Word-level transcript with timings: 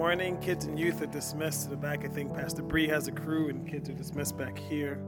morning. 0.00 0.38
Kids 0.38 0.64
and 0.64 0.78
youth 0.78 1.02
are 1.02 1.06
dismissed 1.06 1.64
to 1.64 1.68
the 1.68 1.76
back. 1.76 2.06
I 2.06 2.08
think 2.08 2.34
Pastor 2.34 2.62
Bree 2.62 2.88
has 2.88 3.06
a 3.06 3.12
crew, 3.12 3.50
and 3.50 3.68
kids 3.68 3.90
are 3.90 3.92
dismissed 3.92 4.34
back 4.38 4.58
here. 4.58 4.98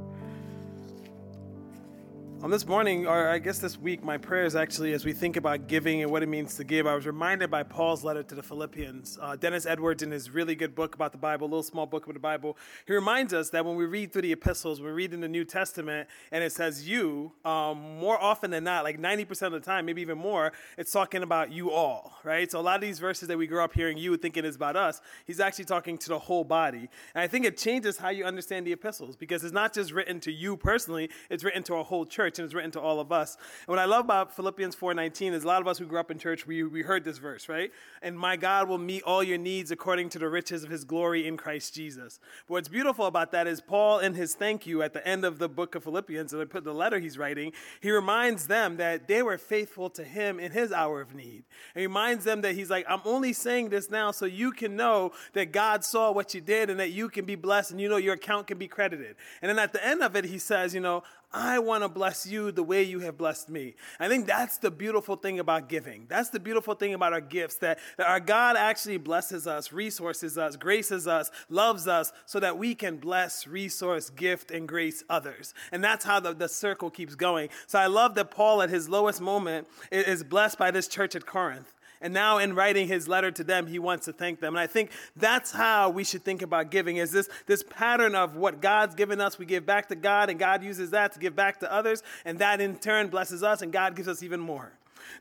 On 2.43 2.51
this 2.51 2.67
morning, 2.67 3.07
or 3.07 3.29
I 3.29 3.39
guess 3.39 3.61
this 3.61 3.79
week, 3.79 4.03
my 4.03 4.19
prayers 4.19 4.57
actually, 4.57 4.95
as 4.95 5.05
we 5.05 5.13
think 5.13 5.37
about 5.37 5.69
giving 5.69 6.03
and 6.03 6.11
what 6.11 6.25
it 6.25 6.29
means 6.29 6.57
to 6.57 6.65
give, 6.65 6.89
I 6.89 6.95
was 6.97 7.07
reminded 7.07 7.53
by 7.53 7.63
Paul's 7.63 8.03
letter 8.03 8.25
to 8.25 8.35
the 8.35 8.43
Philippians. 8.43 9.17
Uh, 9.23 9.37
Dennis 9.37 9.65
Edwards, 9.65 10.03
in 10.03 10.11
his 10.11 10.29
really 10.29 10.57
good 10.57 10.75
book 10.75 10.97
about 10.97 11.13
the 11.13 11.19
Bible, 11.19 11.47
a 11.47 11.51
little 11.51 11.63
small 11.63 11.87
book 11.87 12.03
about 12.03 12.15
the 12.15 12.19
Bible, 12.19 12.59
he 12.85 12.95
reminds 12.95 13.33
us 13.33 13.51
that 13.51 13.65
when 13.65 13.77
we 13.77 13.85
read 13.85 14.13
through 14.13 14.23
the 14.23 14.33
epistles, 14.33 14.81
we 14.81 14.91
read 14.91 15.15
in 15.15 15.21
the 15.21 15.29
New 15.29 15.45
Testament, 15.45 16.09
and 16.33 16.43
it 16.43 16.51
says 16.51 16.89
you, 16.89 17.31
um, 17.45 17.79
more 18.01 18.21
often 18.21 18.51
than 18.51 18.65
not, 18.65 18.83
like 18.83 18.99
90% 19.01 19.43
of 19.43 19.53
the 19.53 19.61
time, 19.61 19.87
maybe 19.87 20.03
even 20.03 20.19
more, 20.19 20.53
it's 20.77 20.91
talking 20.91 21.23
about 21.23 21.53
you 21.53 21.71
all, 21.71 22.19
right? 22.25 22.51
So 22.51 22.59
a 22.59 22.61
lot 22.61 22.75
of 22.75 22.81
these 22.81 22.99
verses 22.99 23.29
that 23.29 23.39
we 23.39 23.47
grew 23.47 23.63
up 23.63 23.73
hearing 23.73 23.99
you 23.99 24.17
thinking 24.17 24.45
is 24.45 24.57
about 24.57 24.75
us, 24.75 25.01
he's 25.27 25.39
actually 25.39 25.67
talking 25.67 25.97
to 25.97 26.09
the 26.09 26.19
whole 26.19 26.43
body. 26.43 26.89
And 27.15 27.23
I 27.23 27.29
think 27.29 27.45
it 27.45 27.57
changes 27.57 27.99
how 27.99 28.09
you 28.09 28.25
understand 28.25 28.67
the 28.67 28.73
epistles 28.73 29.15
because 29.15 29.45
it's 29.45 29.55
not 29.55 29.73
just 29.73 29.93
written 29.93 30.19
to 30.19 30.33
you 30.33 30.57
personally, 30.57 31.09
it's 31.31 31.45
written 31.45 31.63
to 31.63 31.77
a 31.77 31.85
whole 31.85 32.05
church 32.05 32.32
church 32.33 32.39
and 32.39 32.47
it's 32.47 32.55
written 32.55 32.71
to 32.73 32.81
all 32.81 33.01
of 33.01 33.13
us. 33.13 33.37
And 33.61 33.69
what 33.69 33.79
I 33.79 33.85
love 33.85 34.05
about 34.05 34.35
Philippians 34.35 34.75
4:19 34.75 35.33
is 35.33 35.45
a 35.45 35.47
lot 35.47 35.61
of 35.61 35.69
us 35.69 35.79
who 35.79 35.87
grew 35.87 36.01
up 36.01 36.11
in 36.11 36.19
church, 36.19 36.47
we, 36.47 36.63
we 36.63 36.83
heard 36.83 37.05
this 37.05 37.19
verse, 37.19 37.49
right? 37.49 37.71
And 38.01 38.19
my 38.19 38.37
God 38.37 38.69
will 38.69 38.79
meet 38.79 39.03
all 39.03 39.23
your 39.23 39.39
needs 39.39 39.71
according 39.71 40.09
to 40.11 40.19
the 40.19 40.29
riches 40.29 40.65
of 40.65 40.71
his 40.71 40.85
glory 40.85 41.27
in 41.27 41.37
Christ 41.37 41.75
Jesus. 41.75 42.21
But 42.47 42.55
what's 42.55 42.69
beautiful 42.69 43.07
about 43.07 43.33
that 43.33 43.47
is 43.47 43.61
Paul 43.61 43.99
in 43.99 44.15
his 44.15 44.35
thank 44.35 44.67
you 44.67 44.83
at 44.83 44.93
the 44.93 45.07
end 45.07 45.25
of 45.25 45.39
the 45.39 45.49
book 45.49 45.75
of 45.75 45.85
Philippians, 45.85 46.33
and 46.33 46.43
I 46.43 46.45
put 46.45 46.65
the 46.65 46.75
letter 46.75 46.99
he's 46.99 47.19
writing, 47.19 47.53
he 47.81 47.91
reminds 47.91 48.47
them 48.47 48.77
that 48.79 49.09
they 49.09 49.23
were 49.23 49.39
faithful 49.39 49.91
to 49.91 50.05
him 50.05 50.41
in 50.41 50.53
his 50.53 50.73
hour 50.73 51.01
of 51.01 51.15
need. 51.15 51.45
And 51.75 51.81
he 51.81 51.87
reminds 51.87 52.25
them 52.25 52.41
that 52.43 52.55
he's 52.55 52.71
like, 52.71 52.87
I'm 52.89 53.03
only 53.05 53.33
saying 53.33 53.69
this 53.69 53.91
now 53.91 54.11
so 54.11 54.27
you 54.27 54.53
can 54.53 54.77
know 54.77 55.13
that 55.35 55.53
God 55.53 55.85
saw 55.85 56.13
what 56.13 56.35
you 56.35 56.41
did 56.41 56.71
and 56.71 56.81
that 56.81 56.91
you 56.91 57.09
can 57.09 57.25
be 57.25 57.35
blessed 57.35 57.73
and 57.73 57.81
you 57.81 57.89
know 57.89 57.97
your 57.97 58.15
account 58.15 58.47
can 58.47 58.59
be 58.59 58.69
credited. 58.69 59.17
And 59.41 59.49
then 59.51 59.59
at 59.59 59.73
the 59.73 59.85
end 59.85 60.03
of 60.03 60.17
it, 60.17 60.25
he 60.25 60.39
says, 60.39 60.75
you 60.75 60.81
know, 60.81 61.03
I 61.35 61.61
want 61.61 61.83
to 61.83 61.89
bless 61.89 62.27
you 62.27 62.53
the 62.53 62.63
way 62.63 62.83
you 62.83 63.01
have 63.01 63.17
blessed 63.17 63.49
me. 63.49 63.75
I 63.99 64.09
think 64.09 64.27
that's 64.27 64.59
the 64.59 64.71
beautiful 64.71 65.17
thing 65.17 65.39
about 65.39 65.69
giving. 65.69 66.05
That's 66.09 66.29
the 66.29 66.41
beautiful 66.41 66.75
thing 66.75 66.93
about 66.93 67.15
our 67.15 67.23
gifts 67.23 67.57
that, 67.57 67.79
that 67.97 68.07
our 68.07 68.21
God 68.21 68.57
actually 68.57 68.99
blesses 68.99 69.47
us, 69.47 69.73
resources 69.73 70.37
us, 70.37 70.57
graces 70.57 71.09
us, 71.09 71.31
loves 71.49 71.89
us 71.89 72.13
so 72.27 72.39
that 72.41 72.59
we 72.59 72.75
can 72.75 72.99
bless, 72.99 73.47
resource, 73.47 74.11
gift, 74.11 74.51
and 74.51 74.69
grace 74.69 75.03
others. 75.09 75.55
And 75.71 75.83
that's 75.83 76.05
how 76.05 76.21
the, 76.21 76.35
the 76.35 76.49
circle 76.49 76.91
keeps 76.91 77.15
going. 77.15 77.49
So 77.67 77.79
I 77.79 77.87
love 77.87 78.15
that 78.17 78.31
Paul, 78.31 78.61
at 78.61 78.69
his 78.69 78.91
lowest 78.91 79.21
moment, 79.21 79.69
is 79.91 80.23
blessed 80.23 80.59
by 80.59 80.71
this 80.71 80.87
church 80.87 81.17
at 81.17 81.25
Corinth. 81.25 81.73
And 82.03 82.13
now 82.13 82.39
in 82.39 82.55
writing 82.55 82.89
his 82.89 83.09
letter 83.09 83.31
to 83.31 83.45
them, 83.45 83.67
he 83.67 83.79
wants 83.79 84.05
to 84.07 84.13
thank 84.13 84.41
them. 84.41 84.55
And 84.55 84.61
I 84.61 84.67
think 84.67 84.91
that's 85.17 85.53
how 85.53 85.89
we 85.89 86.05
should 86.05 86.25
think 86.25 86.43
about 86.43 86.71
giving 86.71 86.97
is 86.97 87.13
this, 87.13 87.29
this 87.47 87.63
pattern 87.63 88.15
of 88.15 88.37
what 88.37 88.61
God's 88.61 88.95
given 88.95 89.21
us, 89.21 89.39
we 89.39 89.47
give 89.47 89.65
back 89.65 89.89
to 89.89 89.95
God, 89.95 90.29
and 90.29 90.39
God 90.39 90.63
uses 90.63 90.91
that 90.91 91.13
to 91.13 91.19
give 91.19 91.37
back 91.37 91.61
to 91.61 91.73
others, 91.73 92.03
and 92.25 92.39
that 92.41 92.61
in 92.61 92.77
turn 92.77 93.09
blesses 93.09 93.43
us, 93.43 93.63
and 93.63 93.73
God 93.73 93.97
gives 93.97 94.09
us 94.09 94.23
even 94.23 94.41
more. 94.41 94.73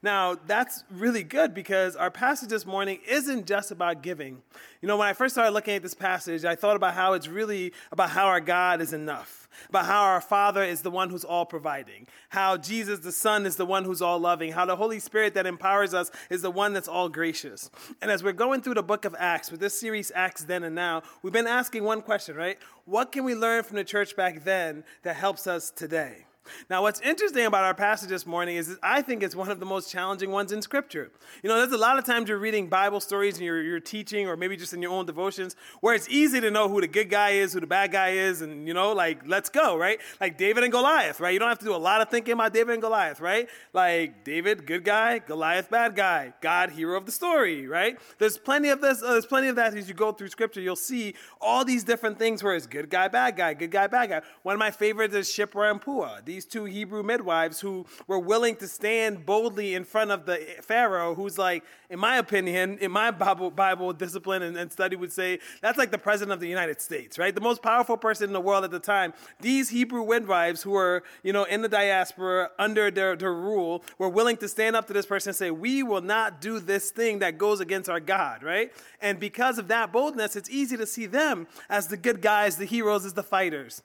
Now, 0.02 0.38
that's 0.48 0.84
really 0.90 1.24
good 1.24 1.54
because 1.54 1.96
our 1.96 2.12
passage 2.12 2.50
this 2.50 2.66
morning 2.66 3.00
isn't 3.08 3.46
just 3.46 3.72
about 3.72 4.02
giving. 4.02 4.42
You 4.82 4.88
know, 4.88 4.98
when 4.98 5.08
I 5.08 5.14
first 5.14 5.36
started 5.36 5.52
looking 5.52 5.76
at 5.76 5.84
this 5.84 5.94
passage, 5.94 6.46
I 6.46 6.56
thought 6.56 6.76
about 6.76 6.94
how 6.94 7.14
it's 7.14 7.28
really 7.28 7.74
about 7.92 8.10
how 8.10 8.28
our 8.28 8.42
God 8.42 8.82
is 8.82 8.94
enough 8.94 9.42
about 9.70 9.86
how 9.86 10.04
our 10.04 10.22
Father 10.22 10.64
is 10.64 10.82
the 10.82 10.92
one 10.92 11.10
who's 11.10 11.24
all 11.24 11.46
providing, 11.46 12.08
how 12.30 12.58
Jesus 12.58 13.00
the 13.00 13.12
Son 13.12 13.46
is 13.46 13.56
the 13.56 13.66
one 13.66 13.84
who's 13.84 14.02
all 14.02 14.20
loving, 14.20 14.52
how 14.52 14.66
the 14.66 14.76
Holy 14.76 15.00
Spirit 15.00 15.34
that 15.34 15.46
empowers 15.46 15.94
us 15.94 16.12
is 16.30 16.42
the 16.42 16.52
one 16.52 16.74
that's 16.74 16.88
all 16.88 17.10
gracious. 17.10 17.70
And 18.02 18.10
as 18.10 18.24
we're 18.24 18.34
going 18.34 18.62
through 18.62 18.76
the 18.76 18.84
book 18.84 19.06
of 19.06 19.16
Acts, 19.18 19.52
with 19.52 19.60
this 19.60 19.80
series, 19.80 20.12
Acts 20.16 20.44
Then 20.44 20.64
and 20.64 20.76
Now, 20.76 21.04
we've 21.22 21.34
been 21.34 21.48
asking 21.48 21.84
one 21.84 22.02
question, 22.02 22.36
right? 22.36 22.58
What 22.86 23.12
can 23.12 23.24
we 23.24 23.36
learn 23.36 23.64
from 23.64 23.78
the 23.78 23.84
church 23.84 24.16
back 24.16 24.44
then 24.44 24.84
that 25.04 25.16
helps 25.16 25.48
us 25.48 25.70
today? 25.72 26.26
Now, 26.70 26.82
what's 26.82 27.00
interesting 27.02 27.46
about 27.46 27.64
our 27.64 27.74
passage 27.74 28.10
this 28.10 28.26
morning 28.26 28.56
is 28.56 28.78
I 28.82 29.02
think 29.02 29.24
it's 29.24 29.36
one 29.36 29.50
of 29.50 29.60
the 29.60 29.66
most 29.66 29.92
challenging 29.92 30.32
ones 30.32 30.52
in 30.52 30.62
Scripture. 30.62 31.12
You 31.44 31.50
know, 31.50 31.58
there's 31.58 31.72
a 31.72 31.78
lot 31.78 31.98
of 31.98 32.06
times 32.06 32.30
you're 32.30 32.38
reading 32.38 32.68
Bible 32.68 33.00
stories 33.00 33.36
and 33.36 33.46
you're, 33.46 33.62
you're 33.62 33.80
teaching, 33.80 34.28
or 34.28 34.36
maybe 34.36 34.58
just 34.58 34.74
in 34.74 34.82
your 34.82 34.92
own 34.92 35.06
devotions, 35.06 35.56
where 35.82 35.94
it's 35.94 36.10
easy 36.10 36.42
to 36.42 36.50
know 36.50 36.68
who 36.68 36.82
the 36.82 36.88
good 36.88 37.10
guy 37.10 37.32
is, 37.32 37.54
who 37.54 37.60
the 37.60 37.68
bad 37.68 37.92
guy 37.92 38.12
is, 38.12 38.42
and, 38.42 38.68
you 38.68 38.74
know, 38.74 38.94
like, 38.94 39.22
let's 39.28 39.50
go, 39.50 39.78
right? 39.78 40.00
Like 40.20 40.38
David 40.38 40.64
and 40.64 40.72
Goliath, 40.72 41.20
right? 41.20 41.34
You 41.34 41.40
don't 41.40 41.50
have 41.50 41.60
to 41.60 41.66
do 41.66 41.76
a 41.76 41.78
lot 41.78 42.02
of 42.02 42.10
thinking 42.10 42.34
about 42.34 42.54
David 42.54 42.74
and 42.74 42.82
Goliath, 42.82 43.20
right? 43.20 43.48
Like, 43.74 44.24
David, 44.24 44.66
good 44.66 44.84
guy, 44.84 45.20
Goliath, 45.20 45.70
bad 45.70 45.96
guy, 45.96 46.34
God, 46.42 46.72
hero 46.72 46.98
of 46.98 47.06
the 47.06 47.12
story, 47.12 47.68
right? 47.68 48.00
There's 48.18 48.38
plenty 48.38 48.70
of 48.70 48.82
this, 48.82 49.04
uh, 49.04 49.12
there's 49.12 49.26
plenty 49.26 49.48
of 49.48 49.56
that 49.58 49.76
as 49.76 49.88
you 49.88 49.94
go 49.94 50.12
through 50.12 50.30
Scripture. 50.30 50.62
You'll 50.62 50.76
see 50.76 51.14
all 51.40 51.64
these 51.64 51.84
different 51.84 52.18
things 52.18 52.44
where 52.44 52.56
it's 52.56 52.68
good 52.68 52.90
guy, 52.90 53.08
bad 53.08 53.36
guy, 53.36 53.54
good 53.54 53.72
guy, 53.72 53.88
bad 53.88 54.10
guy. 54.10 54.22
One 54.44 54.54
of 54.54 54.60
my 54.60 54.72
favorites 54.72 55.14
is 55.14 55.28
Shiphrah 55.28 55.72
and 55.72 55.82
Puah 55.82 56.22
these 56.32 56.41
two 56.46 56.66
Hebrew 56.66 57.04
midwives 57.04 57.60
who 57.60 57.86
were 58.08 58.20
willing 58.20 58.56
to 58.58 58.68
stand 58.68 59.26
boldly 59.26 59.76
in 59.76 59.84
front 59.84 60.12
of 60.12 60.26
the 60.26 60.38
Pharaoh, 60.62 61.16
who's 61.16 61.38
like, 61.38 61.64
in 61.90 62.00
my 62.00 62.18
opinion, 62.18 62.78
in 62.80 62.92
my 62.92 63.12
Bible, 63.12 63.52
Bible 63.52 63.94
discipline 63.94 64.44
and, 64.44 64.58
and 64.58 64.72
study 64.72 64.96
would 64.96 65.12
say, 65.12 65.40
that's 65.62 65.78
like 65.78 65.92
the 65.92 65.98
president 65.98 66.34
of 66.34 66.40
the 66.40 66.48
United 66.48 66.80
States, 66.82 67.20
right? 67.20 67.36
The 67.36 67.42
most 67.42 67.62
powerful 67.62 67.98
person 67.98 68.30
in 68.30 68.34
the 68.34 68.42
world 68.42 68.64
at 68.64 68.72
the 68.72 68.80
time. 68.80 69.14
These 69.40 69.70
Hebrew 69.70 70.06
midwives 70.06 70.62
who 70.62 70.72
were, 70.72 71.04
you 71.24 71.34
know, 71.34 71.44
in 71.44 71.62
the 71.62 71.70
diaspora 71.70 72.52
under 72.58 72.92
their, 72.92 73.16
their 73.16 73.34
rule 73.34 73.84
were 73.98 74.10
willing 74.10 74.38
to 74.38 74.48
stand 74.48 74.76
up 74.76 74.88
to 74.88 74.94
this 74.94 75.06
person 75.06 75.32
and 75.32 75.36
say, 75.36 75.52
we 75.52 75.84
will 75.84 76.02
not 76.02 76.40
do 76.42 76.60
this 76.60 76.92
thing 76.92 77.20
that 77.20 77.38
goes 77.38 77.60
against 77.60 77.90
our 77.90 78.00
God, 78.00 78.44
right? 78.44 78.72
And 79.02 79.20
because 79.20 79.58
of 79.58 79.68
that 79.68 79.92
boldness, 79.92 80.36
it's 80.36 80.50
easy 80.50 80.78
to 80.78 80.86
see 80.86 81.06
them 81.06 81.48
as 81.70 81.88
the 81.88 81.98
good 81.98 82.22
guys, 82.22 82.58
the 82.58 82.66
heroes, 82.66 83.06
as 83.06 83.14
the 83.14 83.24
fighters. 83.24 83.84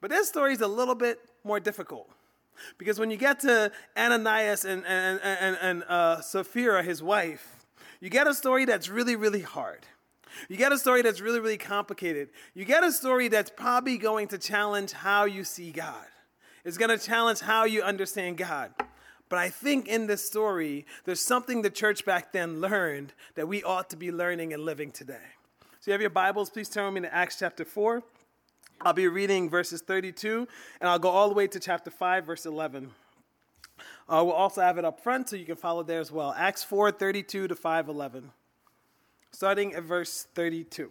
But 0.00 0.10
this 0.10 0.28
story 0.28 0.52
is 0.52 0.60
a 0.60 0.68
little 0.68 0.94
bit 0.94 1.18
more 1.46 1.60
difficult. 1.60 2.10
Because 2.78 2.98
when 2.98 3.10
you 3.10 3.16
get 3.16 3.40
to 3.40 3.70
Ananias 3.96 4.64
and, 4.64 4.84
and, 4.86 5.20
and, 5.22 5.58
and 5.60 5.84
uh, 5.88 6.20
Sapphira, 6.20 6.82
his 6.82 7.02
wife, 7.02 7.66
you 8.00 8.10
get 8.10 8.26
a 8.26 8.34
story 8.34 8.64
that's 8.64 8.88
really, 8.88 9.16
really 9.16 9.42
hard. 9.42 9.86
You 10.48 10.56
get 10.56 10.72
a 10.72 10.78
story 10.78 11.02
that's 11.02 11.20
really, 11.20 11.40
really 11.40 11.56
complicated. 11.56 12.28
You 12.54 12.64
get 12.64 12.84
a 12.84 12.92
story 12.92 13.28
that's 13.28 13.50
probably 13.50 13.96
going 13.96 14.28
to 14.28 14.38
challenge 14.38 14.92
how 14.92 15.24
you 15.24 15.44
see 15.44 15.70
God. 15.70 16.06
It's 16.64 16.76
going 16.76 16.96
to 16.96 17.04
challenge 17.04 17.40
how 17.40 17.64
you 17.64 17.82
understand 17.82 18.36
God. 18.36 18.72
But 19.28 19.38
I 19.38 19.48
think 19.48 19.88
in 19.88 20.06
this 20.06 20.24
story, 20.24 20.86
there's 21.04 21.20
something 21.20 21.62
the 21.62 21.70
church 21.70 22.04
back 22.04 22.32
then 22.32 22.60
learned 22.60 23.12
that 23.34 23.48
we 23.48 23.62
ought 23.62 23.90
to 23.90 23.96
be 23.96 24.12
learning 24.12 24.52
and 24.52 24.62
living 24.62 24.92
today. 24.92 25.34
So 25.80 25.90
you 25.90 25.92
have 25.92 26.00
your 26.00 26.10
Bibles, 26.10 26.50
please 26.50 26.68
turn 26.68 26.92
with 26.92 27.02
me 27.02 27.08
to 27.08 27.14
Acts 27.14 27.38
chapter 27.38 27.64
4. 27.64 28.02
I'll 28.82 28.92
be 28.92 29.08
reading 29.08 29.48
verses 29.48 29.80
32, 29.80 30.46
and 30.80 30.90
I'll 30.90 30.98
go 30.98 31.08
all 31.08 31.28
the 31.28 31.34
way 31.34 31.46
to 31.48 31.58
chapter 31.58 31.90
5, 31.90 32.26
verse 32.26 32.46
11. 32.46 32.90
Uh, 34.08 34.22
we'll 34.24 34.32
also 34.32 34.60
have 34.60 34.78
it 34.78 34.84
up 34.84 35.00
front 35.00 35.28
so 35.28 35.36
you 35.36 35.44
can 35.44 35.56
follow 35.56 35.82
there 35.82 36.00
as 36.00 36.12
well. 36.12 36.34
Acts 36.36 36.62
4, 36.62 36.92
32 36.92 37.48
to 37.48 37.54
5, 37.54 37.88
11. 37.88 38.30
Starting 39.32 39.74
at 39.74 39.82
verse 39.82 40.28
32. 40.34 40.90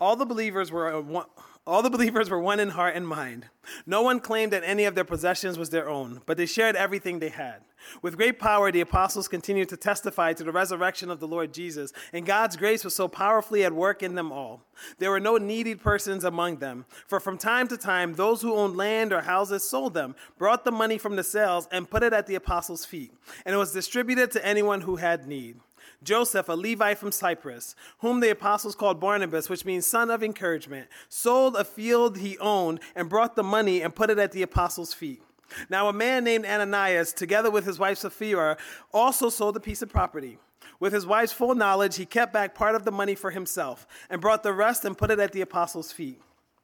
All 0.00 0.16
the 0.16 0.26
believers 0.26 0.72
were 0.72 1.00
one, 1.00 1.26
all 1.64 1.82
the 1.82 1.90
believers 1.90 2.28
were 2.28 2.40
one 2.40 2.58
in 2.58 2.70
heart 2.70 2.96
and 2.96 3.06
mind. 3.06 3.46
No 3.86 4.02
one 4.02 4.18
claimed 4.18 4.52
that 4.52 4.64
any 4.64 4.84
of 4.84 4.96
their 4.96 5.04
possessions 5.04 5.56
was 5.56 5.70
their 5.70 5.88
own, 5.88 6.20
but 6.26 6.36
they 6.36 6.46
shared 6.46 6.74
everything 6.74 7.18
they 7.18 7.28
had. 7.28 7.62
With 8.00 8.16
great 8.16 8.38
power, 8.38 8.72
the 8.72 8.80
apostles 8.80 9.28
continued 9.28 9.68
to 9.68 9.76
testify 9.76 10.32
to 10.32 10.44
the 10.44 10.52
resurrection 10.52 11.10
of 11.10 11.20
the 11.20 11.28
Lord 11.28 11.54
Jesus, 11.54 11.92
and 12.12 12.26
God's 12.26 12.56
grace 12.56 12.84
was 12.84 12.94
so 12.94 13.06
powerfully 13.06 13.64
at 13.64 13.72
work 13.72 14.02
in 14.02 14.14
them 14.14 14.32
all. 14.32 14.62
There 14.98 15.10
were 15.10 15.20
no 15.20 15.36
needy 15.36 15.74
persons 15.74 16.24
among 16.24 16.56
them, 16.56 16.84
for 17.06 17.20
from 17.20 17.38
time 17.38 17.68
to 17.68 17.76
time, 17.76 18.14
those 18.14 18.42
who 18.42 18.54
owned 18.54 18.76
land 18.76 19.12
or 19.12 19.20
houses 19.20 19.68
sold 19.68 19.94
them, 19.94 20.16
brought 20.38 20.64
the 20.64 20.72
money 20.72 20.98
from 20.98 21.16
the 21.16 21.24
sales, 21.24 21.68
and 21.70 21.90
put 21.90 22.02
it 22.02 22.12
at 22.12 22.26
the 22.26 22.34
apostles' 22.34 22.84
feet, 22.84 23.12
and 23.44 23.54
it 23.54 23.58
was 23.58 23.72
distributed 23.72 24.30
to 24.32 24.44
anyone 24.46 24.80
who 24.80 24.96
had 24.96 25.26
need. 25.26 25.60
Joseph, 26.02 26.48
a 26.48 26.54
Levite 26.54 26.98
from 26.98 27.12
Cyprus, 27.12 27.74
whom 27.98 28.20
the 28.20 28.30
apostles 28.30 28.74
called 28.74 29.00
Barnabas, 29.00 29.48
which 29.48 29.64
means 29.64 29.86
son 29.86 30.10
of 30.10 30.22
encouragement, 30.22 30.88
sold 31.08 31.56
a 31.56 31.64
field 31.64 32.18
he 32.18 32.38
owned 32.38 32.80
and 32.94 33.08
brought 33.08 33.36
the 33.36 33.42
money 33.42 33.82
and 33.82 33.94
put 33.94 34.10
it 34.10 34.18
at 34.18 34.32
the 34.32 34.42
apostles' 34.42 34.94
feet. 34.94 35.22
Now, 35.68 35.88
a 35.88 35.92
man 35.92 36.24
named 36.24 36.46
Ananias, 36.46 37.12
together 37.12 37.50
with 37.50 37.66
his 37.66 37.78
wife 37.78 37.98
Sapphira, 37.98 38.56
also 38.92 39.28
sold 39.28 39.56
a 39.56 39.60
piece 39.60 39.82
of 39.82 39.90
property. 39.90 40.38
With 40.80 40.92
his 40.92 41.06
wife's 41.06 41.32
full 41.32 41.54
knowledge, 41.54 41.96
he 41.96 42.06
kept 42.06 42.32
back 42.32 42.54
part 42.54 42.74
of 42.74 42.84
the 42.84 42.92
money 42.92 43.14
for 43.14 43.30
himself 43.30 43.86
and 44.08 44.20
brought 44.20 44.42
the 44.42 44.52
rest 44.52 44.84
and 44.84 44.96
put 44.96 45.10
it 45.10 45.20
at 45.20 45.32
the 45.32 45.40
apostles' 45.40 45.92
feet. 45.92 46.20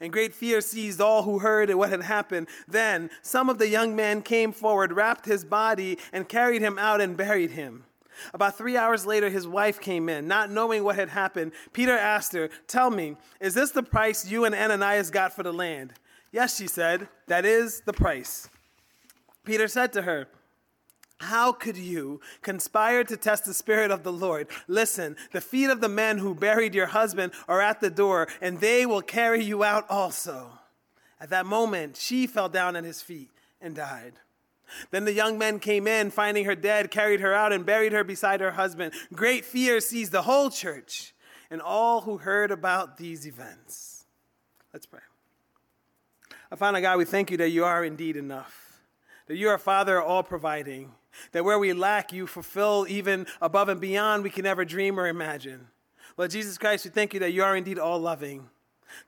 And 0.00 0.12
great 0.12 0.34
fear 0.34 0.60
seized 0.60 1.00
all 1.00 1.22
who 1.22 1.38
heard 1.38 1.72
what 1.74 1.90
had 1.90 2.02
happened. 2.02 2.48
Then 2.66 3.10
some 3.22 3.48
of 3.48 3.58
the 3.58 3.68
young 3.68 3.94
men 3.96 4.22
came 4.22 4.52
forward, 4.52 4.92
wrapped 4.92 5.26
his 5.26 5.44
body, 5.44 5.98
and 6.12 6.28
carried 6.28 6.62
him 6.62 6.78
out 6.78 7.00
and 7.00 7.16
buried 7.16 7.52
him. 7.52 7.84
About 8.34 8.58
three 8.58 8.76
hours 8.76 9.06
later, 9.06 9.30
his 9.30 9.46
wife 9.46 9.80
came 9.80 10.08
in. 10.08 10.26
Not 10.26 10.50
knowing 10.50 10.84
what 10.84 10.96
had 10.96 11.08
happened, 11.08 11.52
Peter 11.72 11.96
asked 11.96 12.32
her, 12.32 12.50
Tell 12.66 12.90
me, 12.90 13.16
is 13.40 13.54
this 13.54 13.70
the 13.70 13.82
price 13.82 14.26
you 14.26 14.44
and 14.44 14.54
Ananias 14.54 15.10
got 15.10 15.34
for 15.34 15.42
the 15.42 15.52
land? 15.52 15.94
Yes, 16.32 16.56
she 16.56 16.66
said, 16.66 17.08
that 17.26 17.44
is 17.44 17.80
the 17.82 17.92
price. 17.92 18.48
Peter 19.44 19.68
said 19.68 19.92
to 19.94 20.02
her, 20.02 20.28
how 21.20 21.52
could 21.52 21.76
you 21.76 22.20
conspire 22.42 23.02
to 23.04 23.16
test 23.16 23.44
the 23.44 23.54
Spirit 23.54 23.90
of 23.90 24.04
the 24.04 24.12
Lord? 24.12 24.46
Listen, 24.68 25.16
the 25.32 25.40
feet 25.40 25.68
of 25.68 25.80
the 25.80 25.88
men 25.88 26.18
who 26.18 26.34
buried 26.34 26.74
your 26.74 26.86
husband 26.86 27.32
are 27.48 27.60
at 27.60 27.80
the 27.80 27.90
door, 27.90 28.28
and 28.40 28.60
they 28.60 28.86
will 28.86 29.02
carry 29.02 29.42
you 29.42 29.64
out 29.64 29.84
also. 29.90 30.50
At 31.20 31.30
that 31.30 31.46
moment, 31.46 31.96
she 31.96 32.26
fell 32.26 32.48
down 32.48 32.76
at 32.76 32.84
his 32.84 33.02
feet 33.02 33.30
and 33.60 33.74
died. 33.74 34.14
Then 34.90 35.04
the 35.04 35.12
young 35.12 35.38
men 35.38 35.58
came 35.58 35.86
in, 35.86 36.10
finding 36.10 36.44
her 36.44 36.54
dead, 36.54 36.90
carried 36.90 37.20
her 37.20 37.34
out, 37.34 37.52
and 37.52 37.66
buried 37.66 37.92
her 37.92 38.04
beside 38.04 38.40
her 38.40 38.52
husband. 38.52 38.92
Great 39.12 39.44
fear 39.44 39.80
seized 39.80 40.12
the 40.12 40.22
whole 40.22 40.50
church 40.50 41.14
and 41.50 41.60
all 41.60 42.02
who 42.02 42.18
heard 42.18 42.50
about 42.50 42.98
these 42.98 43.26
events. 43.26 44.04
Let's 44.72 44.86
pray. 44.86 45.00
Our 46.50 46.56
Father 46.56 46.80
God, 46.80 46.98
we 46.98 47.04
thank 47.04 47.30
you 47.30 47.38
that 47.38 47.50
you 47.50 47.64
are 47.64 47.84
indeed 47.84 48.16
enough, 48.16 48.80
that 49.26 49.36
you 49.36 49.48
are 49.48 49.58
Father 49.58 50.00
all 50.00 50.22
providing, 50.22 50.92
that 51.32 51.44
where 51.44 51.58
we 51.58 51.72
lack, 51.72 52.12
you 52.12 52.26
fulfill 52.26 52.86
even 52.88 53.26
above 53.40 53.68
and 53.68 53.80
beyond 53.80 54.22
we 54.22 54.30
can 54.30 54.46
ever 54.46 54.64
dream 54.64 54.98
or 54.98 55.06
imagine. 55.06 55.68
Lord 56.16 56.30
Jesus 56.30 56.58
Christ, 56.58 56.84
we 56.84 56.90
thank 56.90 57.14
you 57.14 57.20
that 57.20 57.32
you 57.32 57.44
are 57.44 57.56
indeed 57.56 57.78
all 57.78 57.98
loving, 57.98 58.48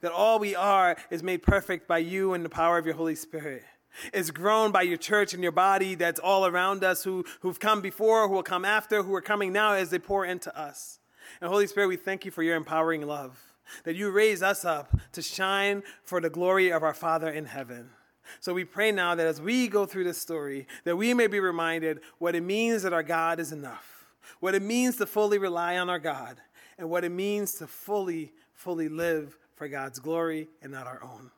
that 0.01 0.13
all 0.13 0.39
we 0.39 0.55
are 0.55 0.97
is 1.11 1.23
made 1.23 1.43
perfect 1.43 1.89
by 1.89 1.99
you 1.99 2.35
and 2.35 2.45
the 2.45 2.51
power 2.51 2.79
of 2.79 2.87
your 2.87 2.95
Holy 2.95 3.15
Spirit. 3.15 3.65
Is 4.13 4.31
grown 4.31 4.71
by 4.71 4.83
your 4.83 4.97
church 4.97 5.35
and 5.35 5.43
your 5.43 5.51
body 5.51 5.97
that's 5.97 6.21
all 6.21 6.47
around 6.47 6.85
us, 6.85 7.03
who, 7.03 7.25
who've 7.41 7.59
come 7.59 7.81
before, 7.81 8.29
who 8.29 8.35
will 8.35 8.45
come 8.45 8.65
after, 8.65 9.03
who 9.03 9.13
are 9.17 9.21
coming 9.21 9.53
now 9.53 9.73
as 9.73 9.91
they 9.91 9.99
pour 9.99 10.25
into 10.25 10.57
us. 10.57 11.01
And 11.41 11.51
Holy 11.51 11.67
Spirit, 11.67 11.89
we 11.89 11.97
thank 11.97 12.25
you 12.25 12.31
for 12.31 12.45
your 12.45 12.55
empowering 12.55 13.05
love, 13.05 13.41
that 13.83 13.97
you 13.97 14.11
raise 14.11 14.45
us 14.45 14.65
up 14.65 14.97
to 15.13 15.23
shine 15.23 15.83
for 16.05 16.21
the 16.21 16.31
glory 16.31 16.71
of 16.71 16.85
our 16.85 16.95
Father 16.95 17.29
in 17.29 17.47
heaven. 17.47 17.91
So 18.39 18.55
we 18.55 18.65
pray 18.65 18.93
now 18.93 19.15
that 19.15 19.27
as 19.27 19.41
we 19.41 19.69
go 19.69 19.87
through 19.87 20.05
this 20.05 20.19
story, 20.19 20.67
that 20.85 20.97
we 20.97 21.15
may 21.15 21.27
be 21.27 21.41
reminded 21.41 22.01
what 22.19 22.35
it 22.35 22.43
means 22.43 22.83
that 22.83 22.93
our 22.93 23.03
God 23.03 23.41
is 23.41 23.53
enough, 23.53 24.07
what 24.39 24.55
it 24.55 24.63
means 24.63 24.97
to 24.97 25.07
fully 25.07 25.39
rely 25.39 25.79
on 25.79 25.91
our 25.91 25.99
God, 25.99 26.37
and 26.79 26.89
what 26.89 27.05
it 27.05 27.11
means 27.11 27.55
to 27.55 27.67
fully, 27.67 28.33
fully 28.55 28.89
live 28.89 29.37
for 29.57 29.69
God's 29.69 29.99
glory 29.99 30.49
and 30.63 30.73
not 30.73 30.87
our 30.87 31.03
own. 31.03 31.31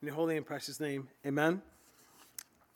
In 0.00 0.06
your 0.06 0.14
holy 0.14 0.36
and 0.36 0.46
precious 0.46 0.80
name, 0.80 1.08
amen. 1.26 1.62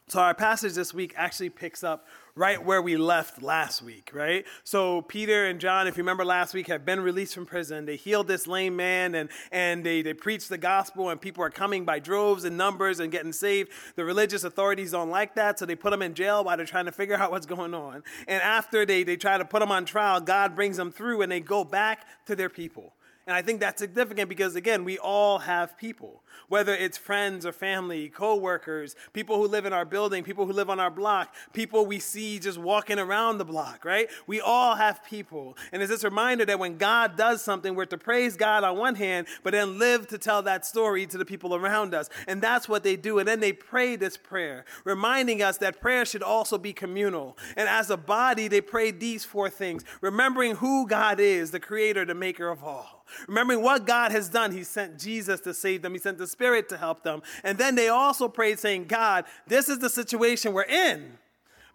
So, 0.08 0.20
our 0.20 0.34
passage 0.34 0.74
this 0.74 0.92
week 0.92 1.14
actually 1.16 1.48
picks 1.48 1.82
up 1.82 2.06
right 2.36 2.64
where 2.64 2.82
we 2.82 2.96
left 2.96 3.42
last 3.42 3.80
week, 3.80 4.10
right? 4.12 4.44
So, 4.64 5.02
Peter 5.02 5.46
and 5.46 5.60
John, 5.60 5.86
if 5.86 5.96
you 5.96 6.02
remember 6.02 6.24
last 6.24 6.52
week, 6.52 6.66
have 6.66 6.84
been 6.84 7.00
released 7.00 7.34
from 7.34 7.46
prison. 7.46 7.86
They 7.86 7.96
healed 7.96 8.26
this 8.26 8.46
lame 8.46 8.74
man 8.74 9.14
and, 9.14 9.28
and 9.52 9.84
they, 9.84 10.02
they 10.02 10.14
preached 10.14 10.48
the 10.48 10.58
gospel, 10.58 11.10
and 11.10 11.20
people 11.20 11.44
are 11.44 11.50
coming 11.50 11.84
by 11.84 12.00
droves 12.00 12.44
and 12.44 12.56
numbers 12.56 12.98
and 12.98 13.12
getting 13.12 13.32
saved. 13.32 13.70
The 13.94 14.04
religious 14.04 14.42
authorities 14.42 14.90
don't 14.90 15.10
like 15.10 15.34
that, 15.36 15.58
so 15.58 15.66
they 15.66 15.76
put 15.76 15.90
them 15.90 16.02
in 16.02 16.14
jail 16.14 16.42
while 16.42 16.56
they're 16.56 16.66
trying 16.66 16.86
to 16.86 16.92
figure 16.92 17.16
out 17.16 17.30
what's 17.30 17.46
going 17.46 17.74
on. 17.74 18.02
And 18.26 18.42
after 18.42 18.84
they, 18.84 19.04
they 19.04 19.16
try 19.16 19.38
to 19.38 19.44
put 19.44 19.60
them 19.60 19.70
on 19.70 19.84
trial, 19.84 20.20
God 20.20 20.56
brings 20.56 20.76
them 20.76 20.90
through 20.90 21.22
and 21.22 21.30
they 21.30 21.40
go 21.40 21.62
back 21.62 22.06
to 22.26 22.34
their 22.34 22.48
people. 22.48 22.93
And 23.26 23.34
I 23.34 23.40
think 23.40 23.60
that's 23.60 23.80
significant 23.80 24.28
because, 24.28 24.54
again, 24.54 24.84
we 24.84 24.98
all 24.98 25.38
have 25.38 25.78
people, 25.78 26.22
whether 26.48 26.74
it's 26.74 26.98
friends 26.98 27.46
or 27.46 27.52
family, 27.52 28.10
coworkers, 28.10 28.96
people 29.14 29.36
who 29.36 29.48
live 29.48 29.64
in 29.64 29.72
our 29.72 29.86
building, 29.86 30.22
people 30.22 30.44
who 30.44 30.52
live 30.52 30.68
on 30.68 30.78
our 30.78 30.90
block, 30.90 31.34
people 31.54 31.86
we 31.86 31.98
see 31.98 32.38
just 32.38 32.58
walking 32.58 32.98
around 32.98 33.38
the 33.38 33.44
block, 33.44 33.86
right? 33.86 34.08
We 34.26 34.42
all 34.42 34.74
have 34.74 35.02
people. 35.02 35.56
And 35.72 35.80
it's 35.80 35.90
this 35.90 36.04
reminder 36.04 36.44
that 36.44 36.58
when 36.58 36.76
God 36.76 37.16
does 37.16 37.40
something, 37.40 37.74
we're 37.74 37.86
to 37.86 37.96
praise 37.96 38.36
God 38.36 38.62
on 38.62 38.76
one 38.76 38.94
hand, 38.94 39.26
but 39.42 39.52
then 39.52 39.78
live 39.78 40.06
to 40.08 40.18
tell 40.18 40.42
that 40.42 40.66
story 40.66 41.06
to 41.06 41.16
the 41.16 41.24
people 41.24 41.54
around 41.54 41.94
us. 41.94 42.10
And 42.28 42.42
that's 42.42 42.68
what 42.68 42.82
they 42.82 42.96
do. 42.96 43.20
And 43.20 43.26
then 43.26 43.40
they 43.40 43.54
pray 43.54 43.96
this 43.96 44.18
prayer, 44.18 44.66
reminding 44.84 45.40
us 45.40 45.56
that 45.58 45.80
prayer 45.80 46.04
should 46.04 46.22
also 46.22 46.58
be 46.58 46.74
communal. 46.74 47.38
And 47.56 47.70
as 47.70 47.88
a 47.88 47.96
body, 47.96 48.48
they 48.48 48.60
pray 48.60 48.90
these 48.90 49.24
four 49.24 49.48
things, 49.48 49.82
remembering 50.02 50.56
who 50.56 50.86
God 50.86 51.20
is, 51.20 51.52
the 51.52 51.60
creator, 51.60 52.04
the 52.04 52.14
maker 52.14 52.50
of 52.50 52.62
all 52.62 53.03
Remembering 53.28 53.62
what 53.62 53.86
God 53.86 54.12
has 54.12 54.28
done, 54.28 54.52
He 54.52 54.64
sent 54.64 54.98
Jesus 54.98 55.40
to 55.40 55.54
save 55.54 55.82
them, 55.82 55.92
He 55.92 55.98
sent 55.98 56.18
the 56.18 56.26
Spirit 56.26 56.68
to 56.70 56.76
help 56.76 57.02
them. 57.02 57.22
And 57.42 57.58
then 57.58 57.74
they 57.74 57.88
also 57.88 58.28
prayed, 58.28 58.58
saying, 58.58 58.86
God, 58.86 59.24
this 59.46 59.68
is 59.68 59.78
the 59.78 59.90
situation 59.90 60.52
we're 60.52 60.62
in, 60.62 61.18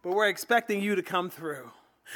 but 0.01 0.13
we're 0.13 0.29
expecting 0.29 0.81
you 0.81 0.95
to 0.95 1.03
come 1.03 1.29
through. 1.29 1.71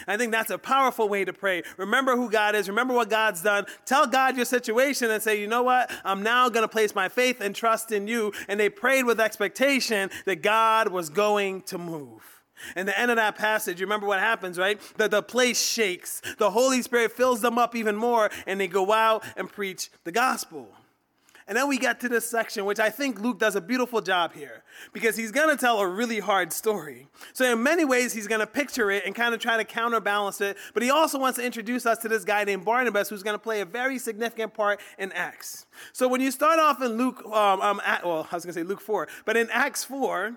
I 0.07 0.17
think 0.17 0.31
that's 0.31 0.49
a 0.49 0.57
powerful 0.57 1.07
way 1.07 1.25
to 1.25 1.33
pray. 1.33 1.63
Remember 1.77 2.15
who 2.15 2.29
God 2.29 2.55
is. 2.55 2.67
Remember 2.67 2.93
what 2.93 3.09
God's 3.09 3.41
done. 3.41 3.65
Tell 3.85 4.07
God 4.07 4.35
your 4.35 4.45
situation 4.45 5.11
and 5.11 5.21
say, 5.21 5.39
you 5.39 5.47
know 5.47 5.63
what? 5.63 5.91
I'm 6.03 6.23
now 6.23 6.49
going 6.49 6.63
to 6.63 6.67
place 6.67 6.95
my 6.95 7.09
faith 7.09 7.41
and 7.41 7.55
trust 7.55 7.91
in 7.91 8.07
you. 8.07 8.33
And 8.47 8.59
they 8.59 8.69
prayed 8.69 9.03
with 9.03 9.19
expectation 9.19 10.09
that 10.25 10.41
God 10.41 10.87
was 10.87 11.09
going 11.09 11.61
to 11.63 11.77
move. 11.77 12.42
And 12.75 12.87
the 12.87 12.97
end 12.97 13.11
of 13.11 13.17
that 13.17 13.35
passage, 13.35 13.79
you 13.79 13.85
remember 13.85 14.07
what 14.07 14.19
happens, 14.19 14.57
right? 14.57 14.79
That 14.97 15.11
the 15.11 15.21
place 15.21 15.61
shakes. 15.61 16.21
The 16.37 16.51
Holy 16.51 16.81
Spirit 16.81 17.11
fills 17.11 17.41
them 17.41 17.57
up 17.57 17.75
even 17.75 17.95
more, 17.95 18.29
and 18.47 18.59
they 18.59 18.67
go 18.67 18.91
out 18.91 19.23
and 19.35 19.49
preach 19.49 19.89
the 20.03 20.11
gospel. 20.11 20.69
And 21.47 21.57
then 21.57 21.67
we 21.67 21.77
get 21.77 21.99
to 22.01 22.09
this 22.09 22.29
section, 22.29 22.65
which 22.65 22.79
I 22.79 22.89
think 22.89 23.19
Luke 23.19 23.39
does 23.39 23.55
a 23.55 23.61
beautiful 23.61 24.01
job 24.01 24.33
here, 24.33 24.63
because 24.93 25.17
he's 25.17 25.31
going 25.31 25.49
to 25.49 25.57
tell 25.57 25.79
a 25.79 25.87
really 25.87 26.19
hard 26.19 26.53
story. 26.53 27.07
So, 27.33 27.51
in 27.51 27.61
many 27.61 27.83
ways, 27.83 28.13
he's 28.13 28.27
going 28.27 28.39
to 28.39 28.47
picture 28.47 28.89
it 28.91 29.03
and 29.05 29.13
kind 29.13 29.33
of 29.33 29.41
try 29.41 29.57
to 29.57 29.65
counterbalance 29.65 30.39
it, 30.39 30.57
but 30.73 30.83
he 30.83 30.89
also 30.89 31.19
wants 31.19 31.37
to 31.39 31.45
introduce 31.45 31.85
us 31.85 31.97
to 31.99 32.07
this 32.07 32.23
guy 32.23 32.43
named 32.43 32.63
Barnabas, 32.63 33.09
who's 33.09 33.23
going 33.23 33.35
to 33.35 33.43
play 33.43 33.61
a 33.61 33.65
very 33.65 33.99
significant 33.99 34.53
part 34.53 34.79
in 34.97 35.11
Acts. 35.11 35.65
So, 35.91 36.07
when 36.07 36.21
you 36.21 36.31
start 36.31 36.59
off 36.59 36.81
in 36.81 36.93
Luke, 36.93 37.21
um, 37.25 37.61
um, 37.61 37.81
at, 37.85 38.05
well, 38.05 38.27
I 38.31 38.35
was 38.35 38.45
going 38.45 38.53
to 38.53 38.59
say 38.59 38.63
Luke 38.63 38.81
4, 38.81 39.07
but 39.25 39.35
in 39.35 39.49
Acts 39.51 39.83
4, 39.83 40.35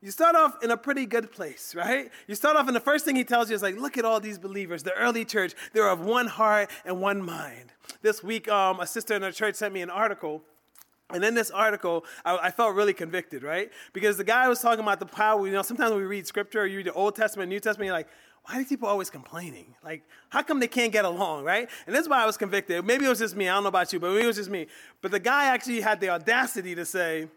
you 0.00 0.12
start 0.12 0.36
off 0.36 0.62
in 0.62 0.70
a 0.70 0.76
pretty 0.76 1.06
good 1.06 1.32
place, 1.32 1.74
right? 1.74 2.10
You 2.28 2.34
start 2.36 2.56
off, 2.56 2.68
and 2.68 2.76
the 2.76 2.80
first 2.80 3.04
thing 3.04 3.16
he 3.16 3.24
tells 3.24 3.50
you 3.50 3.56
is 3.56 3.62
like, 3.62 3.76
look 3.76 3.98
at 3.98 4.04
all 4.04 4.20
these 4.20 4.38
believers, 4.38 4.84
the 4.84 4.94
early 4.94 5.24
church. 5.24 5.54
They're 5.72 5.88
of 5.88 6.00
one 6.00 6.28
heart 6.28 6.70
and 6.84 7.00
one 7.00 7.20
mind. 7.20 7.72
This 8.00 8.22
week, 8.22 8.48
um, 8.48 8.78
a 8.78 8.86
sister 8.86 9.14
in 9.14 9.24
our 9.24 9.32
church 9.32 9.56
sent 9.56 9.74
me 9.74 9.82
an 9.82 9.90
article. 9.90 10.42
And 11.10 11.24
in 11.24 11.34
this 11.34 11.50
article, 11.50 12.04
I, 12.24 12.36
I, 12.36 12.50
felt 12.50 12.74
really 12.74 12.92
convicted, 12.92 13.42
right? 13.42 13.70
Because 13.94 14.18
the 14.18 14.24
guy 14.24 14.46
was 14.46 14.60
talking 14.60 14.80
about 14.80 15.00
the 15.00 15.06
power. 15.06 15.46
You 15.46 15.54
know, 15.54 15.62
sometimes 15.62 15.90
when 15.90 16.00
we 16.00 16.06
read 16.06 16.26
scripture, 16.26 16.66
you 16.66 16.76
read 16.76 16.86
the 16.86 16.92
Old 16.92 17.16
Testament, 17.16 17.48
New 17.48 17.60
Testament, 17.60 17.86
you're 17.86 17.96
like, 17.96 18.08
why 18.44 18.60
are 18.60 18.64
people 18.64 18.88
always 18.88 19.08
complaining? 19.08 19.74
Like, 19.82 20.02
how 20.28 20.42
come 20.42 20.60
they 20.60 20.68
can't 20.68 20.92
get 20.92 21.06
along, 21.06 21.44
right? 21.44 21.68
And 21.86 21.96
that's 21.96 22.08
why 22.08 22.22
I 22.22 22.26
was 22.26 22.36
convicted. 22.36 22.84
Maybe 22.84 23.06
it 23.06 23.08
was 23.08 23.18
just 23.20 23.36
me. 23.36 23.48
I 23.48 23.54
don't 23.54 23.62
know 23.62 23.68
about 23.70 23.92
you, 23.92 24.00
but 24.00 24.10
maybe 24.10 24.24
it 24.24 24.26
was 24.26 24.36
just 24.36 24.50
me. 24.50 24.66
But 25.00 25.10
the 25.10 25.18
guy 25.18 25.46
actually 25.46 25.80
had 25.80 25.98
the 26.00 26.10
audacity 26.10 26.74
to 26.74 26.84
say, 26.84 27.28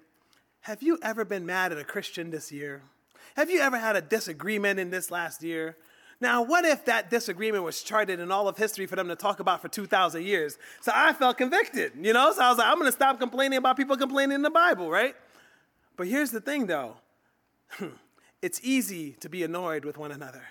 have 0.61 0.83
you 0.83 0.97
ever 1.01 1.25
been 1.25 1.45
mad 1.45 1.71
at 1.71 1.77
a 1.77 1.83
Christian 1.83 2.29
this 2.29 2.51
year? 2.51 2.81
Have 3.35 3.49
you 3.49 3.59
ever 3.59 3.77
had 3.77 3.95
a 3.95 4.01
disagreement 4.01 4.79
in 4.79 4.89
this 4.89 5.09
last 5.09 5.43
year? 5.43 5.77
Now, 6.19 6.43
what 6.43 6.65
if 6.65 6.85
that 6.85 7.09
disagreement 7.09 7.63
was 7.63 7.81
charted 7.81 8.19
in 8.19 8.31
all 8.31 8.47
of 8.47 8.57
history 8.57 8.85
for 8.85 8.95
them 8.95 9.07
to 9.07 9.15
talk 9.15 9.39
about 9.39 9.61
for 9.61 9.69
2,000 9.69 10.23
years? 10.23 10.59
So 10.81 10.91
I 10.93 11.13
felt 11.13 11.37
convicted, 11.37 11.93
you 11.99 12.13
know? 12.13 12.31
So 12.31 12.43
I 12.43 12.49
was 12.49 12.59
like, 12.59 12.67
I'm 12.67 12.79
to 12.83 12.91
stop 12.91 13.19
complaining 13.19 13.57
about 13.57 13.75
people 13.75 13.97
complaining 13.97 14.35
in 14.35 14.41
the 14.43 14.51
Bible, 14.51 14.91
right? 14.91 15.15
But 15.97 16.07
here's 16.07 16.29
the 16.29 16.41
thing, 16.41 16.67
though 16.67 16.97
it's 18.41 18.59
easy 18.63 19.13
to 19.21 19.29
be 19.29 19.41
annoyed 19.41 19.83
with 19.83 19.97
one 19.97 20.11
another, 20.11 20.43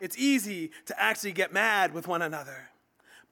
it's 0.00 0.18
easy 0.18 0.72
to 0.86 1.00
actually 1.00 1.32
get 1.32 1.52
mad 1.52 1.94
with 1.94 2.08
one 2.08 2.22
another. 2.22 2.70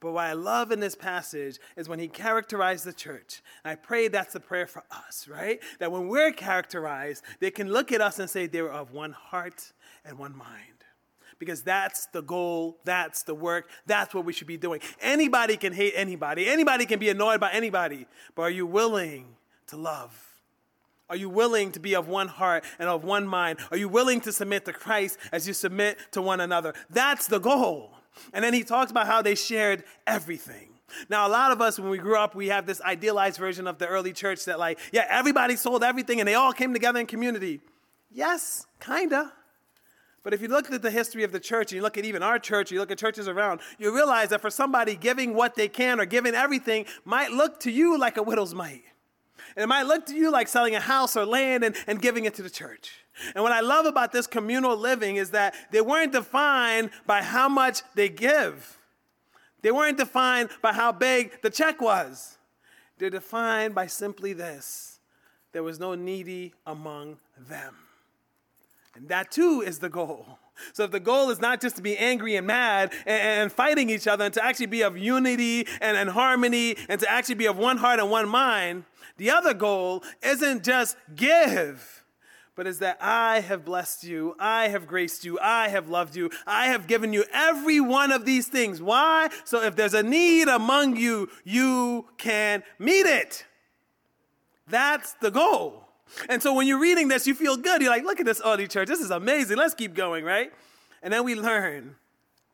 But 0.01 0.13
what 0.13 0.25
I 0.25 0.33
love 0.33 0.71
in 0.71 0.79
this 0.79 0.95
passage 0.95 1.59
is 1.77 1.87
when 1.87 1.99
he 1.99 2.07
characterized 2.07 2.85
the 2.85 2.91
church. 2.91 3.43
I 3.63 3.75
pray 3.75 4.07
that's 4.07 4.33
the 4.33 4.39
prayer 4.39 4.65
for 4.65 4.83
us, 4.89 5.27
right? 5.27 5.59
That 5.79 5.91
when 5.91 6.07
we're 6.07 6.31
characterized, 6.31 7.23
they 7.39 7.51
can 7.51 7.71
look 7.71 7.91
at 7.91 8.01
us 8.01 8.17
and 8.17 8.27
say 8.27 8.47
they're 8.47 8.71
of 8.71 8.93
one 8.93 9.11
heart 9.11 9.71
and 10.03 10.17
one 10.17 10.35
mind. 10.35 10.57
Because 11.37 11.61
that's 11.61 12.07
the 12.07 12.21
goal, 12.21 12.79
that's 12.83 13.23
the 13.23 13.35
work, 13.35 13.69
that's 13.85 14.13
what 14.13 14.25
we 14.25 14.33
should 14.33 14.47
be 14.47 14.57
doing. 14.57 14.81
Anybody 15.01 15.55
can 15.55 15.71
hate 15.71 15.93
anybody, 15.95 16.49
anybody 16.49 16.87
can 16.87 16.99
be 16.99 17.09
annoyed 17.09 17.39
by 17.39 17.51
anybody, 17.51 18.07
but 18.35 18.41
are 18.41 18.49
you 18.49 18.65
willing 18.65 19.35
to 19.67 19.77
love? 19.77 20.35
Are 21.09 21.15
you 21.15 21.29
willing 21.29 21.71
to 21.73 21.79
be 21.79 21.93
of 21.93 22.07
one 22.07 22.27
heart 22.27 22.63
and 22.79 22.89
of 22.89 23.03
one 23.03 23.27
mind? 23.27 23.59
Are 23.69 23.77
you 23.77 23.89
willing 23.89 24.21
to 24.21 24.31
submit 24.31 24.65
to 24.65 24.73
Christ 24.73 25.19
as 25.31 25.47
you 25.47 25.53
submit 25.53 25.97
to 26.11 26.21
one 26.21 26.39
another? 26.39 26.73
That's 26.89 27.27
the 27.27 27.39
goal. 27.39 27.91
And 28.33 28.43
then 28.43 28.53
he 28.53 28.63
talks 28.63 28.91
about 28.91 29.07
how 29.07 29.21
they 29.21 29.35
shared 29.35 29.83
everything. 30.05 30.69
Now, 31.09 31.27
a 31.27 31.29
lot 31.29 31.51
of 31.51 31.61
us, 31.61 31.79
when 31.79 31.89
we 31.89 31.97
grew 31.97 32.17
up, 32.17 32.35
we 32.35 32.47
have 32.47 32.65
this 32.65 32.81
idealized 32.81 33.37
version 33.37 33.67
of 33.67 33.77
the 33.77 33.87
early 33.87 34.13
church 34.13 34.45
that, 34.45 34.59
like, 34.59 34.77
yeah, 34.91 35.05
everybody 35.09 35.55
sold 35.55 35.83
everything 35.83 36.19
and 36.19 36.27
they 36.27 36.35
all 36.35 36.53
came 36.53 36.73
together 36.73 36.99
in 36.99 37.05
community. 37.05 37.61
Yes, 38.11 38.65
kinda. 38.79 39.31
But 40.23 40.33
if 40.33 40.41
you 40.41 40.49
look 40.49 40.71
at 40.71 40.81
the 40.81 40.91
history 40.91 41.23
of 41.23 41.31
the 41.31 41.39
church, 41.39 41.71
and 41.71 41.77
you 41.77 41.81
look 41.81 41.97
at 41.97 42.05
even 42.05 42.21
our 42.21 42.37
church, 42.37 42.71
you 42.71 42.79
look 42.79 42.91
at 42.91 42.97
churches 42.97 43.27
around, 43.27 43.61
you 43.79 43.93
realize 43.93 44.29
that 44.29 44.41
for 44.41 44.51
somebody 44.51 44.95
giving 44.95 45.33
what 45.33 45.55
they 45.55 45.67
can 45.67 45.99
or 45.99 46.05
giving 46.05 46.35
everything 46.35 46.85
might 47.05 47.31
look 47.31 47.59
to 47.61 47.71
you 47.71 47.97
like 47.97 48.17
a 48.17 48.23
widow's 48.23 48.53
mite. 48.53 48.83
And 49.55 49.63
it 49.63 49.67
might 49.67 49.83
look 49.83 50.05
to 50.07 50.15
you 50.15 50.31
like 50.31 50.47
selling 50.47 50.75
a 50.75 50.79
house 50.79 51.15
or 51.15 51.25
land 51.25 51.63
and, 51.63 51.75
and 51.87 52.01
giving 52.01 52.25
it 52.25 52.33
to 52.35 52.41
the 52.41 52.49
church. 52.49 52.91
And 53.35 53.43
what 53.43 53.51
I 53.51 53.59
love 53.59 53.85
about 53.85 54.11
this 54.11 54.27
communal 54.27 54.75
living 54.77 55.17
is 55.17 55.31
that 55.31 55.53
they 55.71 55.81
weren't 55.81 56.11
defined 56.11 56.91
by 57.05 57.21
how 57.21 57.49
much 57.49 57.81
they 57.95 58.09
give. 58.09 58.79
They 59.61 59.71
weren't 59.71 59.97
defined 59.97 60.49
by 60.61 60.73
how 60.73 60.91
big 60.91 61.41
the 61.41 61.49
check 61.49 61.81
was. 61.81 62.37
They're 62.97 63.09
defined 63.09 63.75
by 63.75 63.87
simply 63.87 64.33
this 64.33 64.99
there 65.53 65.63
was 65.63 65.79
no 65.79 65.95
needy 65.95 66.53
among 66.65 67.17
them. 67.37 67.75
And 68.95 69.07
that 69.09 69.31
too 69.31 69.63
is 69.65 69.79
the 69.79 69.89
goal. 69.89 70.39
So 70.73 70.83
if 70.83 70.91
the 70.91 70.99
goal 70.99 71.29
is 71.29 71.39
not 71.39 71.61
just 71.61 71.75
to 71.77 71.81
be 71.81 71.97
angry 71.97 72.35
and 72.35 72.45
mad 72.45 72.91
and, 73.05 73.41
and 73.41 73.51
fighting 73.51 73.89
each 73.89 74.07
other 74.07 74.25
and 74.25 74.33
to 74.33 74.43
actually 74.43 74.67
be 74.67 74.81
of 74.81 74.97
unity 74.97 75.67
and, 75.79 75.97
and 75.97 76.09
harmony 76.09 76.75
and 76.89 76.99
to 76.99 77.11
actually 77.11 77.35
be 77.35 77.47
of 77.47 77.57
one 77.57 77.77
heart 77.77 77.99
and 77.99 78.11
one 78.11 78.27
mind, 78.27 78.83
the 79.17 79.31
other 79.31 79.53
goal 79.53 80.03
isn't 80.21 80.63
just 80.63 80.97
give, 81.15 82.03
but 82.55 82.67
is 82.67 82.79
that 82.79 82.97
I 83.01 83.39
have 83.39 83.65
blessed 83.65 84.03
you, 84.03 84.35
I 84.39 84.67
have 84.67 84.87
graced 84.87 85.25
you, 85.25 85.39
I 85.39 85.69
have 85.69 85.89
loved 85.89 86.15
you, 86.15 86.29
I 86.45 86.67
have 86.67 86.87
given 86.87 87.13
you 87.13 87.23
every 87.33 87.79
one 87.79 88.11
of 88.11 88.25
these 88.25 88.47
things. 88.47 88.81
Why? 88.81 89.29
So 89.45 89.63
if 89.63 89.75
there's 89.75 89.93
a 89.93 90.03
need 90.03 90.47
among 90.47 90.97
you, 90.97 91.29
you 91.43 92.07
can 92.17 92.63
meet 92.77 93.05
it. 93.05 93.45
That's 94.67 95.13
the 95.13 95.31
goal. 95.31 95.87
And 96.29 96.41
so 96.41 96.53
when 96.53 96.67
you're 96.67 96.79
reading 96.79 97.07
this, 97.07 97.25
you 97.25 97.33
feel 97.33 97.57
good. 97.57 97.81
You're 97.81 97.91
like, 97.91 98.03
look 98.03 98.19
at 98.19 98.25
this 98.25 98.41
early 98.43 98.67
church. 98.67 98.87
This 98.87 98.99
is 98.99 99.11
amazing. 99.11 99.57
Let's 99.57 99.73
keep 99.73 99.93
going, 99.93 100.23
right? 100.23 100.51
And 101.01 101.13
then 101.13 101.23
we 101.23 101.35
learn 101.35 101.95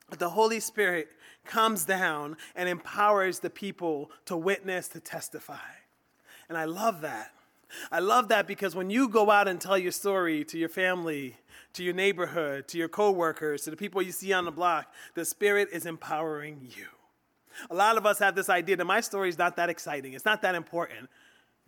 that 0.10 0.20
the 0.20 0.30
Holy 0.30 0.60
Spirit 0.60 1.10
comes 1.46 1.86
down 1.86 2.38
and 2.56 2.70
empowers 2.70 3.40
the 3.40 3.50
people 3.50 4.12
to 4.26 4.38
witness, 4.38 4.88
to 4.90 5.00
testify. 5.00 5.58
And 6.50 6.58
I 6.58 6.66
love 6.66 7.02
that. 7.02 7.32
I 7.92 8.00
love 8.00 8.30
that 8.30 8.48
because 8.48 8.76
when 8.76 8.90
you 8.90 9.10
go 9.10 9.30
out 9.30 9.48
and 9.48 9.60
tell 9.60 9.78
your 9.78 9.92
story 9.92 10.46
to 10.46 10.58
your 10.58 10.70
family, 10.70 11.36
to 11.74 11.84
your 11.84 11.94
neighborhood, 11.94 12.68
to 12.70 12.78
your 12.78 12.88
coworkers, 12.88 13.64
to 13.64 13.72
the 13.72 13.78
people 13.78 14.02
you 14.02 14.12
see 14.12 14.32
on 14.34 14.46
the 14.46 14.52
block, 14.52 14.94
the 15.16 15.26
Spirit 15.26 15.70
is 15.74 15.86
empowering 15.86 16.70
you. 16.76 16.86
A 17.70 17.76
lot 17.76 17.98
of 17.98 18.06
us 18.06 18.20
have 18.20 18.36
this 18.36 18.50
idea 18.50 18.78
that 18.78 18.86
my 18.86 19.02
story 19.02 19.30
is 19.30 19.38
not 19.38 19.56
that 19.58 19.70
exciting, 19.70 20.14
it's 20.14 20.26
not 20.26 20.42
that 20.44 20.56
important. 20.56 21.10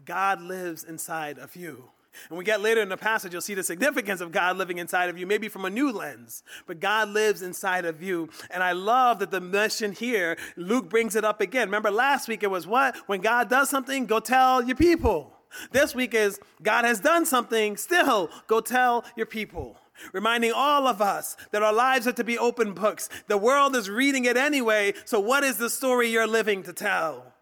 God 0.05 0.41
lives 0.41 0.83
inside 0.83 1.37
of 1.37 1.55
you. 1.55 1.89
And 2.29 2.37
we 2.37 2.43
get 2.43 2.61
later 2.61 2.81
in 2.81 2.89
the 2.89 2.97
passage, 2.97 3.33
you'll 3.33 3.41
see 3.41 3.53
the 3.53 3.63
significance 3.63 4.19
of 4.19 4.31
God 4.31 4.57
living 4.57 4.77
inside 4.77 5.09
of 5.09 5.17
you, 5.17 5.25
maybe 5.27 5.47
from 5.47 5.65
a 5.65 5.69
new 5.69 5.91
lens. 5.91 6.43
But 6.65 6.79
God 6.79 7.09
lives 7.09 7.41
inside 7.41 7.85
of 7.85 8.01
you. 8.01 8.29
And 8.49 8.63
I 8.63 8.71
love 8.73 9.19
that 9.19 9.31
the 9.31 9.41
mission 9.41 9.91
here, 9.91 10.37
Luke 10.57 10.89
brings 10.89 11.15
it 11.15 11.23
up 11.23 11.39
again. 11.39 11.67
Remember 11.67 11.91
last 11.91 12.27
week 12.27 12.43
it 12.43 12.51
was 12.51 12.67
what? 12.67 12.95
When 13.07 13.21
God 13.21 13.49
does 13.49 13.69
something, 13.69 14.05
go 14.05 14.19
tell 14.19 14.63
your 14.63 14.75
people. 14.75 15.33
This 15.71 15.95
week 15.95 16.13
is 16.13 16.39
God 16.61 16.85
has 16.85 16.99
done 16.99 17.25
something, 17.25 17.77
still 17.77 18.29
go 18.47 18.61
tell 18.61 19.03
your 19.15 19.25
people. 19.25 19.77
Reminding 20.13 20.53
all 20.53 20.87
of 20.87 21.01
us 21.01 21.35
that 21.51 21.63
our 21.63 21.73
lives 21.73 22.07
are 22.07 22.13
to 22.13 22.23
be 22.23 22.37
open 22.37 22.73
books. 22.73 23.09
The 23.27 23.37
world 23.37 23.75
is 23.75 23.89
reading 23.89 24.25
it 24.25 24.37
anyway, 24.37 24.93
so 25.05 25.19
what 25.19 25.43
is 25.43 25.57
the 25.57 25.69
story 25.69 26.09
you're 26.09 26.27
living 26.27 26.63
to 26.63 26.73
tell? 26.73 27.33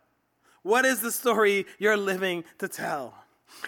What 0.68 0.84
is 0.84 1.00
the 1.00 1.14
story 1.14 1.66
you're 1.80 1.96
living 1.96 2.44
to 2.58 2.68
tell? 2.68 3.14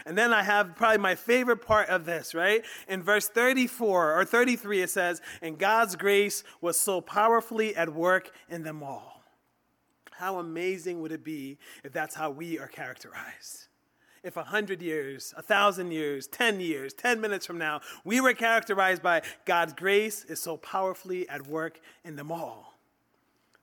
And 0.05 0.17
then 0.17 0.33
I 0.33 0.43
have 0.43 0.75
probably 0.75 0.97
my 0.97 1.15
favorite 1.15 1.65
part 1.65 1.87
of 1.87 2.03
this, 2.03 2.35
right? 2.35 2.61
In 2.89 3.01
verse 3.01 3.29
34 3.29 4.19
or 4.19 4.25
33, 4.25 4.81
it 4.81 4.89
says, 4.89 5.21
And 5.41 5.57
God's 5.57 5.95
grace 5.95 6.43
was 6.59 6.77
so 6.77 6.99
powerfully 6.99 7.73
at 7.73 7.93
work 7.93 8.31
in 8.49 8.63
them 8.63 8.83
all. 8.83 9.23
How 10.11 10.39
amazing 10.39 10.99
would 10.99 11.13
it 11.13 11.23
be 11.23 11.57
if 11.85 11.93
that's 11.93 12.15
how 12.15 12.31
we 12.31 12.59
are 12.59 12.67
characterized? 12.67 13.69
If 14.21 14.35
a 14.35 14.43
hundred 14.43 14.81
years, 14.81 15.33
a 15.37 15.41
thousand 15.41 15.91
years, 15.91 16.27
10 16.27 16.59
years, 16.59 16.93
10 16.93 17.21
minutes 17.21 17.45
from 17.45 17.57
now, 17.57 17.79
we 18.03 18.19
were 18.19 18.33
characterized 18.33 19.01
by 19.01 19.21
God's 19.45 19.71
grace 19.71 20.25
is 20.25 20.41
so 20.41 20.57
powerfully 20.57 21.29
at 21.29 21.47
work 21.47 21.79
in 22.03 22.17
them 22.17 22.29
all. 22.29 22.73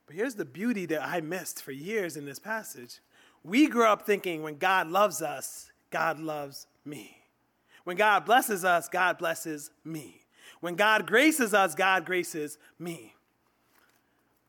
But 0.06 0.16
here's 0.16 0.36
the 0.36 0.46
beauty 0.46 0.86
that 0.86 1.02
I 1.02 1.20
missed 1.20 1.62
for 1.62 1.72
years 1.72 2.16
in 2.16 2.24
this 2.24 2.38
passage. 2.38 3.00
We 3.46 3.68
grew 3.68 3.86
up 3.86 4.02
thinking 4.02 4.42
when 4.42 4.58
God 4.58 4.88
loves 4.88 5.22
us, 5.22 5.70
God 5.90 6.18
loves 6.18 6.66
me. 6.84 7.16
When 7.84 7.96
God 7.96 8.24
blesses 8.24 8.64
us, 8.64 8.88
God 8.88 9.18
blesses 9.18 9.70
me. 9.84 10.22
When 10.58 10.74
God 10.74 11.06
graces 11.06 11.54
us, 11.54 11.76
God 11.76 12.04
graces 12.04 12.58
me. 12.76 13.14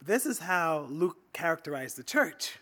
This 0.04 0.25
is 0.25 0.39
how 0.39 0.88
Luke 0.89 1.18
characterized 1.32 1.96
the 1.96 2.04
church. 2.04 2.58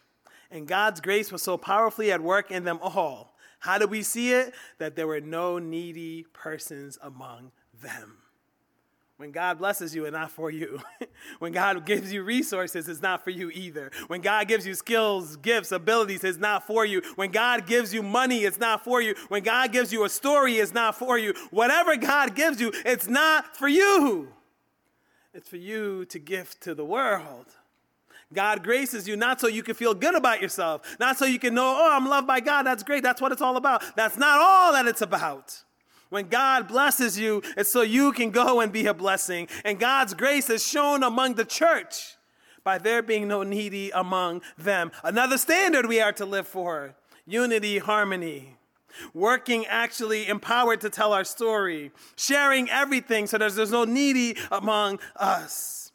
And 0.51 0.67
God's 0.67 0.99
grace 0.99 1.31
was 1.31 1.41
so 1.41 1.57
powerfully 1.57 2.11
at 2.11 2.21
work 2.21 2.51
in 2.51 2.65
them 2.65 2.79
all. 2.81 3.37
How 3.59 3.77
do 3.77 3.87
we 3.87 4.03
see 4.03 4.33
it? 4.33 4.53
That 4.77 4.97
there 4.97 5.07
were 5.07 5.21
no 5.21 5.57
needy 5.57 6.25
persons 6.33 6.97
among 7.01 7.53
them. 7.81 8.17
When 9.17 9.31
God 9.31 9.59
blesses 9.59 9.95
you, 9.95 10.03
it's 10.03 10.13
not 10.13 10.29
for 10.29 10.51
you. 10.51 10.81
when 11.39 11.53
God 11.53 11.85
gives 11.85 12.11
you 12.11 12.21
resources, 12.23 12.89
it's 12.89 13.01
not 13.01 13.23
for 13.23 13.29
you 13.29 13.49
either. 13.51 13.89
When 14.07 14.19
God 14.19 14.49
gives 14.49 14.67
you 14.67 14.73
skills, 14.73 15.37
gifts, 15.37 15.71
abilities, 15.71 16.25
it's 16.25 16.37
not 16.37 16.67
for 16.67 16.85
you. 16.85 17.01
When 17.15 17.31
God 17.31 17.65
gives 17.65 17.93
you 17.93 18.03
money, 18.03 18.43
it's 18.43 18.59
not 18.59 18.83
for 18.83 19.01
you. 19.01 19.15
When 19.29 19.41
God 19.41 19.71
gives 19.71 19.93
you 19.93 20.03
a 20.03 20.09
story, 20.09 20.55
it's 20.55 20.73
not 20.73 20.95
for 20.95 21.17
you. 21.17 21.33
Whatever 21.51 21.95
God 21.95 22.35
gives 22.35 22.59
you, 22.59 22.73
it's 22.85 23.07
not 23.07 23.55
for 23.55 23.69
you. 23.69 24.33
It's 25.33 25.47
for 25.47 25.57
you 25.57 26.05
to 26.05 26.19
give 26.19 26.59
to 26.61 26.75
the 26.75 26.85
world. 26.85 27.45
God 28.33 28.63
graces 28.63 29.07
you 29.07 29.15
not 29.15 29.39
so 29.39 29.47
you 29.47 29.63
can 29.63 29.75
feel 29.75 29.93
good 29.93 30.15
about 30.15 30.41
yourself, 30.41 30.97
not 30.99 31.17
so 31.17 31.25
you 31.25 31.39
can 31.39 31.53
know, 31.53 31.75
oh, 31.77 31.89
I'm 31.93 32.07
loved 32.07 32.27
by 32.27 32.41
God. 32.41 32.63
That's 32.63 32.83
great. 32.83 33.03
That's 33.03 33.21
what 33.21 33.31
it's 33.31 33.41
all 33.41 33.55
about. 33.55 33.95
That's 33.95 34.17
not 34.17 34.41
all 34.41 34.73
that 34.73 34.87
it's 34.87 35.01
about. 35.01 35.63
When 36.15 36.29
God 36.29 36.69
blesses 36.69 37.19
you, 37.19 37.41
it's 37.57 37.69
so 37.69 37.81
you 37.81 38.13
can 38.13 38.29
go 38.31 38.61
and 38.61 38.71
be 38.71 38.85
a 38.85 38.93
blessing. 38.93 39.49
And 39.65 39.77
God's 39.77 40.13
grace 40.13 40.49
is 40.49 40.65
shown 40.65 41.03
among 41.03 41.33
the 41.33 41.43
church 41.43 42.15
by 42.63 42.77
there 42.77 43.01
being 43.01 43.27
no 43.27 43.43
needy 43.43 43.91
among 43.91 44.41
them. 44.57 44.93
Another 45.03 45.37
standard 45.37 45.87
we 45.87 45.99
are 45.99 46.13
to 46.13 46.25
live 46.25 46.47
for 46.47 46.95
unity, 47.25 47.79
harmony. 47.79 48.55
Working 49.13 49.65
actually 49.65 50.29
empowered 50.29 50.79
to 50.81 50.89
tell 50.89 51.11
our 51.11 51.25
story, 51.25 51.91
sharing 52.15 52.69
everything 52.69 53.27
so 53.27 53.37
there's, 53.37 53.55
there's 53.55 53.71
no 53.71 53.83
needy 53.83 54.37
among 54.53 55.01
us. 55.17 55.91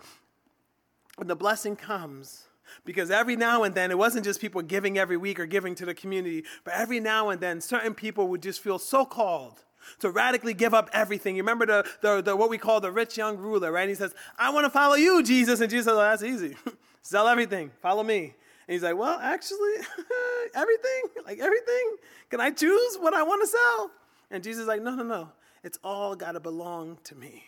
When 1.16 1.28
the 1.28 1.36
blessing 1.36 1.76
comes, 1.76 2.46
because 2.84 3.10
every 3.10 3.36
now 3.36 3.62
and 3.62 3.74
then 3.74 3.90
it 3.90 3.96
wasn't 3.96 4.26
just 4.26 4.38
people 4.38 4.60
giving 4.60 4.98
every 4.98 5.16
week 5.16 5.40
or 5.40 5.46
giving 5.46 5.74
to 5.76 5.86
the 5.86 5.94
community, 5.94 6.44
but 6.62 6.74
every 6.74 7.00
now 7.00 7.30
and 7.30 7.40
then 7.40 7.62
certain 7.62 7.94
people 7.94 8.28
would 8.28 8.42
just 8.42 8.60
feel 8.60 8.78
so 8.78 9.06
called 9.06 9.64
to 10.00 10.10
radically 10.10 10.54
give 10.54 10.74
up 10.74 10.90
everything. 10.92 11.36
You 11.36 11.42
remember 11.42 11.66
the, 11.66 11.86
the, 12.00 12.22
the, 12.22 12.36
what 12.36 12.50
we 12.50 12.58
call 12.58 12.80
the 12.80 12.90
rich 12.90 13.16
young 13.16 13.36
ruler, 13.36 13.72
right? 13.72 13.88
He 13.88 13.94
says, 13.94 14.14
I 14.38 14.50
want 14.50 14.64
to 14.64 14.70
follow 14.70 14.94
you, 14.94 15.22
Jesus. 15.22 15.60
And 15.60 15.70
Jesus 15.70 15.86
says, 15.86 15.94
oh, 15.94 16.00
that's 16.00 16.22
easy. 16.22 16.56
Sell 17.02 17.28
everything. 17.28 17.70
Follow 17.80 18.02
me. 18.02 18.34
And 18.70 18.74
he's 18.74 18.82
like, 18.82 18.96
well, 18.96 19.18
actually, 19.20 19.74
everything? 20.54 21.02
Like 21.24 21.38
everything? 21.38 21.96
Can 22.28 22.40
I 22.40 22.50
choose 22.50 22.96
what 22.96 23.14
I 23.14 23.22
want 23.22 23.42
to 23.42 23.48
sell? 23.48 23.90
And 24.30 24.44
Jesus 24.44 24.62
is 24.62 24.68
like, 24.68 24.82
no, 24.82 24.94
no, 24.94 25.02
no. 25.02 25.28
It's 25.64 25.78
all 25.82 26.14
got 26.14 26.32
to 26.32 26.40
belong 26.40 26.98
to 27.04 27.14
me. 27.16 27.44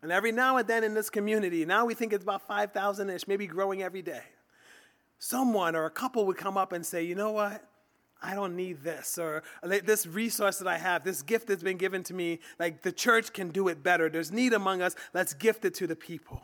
And 0.00 0.12
every 0.12 0.32
now 0.32 0.58
and 0.58 0.68
then 0.68 0.84
in 0.84 0.94
this 0.94 1.10
community, 1.10 1.64
now 1.64 1.86
we 1.86 1.94
think 1.94 2.12
it's 2.12 2.22
about 2.22 2.46
5,000 2.46 3.10
ish, 3.10 3.26
maybe 3.26 3.46
growing 3.46 3.82
every 3.82 4.02
day. 4.02 4.22
Someone 5.18 5.74
or 5.74 5.86
a 5.86 5.90
couple 5.90 6.26
would 6.26 6.36
come 6.36 6.58
up 6.58 6.72
and 6.72 6.84
say, 6.84 7.02
you 7.02 7.14
know 7.14 7.30
what? 7.30 7.66
I 8.24 8.34
don't 8.34 8.56
need 8.56 8.82
this, 8.82 9.18
or 9.18 9.42
this 9.62 10.06
resource 10.06 10.58
that 10.58 10.66
I 10.66 10.78
have, 10.78 11.04
this 11.04 11.20
gift 11.20 11.48
that's 11.48 11.62
been 11.62 11.76
given 11.76 12.02
to 12.04 12.14
me, 12.14 12.40
like 12.58 12.80
the 12.80 12.92
church 12.92 13.34
can 13.34 13.50
do 13.50 13.68
it 13.68 13.82
better. 13.82 14.08
There's 14.08 14.32
need 14.32 14.54
among 14.54 14.80
us, 14.80 14.96
let's 15.12 15.34
gift 15.34 15.64
it 15.66 15.74
to 15.74 15.86
the 15.86 15.94
people. 15.94 16.40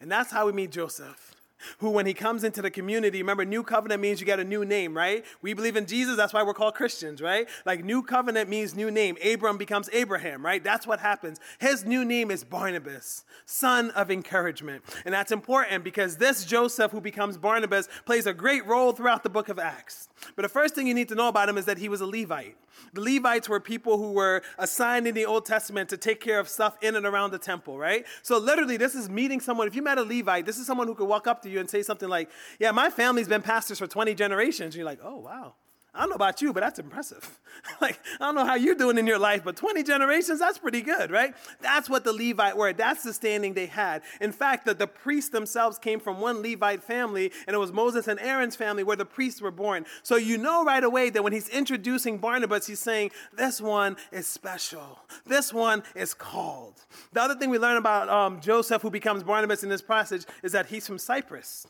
And 0.00 0.12
that's 0.12 0.30
how 0.30 0.46
we 0.46 0.52
meet 0.52 0.70
Joseph 0.70 1.34
who, 1.78 1.90
when 1.90 2.06
he 2.06 2.14
comes 2.14 2.44
into 2.44 2.62
the 2.62 2.70
community, 2.70 3.18
remember, 3.18 3.44
new 3.44 3.62
covenant 3.62 4.00
means 4.00 4.20
you 4.20 4.26
get 4.26 4.40
a 4.40 4.44
new 4.44 4.64
name, 4.64 4.96
right? 4.96 5.24
We 5.42 5.54
believe 5.54 5.76
in 5.76 5.86
Jesus, 5.86 6.16
that's 6.16 6.32
why 6.32 6.42
we're 6.42 6.54
called 6.54 6.74
Christians, 6.74 7.20
right? 7.20 7.48
Like, 7.64 7.84
new 7.84 8.02
covenant 8.02 8.48
means 8.48 8.74
new 8.74 8.90
name. 8.90 9.16
Abram 9.24 9.58
becomes 9.58 9.88
Abraham, 9.92 10.44
right? 10.44 10.62
That's 10.62 10.86
what 10.86 11.00
happens. 11.00 11.38
His 11.58 11.84
new 11.84 12.04
name 12.04 12.30
is 12.30 12.44
Barnabas, 12.44 13.24
son 13.46 13.90
of 13.90 14.10
encouragement. 14.10 14.84
And 15.04 15.12
that's 15.14 15.32
important 15.32 15.84
because 15.84 16.16
this 16.16 16.44
Joseph, 16.44 16.92
who 16.92 17.00
becomes 17.00 17.36
Barnabas, 17.36 17.88
plays 18.04 18.26
a 18.26 18.34
great 18.34 18.66
role 18.66 18.92
throughout 18.92 19.22
the 19.22 19.30
book 19.30 19.48
of 19.48 19.58
Acts. 19.58 20.08
But 20.36 20.42
the 20.42 20.48
first 20.48 20.74
thing 20.74 20.86
you 20.86 20.94
need 20.94 21.08
to 21.08 21.14
know 21.14 21.28
about 21.28 21.48
him 21.48 21.58
is 21.58 21.64
that 21.66 21.78
he 21.78 21.88
was 21.88 22.00
a 22.00 22.06
Levite. 22.06 22.56
The 22.92 23.00
Levites 23.00 23.48
were 23.48 23.60
people 23.60 23.98
who 23.98 24.12
were 24.12 24.42
assigned 24.58 25.06
in 25.06 25.14
the 25.14 25.26
Old 25.26 25.44
Testament 25.44 25.88
to 25.90 25.96
take 25.96 26.20
care 26.20 26.38
of 26.38 26.48
stuff 26.48 26.76
in 26.82 26.96
and 26.96 27.06
around 27.06 27.30
the 27.30 27.38
temple, 27.38 27.78
right? 27.78 28.06
So 28.22 28.38
literally, 28.38 28.76
this 28.76 28.94
is 28.94 29.08
meeting 29.08 29.40
someone. 29.40 29.66
If 29.66 29.74
you 29.74 29.82
met 29.82 29.98
a 29.98 30.02
Levite, 30.02 30.46
this 30.46 30.58
is 30.58 30.66
someone 30.66 30.86
who 30.86 30.94
could 30.94 31.08
walk 31.08 31.26
up 31.26 31.42
to 31.42 31.50
you 31.50 31.60
and 31.60 31.68
say 31.68 31.82
something 31.82 32.08
like, 32.08 32.30
Yeah, 32.58 32.70
my 32.70 32.90
family's 32.90 33.28
been 33.28 33.42
pastors 33.42 33.78
for 33.78 33.86
20 33.86 34.14
generations. 34.14 34.74
And 34.74 34.76
you're 34.76 34.84
like, 34.84 35.00
Oh, 35.02 35.16
wow. 35.16 35.54
I 35.94 36.00
don't 36.00 36.10
know 36.10 36.16
about 36.16 36.40
you, 36.40 36.52
but 36.52 36.60
that's 36.60 36.78
impressive. 36.78 37.38
like, 37.80 37.98
I 38.20 38.26
don't 38.26 38.36
know 38.36 38.46
how 38.46 38.54
you're 38.54 38.76
doing 38.76 38.96
in 38.96 39.06
your 39.06 39.18
life, 39.18 39.42
but 39.44 39.56
20 39.56 39.82
generations, 39.82 40.38
that's 40.38 40.58
pretty 40.58 40.82
good, 40.82 41.10
right? 41.10 41.34
That's 41.60 41.90
what 41.90 42.04
the 42.04 42.12
Levite 42.12 42.56
were. 42.56 42.72
That's 42.72 43.02
the 43.02 43.12
standing 43.12 43.54
they 43.54 43.66
had. 43.66 44.02
In 44.20 44.30
fact, 44.30 44.66
the, 44.66 44.74
the 44.74 44.86
priests 44.86 45.30
themselves 45.30 45.78
came 45.78 45.98
from 45.98 46.20
one 46.20 46.42
Levite 46.42 46.84
family, 46.84 47.32
and 47.46 47.54
it 47.54 47.58
was 47.58 47.72
Moses 47.72 48.06
and 48.06 48.20
Aaron's 48.20 48.54
family 48.54 48.84
where 48.84 48.96
the 48.96 49.04
priests 49.04 49.40
were 49.40 49.50
born. 49.50 49.84
So 50.04 50.14
you 50.16 50.38
know 50.38 50.64
right 50.64 50.84
away 50.84 51.10
that 51.10 51.24
when 51.24 51.32
he's 51.32 51.48
introducing 51.48 52.18
Barnabas, 52.18 52.68
he's 52.68 52.78
saying, 52.78 53.10
This 53.32 53.60
one 53.60 53.96
is 54.12 54.28
special. 54.28 55.00
This 55.26 55.52
one 55.52 55.82
is 55.96 56.14
called. 56.14 56.84
The 57.12 57.20
other 57.20 57.34
thing 57.34 57.50
we 57.50 57.58
learn 57.58 57.76
about 57.76 58.08
um, 58.08 58.40
Joseph, 58.40 58.82
who 58.82 58.90
becomes 58.90 59.24
Barnabas 59.24 59.64
in 59.64 59.68
this 59.68 59.82
passage, 59.82 60.24
is 60.44 60.52
that 60.52 60.66
he's 60.66 60.86
from 60.86 60.98
Cyprus. 60.98 61.66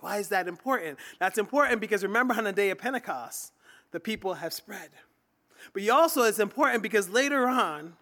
Why 0.00 0.18
is 0.18 0.28
that 0.28 0.48
important? 0.48 0.98
That's 1.18 1.38
important 1.38 1.80
because 1.80 2.02
remember 2.02 2.34
on 2.34 2.44
the 2.44 2.52
day 2.52 2.70
of 2.70 2.78
Pentecost, 2.78 3.52
the 3.92 4.00
people 4.00 4.34
have 4.34 4.52
spread. 4.52 4.90
But 5.72 5.88
also 5.88 6.22
it's 6.22 6.38
important 6.38 6.82
because 6.82 7.08
later 7.08 7.48
on, 7.48 7.94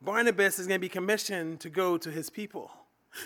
Barnabas 0.00 0.58
is 0.58 0.66
going 0.66 0.78
to 0.78 0.84
be 0.84 0.88
commissioned 0.88 1.60
to 1.60 1.70
go 1.70 1.98
to 1.98 2.10
his 2.10 2.30
people. 2.30 2.70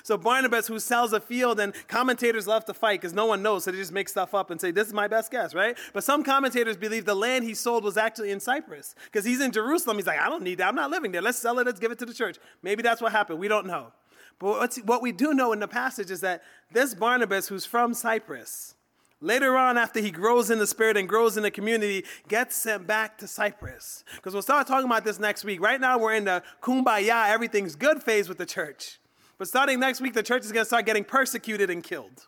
So 0.04 0.16
Barnabas, 0.16 0.68
who 0.68 0.78
sells 0.78 1.12
a 1.12 1.20
field, 1.20 1.58
and 1.60 1.74
commentators 1.88 2.46
love 2.46 2.64
to 2.66 2.74
fight 2.74 3.00
because 3.00 3.12
no 3.12 3.26
one 3.26 3.42
knows, 3.42 3.64
so 3.64 3.72
they 3.72 3.78
just 3.78 3.92
make 3.92 4.08
stuff 4.08 4.32
up 4.32 4.50
and 4.50 4.60
say, 4.60 4.70
This 4.70 4.86
is 4.86 4.94
my 4.94 5.08
best 5.08 5.30
guess, 5.30 5.54
right? 5.54 5.76
But 5.92 6.04
some 6.04 6.22
commentators 6.22 6.76
believe 6.76 7.04
the 7.04 7.16
land 7.16 7.44
he 7.44 7.54
sold 7.54 7.84
was 7.84 7.96
actually 7.96 8.30
in 8.30 8.40
Cyprus 8.40 8.94
because 9.06 9.24
he's 9.24 9.40
in 9.40 9.50
Jerusalem. 9.50 9.96
He's 9.96 10.06
like, 10.06 10.20
I 10.20 10.28
don't 10.28 10.42
need 10.44 10.58
that. 10.58 10.68
I'm 10.68 10.74
not 10.74 10.90
living 10.90 11.12
there. 11.12 11.20
Let's 11.20 11.38
sell 11.38 11.58
it. 11.58 11.66
Let's 11.66 11.80
give 11.80 11.90
it 11.90 11.98
to 11.98 12.06
the 12.06 12.14
church. 12.14 12.38
Maybe 12.62 12.82
that's 12.82 13.02
what 13.02 13.12
happened. 13.12 13.38
We 13.38 13.48
don't 13.48 13.66
know. 13.66 13.92
But 14.38 14.76
what 14.84 15.02
we 15.02 15.12
do 15.12 15.34
know 15.34 15.52
in 15.52 15.60
the 15.60 15.68
passage 15.68 16.10
is 16.10 16.20
that 16.20 16.42
this 16.72 16.94
Barnabas, 16.94 17.48
who's 17.48 17.64
from 17.64 17.94
Cyprus, 17.94 18.74
later 19.20 19.56
on, 19.56 19.78
after 19.78 20.00
he 20.00 20.10
grows 20.10 20.50
in 20.50 20.58
the 20.58 20.66
spirit 20.66 20.96
and 20.96 21.08
grows 21.08 21.36
in 21.36 21.42
the 21.42 21.50
community, 21.50 22.04
gets 22.28 22.56
sent 22.56 22.86
back 22.86 23.18
to 23.18 23.28
Cyprus. 23.28 24.04
Because 24.16 24.32
we'll 24.32 24.42
start 24.42 24.66
talking 24.66 24.86
about 24.86 25.04
this 25.04 25.18
next 25.18 25.44
week. 25.44 25.60
Right 25.60 25.80
now, 25.80 25.98
we're 25.98 26.14
in 26.14 26.24
the 26.24 26.42
kumbaya, 26.60 27.28
everything's 27.28 27.76
good 27.76 28.02
phase 28.02 28.28
with 28.28 28.38
the 28.38 28.46
church. 28.46 28.98
But 29.38 29.48
starting 29.48 29.80
next 29.80 30.00
week, 30.00 30.14
the 30.14 30.22
church 30.22 30.44
is 30.44 30.52
going 30.52 30.62
to 30.62 30.66
start 30.66 30.86
getting 30.86 31.04
persecuted 31.04 31.70
and 31.70 31.82
killed. 31.82 32.26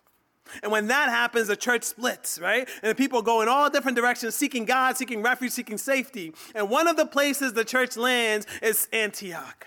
And 0.62 0.70
when 0.70 0.88
that 0.88 1.08
happens, 1.08 1.48
the 1.48 1.56
church 1.56 1.84
splits, 1.84 2.38
right? 2.38 2.68
And 2.82 2.90
the 2.90 2.94
people 2.94 3.22
go 3.22 3.40
in 3.40 3.48
all 3.48 3.70
different 3.70 3.96
directions, 3.96 4.34
seeking 4.34 4.64
God, 4.64 4.96
seeking 4.96 5.22
refuge, 5.22 5.52
seeking 5.52 5.78
safety. 5.78 6.34
And 6.54 6.68
one 6.68 6.86
of 6.86 6.96
the 6.96 7.06
places 7.06 7.52
the 7.52 7.64
church 7.64 7.96
lands 7.96 8.46
is 8.62 8.88
Antioch. 8.92 9.66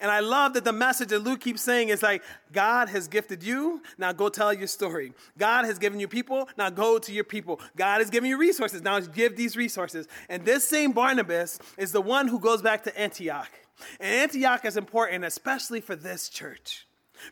And 0.00 0.10
I 0.10 0.20
love 0.20 0.54
that 0.54 0.64
the 0.64 0.72
message 0.72 1.08
that 1.08 1.20
Luke 1.20 1.40
keeps 1.40 1.60
saying 1.60 1.90
is 1.90 2.02
like, 2.02 2.22
God 2.52 2.88
has 2.88 3.06
gifted 3.06 3.42
you, 3.42 3.82
now 3.98 4.12
go 4.12 4.30
tell 4.30 4.52
your 4.52 4.66
story. 4.66 5.12
God 5.36 5.66
has 5.66 5.78
given 5.78 6.00
you 6.00 6.08
people, 6.08 6.48
now 6.56 6.70
go 6.70 6.98
to 6.98 7.12
your 7.12 7.24
people. 7.24 7.60
God 7.76 8.00
has 8.00 8.08
given 8.08 8.28
you 8.28 8.38
resources, 8.38 8.82
now 8.82 8.98
give 9.00 9.36
these 9.36 9.56
resources. 9.56 10.08
And 10.28 10.44
this 10.44 10.66
same 10.66 10.92
Barnabas 10.92 11.58
is 11.76 11.92
the 11.92 12.00
one 12.00 12.28
who 12.28 12.40
goes 12.40 12.62
back 12.62 12.84
to 12.84 12.98
Antioch. 12.98 13.50
And 13.98 14.14
Antioch 14.14 14.64
is 14.64 14.76
important, 14.76 15.24
especially 15.24 15.80
for 15.80 15.94
this 15.94 16.28
church. 16.28 16.86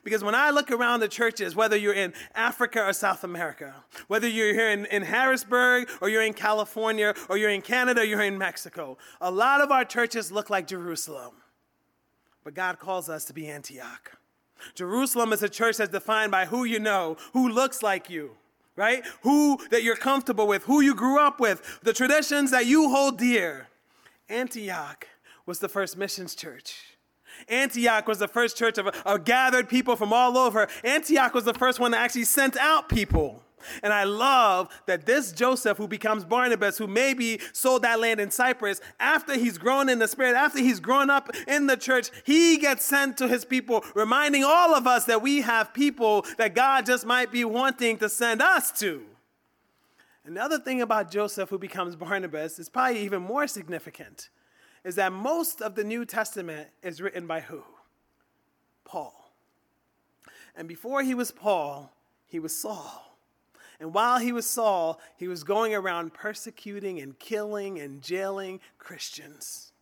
Because 0.04 0.22
when 0.22 0.34
I 0.34 0.50
look 0.50 0.70
around 0.70 1.00
the 1.00 1.08
churches, 1.08 1.56
whether 1.56 1.76
you're 1.76 1.94
in 1.94 2.12
Africa 2.34 2.84
or 2.84 2.92
South 2.92 3.25
America, 3.25 3.75
whether 4.06 4.28
you're 4.28 4.52
here 4.52 4.68
in, 4.68 4.84
in, 4.87 5.02
Harrisburg 5.02 5.88
or 6.02 6.10
you're 6.10 6.22
in 6.22 6.34
California 6.34 7.14
or 7.30 7.38
you're 7.38 7.48
in 7.48 7.62
Canada 7.62 8.02
or 8.02 8.04
you're 8.04 8.20
in 8.20 8.37
Mexico, 8.37 8.98
a 9.22 9.30
lot 9.30 9.62
of 9.62 9.70
our 9.70 9.87
churches 9.87 10.30
look 10.30 10.50
like 10.50 10.66
Jerusalem 10.66 11.32
but 12.45 12.54
God 12.54 12.78
calls 12.78 13.09
us 13.09 13.25
to 13.26 13.33
be 13.33 13.49
Antioch. 13.49 14.12
Jerusalem 14.75 15.33
is 15.33 15.42
a 15.42 15.49
church 15.49 15.76
that's 15.76 15.92
defined 15.92 16.30
by 16.30 16.47
who 16.47 16.64
you 16.64 16.80
know, 16.80 17.16
who 17.33 17.49
looks 17.49 17.83
like 17.83 18.11
you, 18.11 18.33
right? 18.76 19.04
Who 19.23 19.59
that 19.71 19.83
you're 19.83 19.97
comfortable 19.97 20.47
with, 20.47 20.64
who 20.64 20.80
you 20.80 20.95
grew 20.95 21.18
up 21.18 21.40
with, 21.40 21.80
the 21.83 21.92
traditions 21.92 22.50
that 22.50 22.66
you 22.66 22.90
hold 22.90 23.18
dear. 23.18 23.68
Antioch 24.28 25.07
was 25.47 25.59
the 25.59 25.68
first 25.68 25.97
missions 25.97 26.35
church. 26.35 26.97
Antioch 27.49 28.09
was 28.09 28.18
the 28.18 28.28
first 28.28 28.57
church 28.57 28.78
of, 28.78 28.88
of 28.88 29.25
gathered 29.25 29.68
people 29.68 29.97
from 29.97 30.12
all 30.12 30.37
over. 30.37 30.68
Antioch 30.83 31.35
was 31.35 31.45
the 31.45 31.54
first 31.54 31.78
one 31.78 31.92
that 31.92 32.00
actually 32.00 32.25
sent 32.25 32.57
out 32.57 32.88
people. 32.88 33.42
And 33.82 33.92
I 33.92 34.04
love 34.04 34.68
that 34.86 35.06
this 35.06 35.33
Joseph, 35.33 35.78
who 35.78 35.88
becomes 35.88 36.24
Barnabas, 36.24 36.78
who 36.78 36.87
maybe 36.87 37.40
sold 37.52 37.83
that 37.83 38.00
land 38.00 38.20
in 38.20 38.30
Cyprus, 38.30 38.80
after 38.98 39.35
he's 39.35 39.59
grown 39.59 39.88
in 39.88 39.98
the 39.98 40.09
Spirit, 40.09 40.35
after 40.35 40.59
he's 40.59 40.80
grown 40.80 41.11
up 41.11 41.30
in 41.46 41.66
the 41.66 41.76
church, 41.76 42.11
he 42.24 42.56
gets 42.59 42.85
sent 42.85 43.16
to 43.18 43.28
his 43.28 43.44
people, 43.44 43.85
reminding 43.94 44.44
all 44.44 44.74
of 44.74 44.87
us 44.87 45.04
that 45.06 45.22
we 45.22 45.40
have 45.42 45.74
people 45.74 46.24
that 46.37 46.54
God 46.54 46.87
just 46.87 47.06
might 47.06 47.30
be 47.30 47.44
wanting 47.44 47.98
to 47.98 48.09
send 48.09 48.42
us 48.42 48.72
to. 48.80 49.02
Another 50.24 50.59
thing 50.59 50.83
about 50.83 51.11
Joseph, 51.11 51.48
who 51.48 51.59
becomes 51.59 51.96
Barnabas, 51.96 52.59
is 52.59 52.68
probably 52.68 53.00
even 53.00 53.22
more 53.22 53.46
significant, 53.46 54.28
is 54.85 54.96
that 54.96 55.12
most 55.12 55.62
of 55.62 55.74
the 55.74 55.85
New 55.85 56.04
Testament 56.04 56.68
is 56.83 57.00
written 57.00 57.26
by 57.26 57.40
who? 57.40 57.62
Paul. 58.85 59.33
And 60.54 60.68
before 60.68 61.02
he 61.02 61.14
was 61.14 61.30
Paul, 61.30 61.92
he 62.26 62.38
was 62.40 62.54
Saul. 62.54 63.08
And 63.80 63.94
while 63.94 64.18
he 64.18 64.32
was 64.32 64.48
Saul, 64.48 65.00
he 65.16 65.28
was 65.28 65.44
going 65.44 65.74
around 65.74 66.12
persecuting 66.12 66.98
and 67.00 67.18
killing 67.18 67.78
and 67.78 68.02
jailing 68.02 68.60
Christians. 68.78 69.72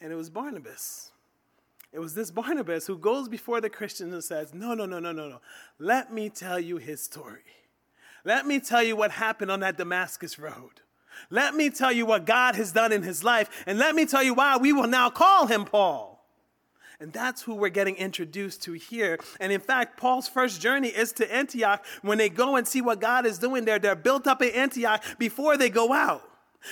And 0.00 0.12
it 0.12 0.16
was 0.16 0.30
Barnabas. 0.30 1.12
It 1.92 1.98
was 2.00 2.14
this 2.14 2.30
Barnabas 2.30 2.86
who 2.86 2.98
goes 2.98 3.28
before 3.28 3.60
the 3.60 3.70
Christians 3.70 4.12
and 4.12 4.24
says, 4.24 4.52
No, 4.52 4.74
no, 4.74 4.86
no, 4.86 4.98
no, 4.98 5.12
no, 5.12 5.28
no. 5.28 5.40
Let 5.78 6.12
me 6.12 6.28
tell 6.28 6.58
you 6.58 6.78
his 6.78 7.02
story. 7.02 7.44
Let 8.24 8.46
me 8.46 8.58
tell 8.58 8.82
you 8.82 8.96
what 8.96 9.12
happened 9.12 9.50
on 9.50 9.60
that 9.60 9.76
Damascus 9.76 10.38
road. 10.38 10.80
Let 11.30 11.54
me 11.54 11.70
tell 11.70 11.92
you 11.92 12.06
what 12.06 12.26
God 12.26 12.56
has 12.56 12.72
done 12.72 12.90
in 12.90 13.02
his 13.02 13.22
life. 13.22 13.64
And 13.66 13.78
let 13.78 13.94
me 13.94 14.06
tell 14.06 14.22
you 14.22 14.34
why 14.34 14.56
we 14.56 14.72
will 14.72 14.88
now 14.88 15.10
call 15.10 15.46
him 15.46 15.64
Paul. 15.64 16.13
And 17.00 17.12
that's 17.12 17.42
who 17.42 17.54
we're 17.54 17.68
getting 17.70 17.96
introduced 17.96 18.62
to 18.64 18.72
here. 18.72 19.18
And 19.40 19.52
in 19.52 19.60
fact, 19.60 19.98
Paul's 19.98 20.28
first 20.28 20.60
journey 20.60 20.88
is 20.88 21.12
to 21.14 21.34
Antioch. 21.34 21.84
When 22.02 22.18
they 22.18 22.28
go 22.28 22.56
and 22.56 22.66
see 22.66 22.80
what 22.80 23.00
God 23.00 23.26
is 23.26 23.38
doing 23.38 23.64
there, 23.64 23.78
they're 23.78 23.96
built 23.96 24.26
up 24.26 24.42
in 24.42 24.50
Antioch 24.50 25.02
before 25.18 25.56
they 25.56 25.70
go 25.70 25.92
out. 25.92 26.28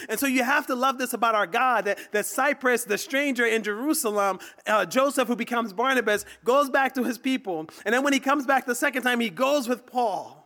And 0.09 0.19
so 0.19 0.27
you 0.27 0.43
have 0.43 0.67
to 0.69 0.75
love 0.75 0.99
this 0.99 1.13
about 1.13 1.35
our 1.35 1.47
God 1.47 1.85
that, 1.85 1.99
that 2.13 2.27
Cyprus, 2.27 2.85
the 2.85 2.99
stranger 2.99 3.45
in 3.45 3.63
Jerusalem, 3.63 4.39
uh, 4.67 4.87
Joseph, 4.87 5.29
who 5.29 5.37
becomes 5.37 5.73
Barnabas, 5.73 6.25
goes 6.45 6.71
back 6.71 6.95
to 6.95 7.05
his 7.05 7.19
people. 7.19 7.69
And 7.85 7.95
then 7.95 8.03
when 8.03 8.13
he 8.13 8.21
comes 8.21 8.47
back 8.47 8.65
the 8.65 8.75
second 8.75 9.03
time, 9.03 9.21
he 9.21 9.31
goes 9.31 9.69
with 9.69 9.87
Paul. 9.87 10.42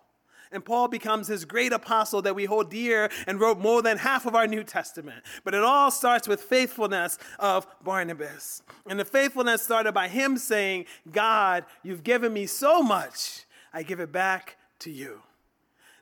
And 0.53 0.65
Paul 0.65 0.89
becomes 0.89 1.29
his 1.29 1.45
great 1.45 1.73
apostle 1.73 2.23
that 2.23 2.35
we 2.35 2.45
hold 2.45 2.71
dear 2.71 3.11
and 3.27 3.41
wrote 3.41 3.59
more 3.59 3.83
than 3.83 3.99
half 3.99 4.27
of 4.27 4.35
our 4.35 4.47
New 4.47 4.65
Testament. 4.65 5.25
But 5.45 5.55
it 5.55 5.63
all 5.63 5.91
starts 5.91 6.29
with 6.29 6.43
faithfulness 6.43 7.19
of 7.39 7.67
Barnabas. 7.83 8.63
And 8.89 8.99
the 8.99 9.05
faithfulness 9.05 9.63
started 9.63 9.93
by 9.93 10.09
him 10.09 10.37
saying, 10.37 10.87
God, 11.11 11.65
you've 11.83 12.05
given 12.05 12.33
me 12.33 12.47
so 12.47 12.83
much, 12.83 13.45
I 13.73 13.83
give 13.83 14.01
it 14.01 14.13
back 14.13 14.57
to 14.81 14.91
you. 14.91 15.23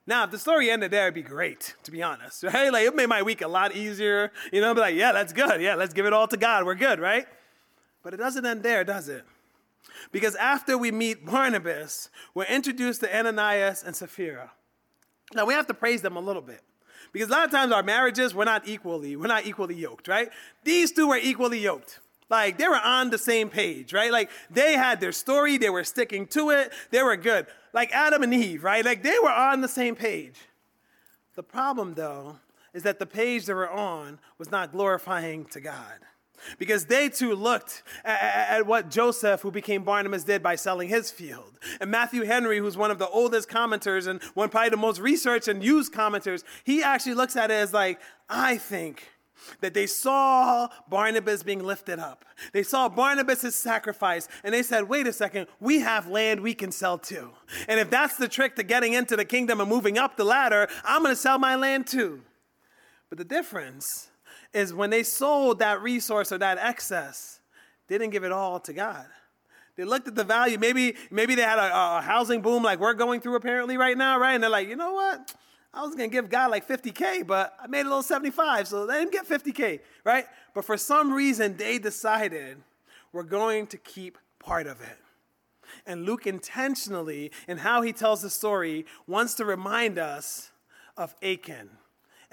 Now, 0.06 0.24
if 0.24 0.30
the 0.30 0.38
story 0.38 0.70
ended 0.70 0.90
there, 0.90 1.04
it'd 1.04 1.14
be 1.14 1.22
great, 1.22 1.74
to 1.84 1.90
be 1.90 2.02
honest, 2.02 2.42
right? 2.44 2.72
Like, 2.72 2.86
it 2.86 2.94
made 2.94 3.08
my 3.08 3.22
week 3.22 3.40
a 3.40 3.48
lot 3.48 3.74
easier. 3.74 4.32
You 4.52 4.60
know, 4.60 4.74
be 4.74 4.80
like, 4.80 4.94
yeah, 4.94 5.12
that's 5.12 5.32
good. 5.32 5.60
Yeah, 5.60 5.74
let's 5.74 5.94
give 5.94 6.06
it 6.06 6.12
all 6.12 6.28
to 6.28 6.36
God. 6.36 6.66
We're 6.66 6.74
good, 6.74 7.00
right? 7.00 7.26
But 8.02 8.12
it 8.12 8.18
doesn't 8.18 8.44
end 8.44 8.62
there, 8.62 8.84
does 8.84 9.08
it? 9.08 9.24
Because 10.12 10.34
after 10.36 10.76
we 10.76 10.90
meet 10.90 11.24
Barnabas, 11.24 12.10
we're 12.34 12.44
introduced 12.44 13.00
to 13.00 13.16
Ananias 13.16 13.82
and 13.82 13.94
Sapphira. 13.94 14.52
Now 15.34 15.46
we 15.46 15.54
have 15.54 15.66
to 15.66 15.74
praise 15.74 16.02
them 16.02 16.16
a 16.16 16.20
little 16.20 16.42
bit. 16.42 16.62
Because 17.12 17.28
a 17.28 17.32
lot 17.32 17.44
of 17.44 17.50
times 17.50 17.72
our 17.72 17.82
marriages, 17.82 18.34
we're 18.34 18.44
not 18.44 18.66
equally, 18.66 19.16
we're 19.16 19.28
not 19.28 19.46
equally 19.46 19.76
yoked, 19.76 20.08
right? 20.08 20.30
These 20.64 20.92
two 20.92 21.08
were 21.08 21.16
equally 21.16 21.60
yoked. 21.60 22.00
Like 22.28 22.58
they 22.58 22.66
were 22.66 22.80
on 22.82 23.10
the 23.10 23.18
same 23.18 23.50
page, 23.50 23.92
right? 23.92 24.10
Like 24.10 24.30
they 24.50 24.72
had 24.72 25.00
their 25.00 25.12
story, 25.12 25.56
they 25.56 25.70
were 25.70 25.84
sticking 25.84 26.26
to 26.28 26.50
it, 26.50 26.72
they 26.90 27.02
were 27.02 27.16
good. 27.16 27.46
Like 27.72 27.92
Adam 27.92 28.22
and 28.22 28.34
Eve, 28.34 28.64
right? 28.64 28.84
Like 28.84 29.02
they 29.02 29.16
were 29.22 29.30
on 29.30 29.60
the 29.60 29.68
same 29.68 29.94
page. 29.94 30.36
The 31.34 31.42
problem 31.42 31.94
though 31.94 32.36
is 32.72 32.82
that 32.82 32.98
the 32.98 33.06
page 33.06 33.46
they 33.46 33.54
were 33.54 33.70
on 33.70 34.18
was 34.38 34.50
not 34.50 34.72
glorifying 34.72 35.44
to 35.46 35.60
God 35.60 36.00
because 36.58 36.86
they 36.86 37.08
too 37.08 37.34
looked 37.34 37.82
at, 38.04 38.20
at, 38.50 38.66
what 38.66 38.90
Joseph, 38.90 39.42
who 39.42 39.50
became 39.50 39.84
Barnabas, 39.84 40.24
did 40.24 40.42
by 40.42 40.56
selling 40.56 40.88
his 40.88 41.10
field. 41.10 41.58
And 41.80 41.90
Matthew 41.90 42.24
Henry, 42.24 42.58
who's 42.58 42.76
one 42.76 42.90
of 42.90 42.98
the 42.98 43.08
oldest 43.08 43.48
commenters 43.48 44.06
and 44.06 44.22
one 44.34 44.48
probably 44.48 44.70
the 44.70 44.76
most 44.76 45.00
researched 45.00 45.48
and 45.48 45.62
used 45.62 45.92
commenters, 45.92 46.44
he 46.64 46.82
actually 46.82 47.14
looks 47.14 47.36
at 47.36 47.50
it 47.50 47.54
as 47.54 47.72
like, 47.72 48.00
I 48.28 48.58
think 48.58 49.08
that 49.60 49.74
they 49.74 49.86
saw 49.86 50.68
Barnabas 50.88 51.42
being 51.42 51.62
lifted 51.62 51.98
up. 51.98 52.24
They 52.52 52.62
saw 52.62 52.88
Barnabas' 52.88 53.54
sacrifice, 53.54 54.28
and 54.42 54.54
they 54.54 54.62
said, 54.62 54.88
wait 54.88 55.06
a 55.06 55.12
second, 55.12 55.48
we 55.60 55.80
have 55.80 56.08
land 56.08 56.40
we 56.40 56.54
can 56.54 56.72
sell 56.72 56.98
too. 56.98 57.30
And 57.68 57.78
if 57.78 57.90
that's 57.90 58.16
the 58.16 58.28
trick 58.28 58.56
to 58.56 58.62
getting 58.62 58.94
into 58.94 59.16
the 59.16 59.24
kingdom 59.24 59.60
and 59.60 59.68
moving 59.68 59.98
up 59.98 60.16
the 60.16 60.24
ladder, 60.24 60.68
I'm 60.84 61.02
going 61.02 61.14
to 61.14 61.20
sell 61.20 61.38
my 61.38 61.56
land 61.56 61.86
too. 61.86 62.22
But 63.08 63.18
the 63.18 63.24
difference 63.24 64.08
is 64.54 64.72
when 64.72 64.90
they 64.90 65.02
sold 65.02 65.58
that 65.58 65.82
resource 65.82 66.32
or 66.32 66.38
that 66.38 66.58
excess, 66.58 67.40
they 67.88 67.98
didn't 67.98 68.12
give 68.12 68.24
it 68.24 68.32
all 68.32 68.60
to 68.60 68.72
God. 68.72 69.06
They 69.76 69.84
looked 69.84 70.06
at 70.06 70.14
the 70.14 70.24
value. 70.24 70.58
Maybe, 70.58 70.94
maybe 71.10 71.34
they 71.34 71.42
had 71.42 71.58
a, 71.58 71.98
a 71.98 72.00
housing 72.00 72.40
boom 72.40 72.62
like 72.62 72.78
we're 72.78 72.94
going 72.94 73.20
through 73.20 73.34
apparently 73.34 73.76
right 73.76 73.98
now, 73.98 74.18
right? 74.18 74.34
And 74.34 74.42
they're 74.42 74.50
like, 74.50 74.68
you 74.68 74.76
know 74.76 74.92
what? 74.92 75.34
I 75.72 75.82
was 75.82 75.96
to 75.96 76.06
give 76.06 76.30
God 76.30 76.52
like 76.52 76.68
50K, 76.68 77.26
but 77.26 77.56
I 77.60 77.66
made 77.66 77.80
a 77.80 77.84
little 77.84 78.02
75, 78.02 78.68
so 78.68 78.86
they 78.86 79.00
didn't 79.00 79.10
get 79.10 79.28
50K, 79.28 79.80
right? 80.04 80.26
But 80.54 80.64
for 80.64 80.76
some 80.76 81.12
reason, 81.12 81.56
they 81.56 81.78
decided 81.78 82.58
we're 83.12 83.24
going 83.24 83.66
to 83.68 83.78
keep 83.78 84.16
part 84.38 84.68
of 84.68 84.80
it. 84.80 84.98
And 85.84 86.04
Luke 86.04 86.28
intentionally, 86.28 87.32
in 87.48 87.58
how 87.58 87.82
he 87.82 87.92
tells 87.92 88.22
the 88.22 88.30
story, 88.30 88.86
wants 89.08 89.34
to 89.34 89.44
remind 89.44 89.98
us 89.98 90.52
of 90.96 91.14
Achan. 91.22 91.70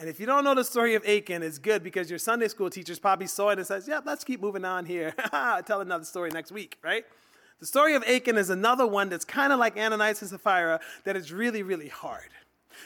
And 0.01 0.09
if 0.09 0.19
you 0.19 0.25
don't 0.25 0.43
know 0.43 0.55
the 0.55 0.63
story 0.63 0.95
of 0.95 1.05
Achan, 1.05 1.43
it's 1.43 1.59
good 1.59 1.83
because 1.83 2.09
your 2.09 2.17
Sunday 2.17 2.47
school 2.47 2.71
teachers 2.71 2.97
probably 2.97 3.27
saw 3.27 3.49
it 3.49 3.59
and 3.59 3.67
says, 3.67 3.87
"Yep, 3.87 4.01
let's 4.07 4.23
keep 4.23 4.41
moving 4.41 4.65
on 4.65 4.83
here. 4.87 5.11
Tell 5.67 5.79
another 5.79 6.05
story 6.05 6.31
next 6.31 6.51
week, 6.51 6.79
right?" 6.81 7.05
The 7.59 7.67
story 7.67 7.93
of 7.93 8.03
Achan 8.05 8.35
is 8.35 8.49
another 8.49 8.87
one 8.87 9.09
that's 9.09 9.23
kind 9.23 9.53
of 9.53 9.59
like 9.59 9.77
Ananias 9.77 10.23
and 10.23 10.31
Sapphira 10.31 10.79
that 11.03 11.15
is 11.15 11.31
really, 11.31 11.61
really 11.61 11.89
hard. 11.89 12.29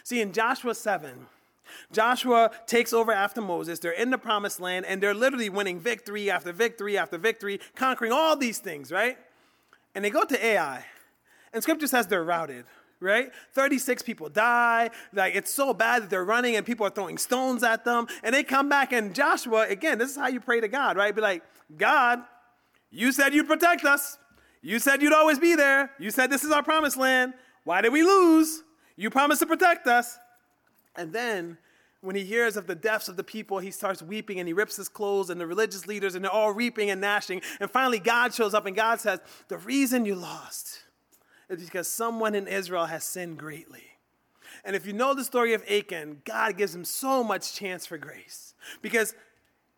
See, 0.03 0.19
in 0.19 0.33
Joshua 0.33 0.75
7, 0.75 1.27
Joshua 1.93 2.51
takes 2.67 2.91
over 2.91 3.13
after 3.13 3.39
Moses. 3.39 3.79
They're 3.79 3.93
in 3.93 4.09
the 4.09 4.17
promised 4.17 4.59
land 4.59 4.85
and 4.85 5.01
they're 5.01 5.13
literally 5.13 5.49
winning 5.49 5.79
victory 5.79 6.29
after 6.29 6.51
victory 6.51 6.97
after 6.97 7.17
victory, 7.17 7.61
conquering 7.75 8.11
all 8.11 8.35
these 8.35 8.59
things, 8.59 8.91
right? 8.91 9.17
And 9.95 10.03
they 10.03 10.09
go 10.09 10.25
to 10.25 10.45
Ai, 10.45 10.83
and 11.53 11.63
scripture 11.63 11.87
says 11.87 12.07
they're 12.07 12.25
routed, 12.25 12.65
right? 12.99 13.31
36 13.53 14.01
people 14.03 14.29
die. 14.29 14.89
Like 15.13 15.35
it's 15.35 15.53
so 15.53 15.73
bad 15.73 16.03
that 16.03 16.09
they're 16.09 16.25
running 16.25 16.55
and 16.55 16.65
people 16.65 16.85
are 16.85 16.89
throwing 16.89 17.17
stones 17.17 17.63
at 17.63 17.85
them. 17.85 18.07
And 18.23 18.33
they 18.33 18.43
come 18.43 18.69
back, 18.69 18.91
and 18.93 19.13
Joshua, 19.13 19.67
again, 19.69 19.97
this 19.97 20.11
is 20.11 20.17
how 20.17 20.27
you 20.27 20.39
pray 20.39 20.61
to 20.61 20.67
God, 20.67 20.97
right? 20.97 21.13
Be 21.13 21.21
like, 21.21 21.43
God, 21.77 22.23
you 22.91 23.11
said 23.11 23.33
you'd 23.33 23.47
protect 23.47 23.83
us. 23.83 24.17
You 24.61 24.79
said 24.79 25.01
you'd 25.01 25.13
always 25.13 25.37
be 25.37 25.55
there. 25.55 25.91
You 25.99 26.09
said 26.09 26.31
this 26.31 26.43
is 26.43 26.51
our 26.51 26.63
promised 26.63 26.97
land. 26.97 27.33
Why 27.63 27.81
did 27.81 27.93
we 27.93 28.03
lose? 28.03 28.63
You 28.95 29.09
promised 29.09 29.41
to 29.41 29.45
protect 29.45 29.87
us. 29.87 30.17
And 30.95 31.11
then 31.11 31.57
when 32.01 32.15
he 32.15 32.23
hears 32.23 32.55
of 32.55 32.67
the 32.67 32.75
deaths 32.75 33.09
of 33.09 33.17
the 33.17 33.23
people, 33.23 33.59
he 33.59 33.71
starts 33.71 34.01
weeping 34.01 34.39
and 34.39 34.47
he 34.47 34.53
rips 34.53 34.75
his 34.77 34.87
clothes 34.87 35.29
and 35.29 35.41
the 35.41 35.47
religious 35.47 35.87
leaders 35.87 36.15
and 36.15 36.23
they're 36.23 36.31
all 36.31 36.53
reaping 36.53 36.89
and 36.89 37.01
gnashing. 37.01 37.41
And 37.59 37.69
finally, 37.69 37.99
God 37.99 38.33
shows 38.33 38.53
up 38.53 38.65
and 38.65 38.75
God 38.75 38.99
says, 38.99 39.19
The 39.49 39.57
reason 39.57 40.05
you 40.05 40.15
lost 40.15 40.79
is 41.49 41.65
because 41.65 41.87
someone 41.87 42.35
in 42.35 42.47
Israel 42.47 42.85
has 42.85 43.03
sinned 43.03 43.37
greatly. 43.37 43.83
And 44.63 44.75
if 44.75 44.85
you 44.85 44.93
know 44.93 45.13
the 45.13 45.23
story 45.23 45.53
of 45.53 45.63
Achan, 45.69 46.21
God 46.25 46.57
gives 46.57 46.73
him 46.73 46.85
so 46.85 47.23
much 47.23 47.53
chance 47.53 47.85
for 47.85 47.97
grace 47.97 48.53
because 48.81 49.13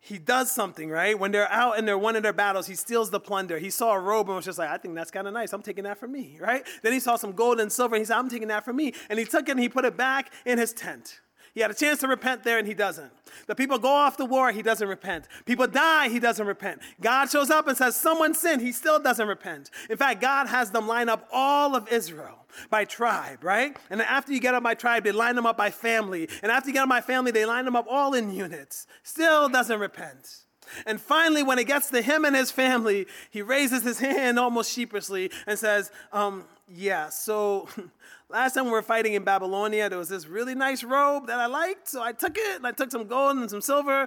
he 0.00 0.18
does 0.18 0.50
something, 0.50 0.88
right? 0.88 1.18
When 1.18 1.32
they're 1.32 1.50
out 1.50 1.76
and 1.78 1.86
they're 1.86 1.98
winning 1.98 2.22
their 2.22 2.32
battles, 2.32 2.66
he 2.66 2.74
steals 2.74 3.10
the 3.10 3.20
plunder. 3.20 3.58
He 3.58 3.70
saw 3.70 3.92
a 3.92 4.00
robe 4.00 4.28
and 4.28 4.36
was 4.36 4.44
just 4.44 4.58
like, 4.58 4.70
I 4.70 4.78
think 4.78 4.94
that's 4.94 5.10
kind 5.10 5.26
of 5.26 5.34
nice. 5.34 5.52
I'm 5.52 5.62
taking 5.62 5.84
that 5.84 5.98
for 5.98 6.08
me, 6.08 6.38
right? 6.40 6.64
Then 6.82 6.92
he 6.92 7.00
saw 7.00 7.16
some 7.16 7.32
gold 7.32 7.60
and 7.60 7.70
silver 7.70 7.96
and 7.96 8.00
he 8.00 8.06
said, 8.06 8.16
I'm 8.16 8.28
taking 8.28 8.48
that 8.48 8.64
for 8.64 8.72
me. 8.72 8.94
And 9.10 9.18
he 9.18 9.24
took 9.24 9.48
it 9.48 9.52
and 9.52 9.60
he 9.60 9.68
put 9.68 9.84
it 9.84 9.96
back 9.96 10.32
in 10.46 10.58
his 10.58 10.72
tent. 10.72 11.20
He 11.58 11.62
had 11.62 11.72
a 11.72 11.74
chance 11.74 11.98
to 12.02 12.06
repent 12.06 12.44
there 12.44 12.58
and 12.58 12.68
he 12.68 12.72
doesn't. 12.72 13.10
The 13.48 13.54
people 13.56 13.80
go 13.80 13.88
off 13.88 14.16
to 14.18 14.24
war, 14.24 14.52
he 14.52 14.62
doesn't 14.62 14.86
repent. 14.86 15.26
People 15.44 15.66
die, 15.66 16.08
he 16.08 16.20
doesn't 16.20 16.46
repent. 16.46 16.80
God 17.00 17.28
shows 17.28 17.50
up 17.50 17.66
and 17.66 17.76
says, 17.76 17.96
Someone 17.96 18.32
sinned, 18.32 18.62
he 18.62 18.70
still 18.70 19.00
doesn't 19.00 19.26
repent. 19.26 19.68
In 19.90 19.96
fact, 19.96 20.20
God 20.20 20.46
has 20.46 20.70
them 20.70 20.86
line 20.86 21.08
up 21.08 21.26
all 21.32 21.74
of 21.74 21.88
Israel 21.88 22.46
by 22.70 22.84
tribe, 22.84 23.42
right? 23.42 23.76
And 23.90 24.00
after 24.00 24.32
you 24.32 24.38
get 24.38 24.54
up 24.54 24.62
by 24.62 24.74
tribe, 24.74 25.02
they 25.02 25.10
line 25.10 25.34
them 25.34 25.46
up 25.46 25.56
by 25.56 25.72
family. 25.72 26.28
And 26.44 26.52
after 26.52 26.68
you 26.68 26.74
get 26.74 26.84
up 26.84 26.90
by 26.90 27.00
family, 27.00 27.32
they 27.32 27.44
line 27.44 27.64
them 27.64 27.74
up 27.74 27.86
all 27.90 28.14
in 28.14 28.32
units. 28.32 28.86
Still 29.02 29.48
doesn't 29.48 29.80
repent. 29.80 30.44
And 30.86 31.00
finally, 31.00 31.42
when 31.42 31.58
it 31.58 31.66
gets 31.66 31.90
to 31.90 32.02
him 32.02 32.24
and 32.24 32.36
his 32.36 32.52
family, 32.52 33.08
he 33.32 33.42
raises 33.42 33.82
his 33.82 33.98
hand 33.98 34.38
almost 34.38 34.72
sheepishly 34.72 35.32
and 35.44 35.58
says, 35.58 35.90
um, 36.12 36.44
Yeah, 36.70 37.08
so 37.08 37.68
Last 38.30 38.52
time 38.52 38.66
we 38.66 38.72
were 38.72 38.82
fighting 38.82 39.14
in 39.14 39.24
Babylonia, 39.24 39.88
there 39.88 39.98
was 39.98 40.10
this 40.10 40.26
really 40.26 40.54
nice 40.54 40.84
robe 40.84 41.28
that 41.28 41.40
I 41.40 41.46
liked, 41.46 41.88
so 41.88 42.02
I 42.02 42.12
took 42.12 42.36
it 42.36 42.56
and 42.56 42.66
I 42.66 42.72
took 42.72 42.90
some 42.90 43.06
gold 43.06 43.38
and 43.38 43.48
some 43.48 43.62
silver. 43.62 44.02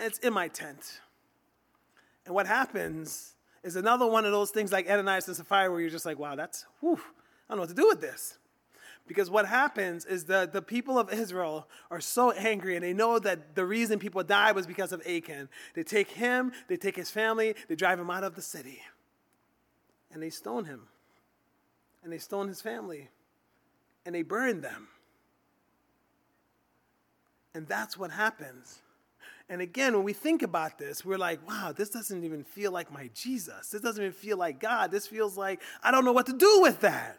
And 0.00 0.10
it's 0.10 0.18
in 0.20 0.32
my 0.32 0.48
tent. 0.48 1.00
And 2.24 2.34
what 2.34 2.46
happens 2.46 3.34
is 3.62 3.76
another 3.76 4.06
one 4.06 4.24
of 4.24 4.32
those 4.32 4.50
things 4.50 4.72
like 4.72 4.88
Ananias 4.88 5.28
and 5.28 5.36
Sapphira 5.36 5.70
where 5.70 5.80
you're 5.80 5.90
just 5.90 6.06
like, 6.06 6.18
wow, 6.18 6.34
that's, 6.34 6.64
whew, 6.80 6.94
I 6.94 7.52
don't 7.52 7.58
know 7.58 7.62
what 7.62 7.68
to 7.68 7.74
do 7.74 7.88
with 7.88 8.00
this. 8.00 8.38
Because 9.06 9.28
what 9.28 9.46
happens 9.46 10.06
is 10.06 10.24
that 10.26 10.54
the 10.54 10.62
people 10.62 10.98
of 10.98 11.12
Israel 11.12 11.68
are 11.90 12.00
so 12.00 12.30
angry 12.30 12.74
and 12.74 12.82
they 12.82 12.94
know 12.94 13.18
that 13.18 13.54
the 13.54 13.66
reason 13.66 13.98
people 13.98 14.22
died 14.22 14.54
was 14.54 14.66
because 14.66 14.92
of 14.92 15.02
Achan. 15.06 15.50
They 15.74 15.82
take 15.82 16.10
him, 16.12 16.52
they 16.68 16.76
take 16.78 16.96
his 16.96 17.10
family, 17.10 17.54
they 17.68 17.74
drive 17.74 18.00
him 18.00 18.10
out 18.10 18.24
of 18.24 18.34
the 18.34 18.42
city. 18.42 18.80
And 20.10 20.22
they 20.22 20.30
stone 20.30 20.64
him. 20.64 20.88
And 22.08 22.12
they 22.14 22.18
stone 22.18 22.48
his 22.48 22.62
family 22.62 23.10
and 24.06 24.14
they 24.14 24.22
burned 24.22 24.64
them. 24.64 24.88
And 27.52 27.68
that's 27.68 27.98
what 27.98 28.10
happens. 28.10 28.80
And 29.50 29.60
again, 29.60 29.94
when 29.94 30.04
we 30.04 30.14
think 30.14 30.42
about 30.42 30.78
this, 30.78 31.04
we're 31.04 31.18
like, 31.18 31.46
wow, 31.46 31.74
this 31.76 31.90
doesn't 31.90 32.24
even 32.24 32.44
feel 32.44 32.72
like 32.72 32.90
my 32.90 33.10
Jesus. 33.12 33.68
This 33.68 33.82
doesn't 33.82 34.02
even 34.02 34.14
feel 34.14 34.38
like 34.38 34.58
God. 34.58 34.90
This 34.90 35.06
feels 35.06 35.36
like 35.36 35.60
I 35.82 35.90
don't 35.90 36.06
know 36.06 36.12
what 36.12 36.24
to 36.24 36.32
do 36.32 36.62
with 36.62 36.80
that. 36.80 37.18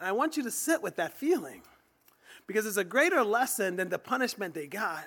And 0.00 0.08
I 0.08 0.10
want 0.10 0.36
you 0.36 0.42
to 0.42 0.50
sit 0.50 0.82
with 0.82 0.96
that 0.96 1.16
feeling 1.16 1.62
because 2.48 2.66
it's 2.66 2.76
a 2.76 2.82
greater 2.82 3.22
lesson 3.22 3.76
than 3.76 3.90
the 3.90 3.98
punishment 4.00 4.54
they 4.54 4.66
got. 4.66 5.04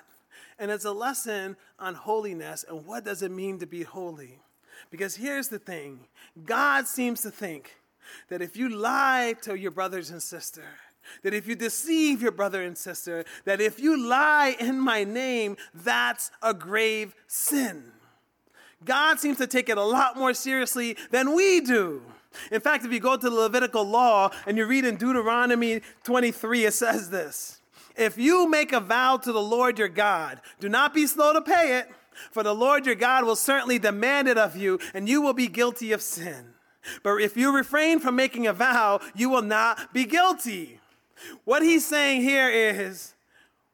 And 0.58 0.70
it's 0.70 0.86
a 0.86 0.92
lesson 0.92 1.58
on 1.78 1.94
holiness 1.94 2.64
and 2.66 2.86
what 2.86 3.04
does 3.04 3.20
it 3.20 3.30
mean 3.30 3.58
to 3.58 3.66
be 3.66 3.82
holy. 3.82 4.40
Because 4.90 5.16
here's 5.16 5.48
the 5.48 5.58
thing 5.58 6.06
God 6.46 6.88
seems 6.88 7.20
to 7.20 7.30
think 7.30 7.74
that 8.28 8.42
if 8.42 8.56
you 8.56 8.68
lie 8.68 9.34
to 9.42 9.54
your 9.54 9.70
brothers 9.70 10.10
and 10.10 10.22
sister, 10.22 10.64
that 11.22 11.34
if 11.34 11.46
you 11.46 11.54
deceive 11.54 12.22
your 12.22 12.32
brother 12.32 12.62
and 12.62 12.76
sister, 12.76 13.24
that 13.44 13.60
if 13.60 13.80
you 13.80 13.96
lie 13.96 14.56
in 14.60 14.78
my 14.80 15.04
name, 15.04 15.56
that's 15.74 16.30
a 16.42 16.54
grave 16.54 17.14
sin. 17.26 17.84
God 18.84 19.18
seems 19.18 19.38
to 19.38 19.46
take 19.46 19.68
it 19.68 19.78
a 19.78 19.82
lot 19.82 20.16
more 20.16 20.34
seriously 20.34 20.96
than 21.10 21.34
we 21.34 21.60
do. 21.60 22.02
In 22.52 22.60
fact, 22.60 22.84
if 22.84 22.92
you 22.92 23.00
go 23.00 23.16
to 23.16 23.30
the 23.30 23.34
Levitical 23.34 23.84
law 23.84 24.30
and 24.46 24.56
you 24.56 24.66
read 24.66 24.84
in 24.84 24.96
Deuteronomy 24.96 25.80
23, 26.04 26.66
it 26.66 26.74
says 26.74 27.10
this 27.10 27.60
If 27.96 28.18
you 28.18 28.48
make 28.48 28.72
a 28.72 28.80
vow 28.80 29.16
to 29.16 29.32
the 29.32 29.40
Lord 29.40 29.78
your 29.78 29.88
God, 29.88 30.40
do 30.60 30.68
not 30.68 30.94
be 30.94 31.06
slow 31.06 31.32
to 31.32 31.40
pay 31.40 31.78
it, 31.78 31.88
for 32.30 32.42
the 32.42 32.54
Lord 32.54 32.86
your 32.86 32.94
God 32.94 33.24
will 33.24 33.36
certainly 33.36 33.78
demand 33.78 34.28
it 34.28 34.38
of 34.38 34.56
you, 34.56 34.78
and 34.94 35.08
you 35.08 35.22
will 35.22 35.32
be 35.32 35.48
guilty 35.48 35.92
of 35.92 36.02
sin. 36.02 36.54
But 37.02 37.16
if 37.16 37.36
you 37.36 37.54
refrain 37.54 38.00
from 38.00 38.16
making 38.16 38.46
a 38.46 38.52
vow, 38.52 39.00
you 39.14 39.28
will 39.28 39.42
not 39.42 39.92
be 39.92 40.04
guilty. 40.04 40.80
What 41.44 41.62
he's 41.62 41.86
saying 41.86 42.22
here 42.22 42.48
is 42.48 43.14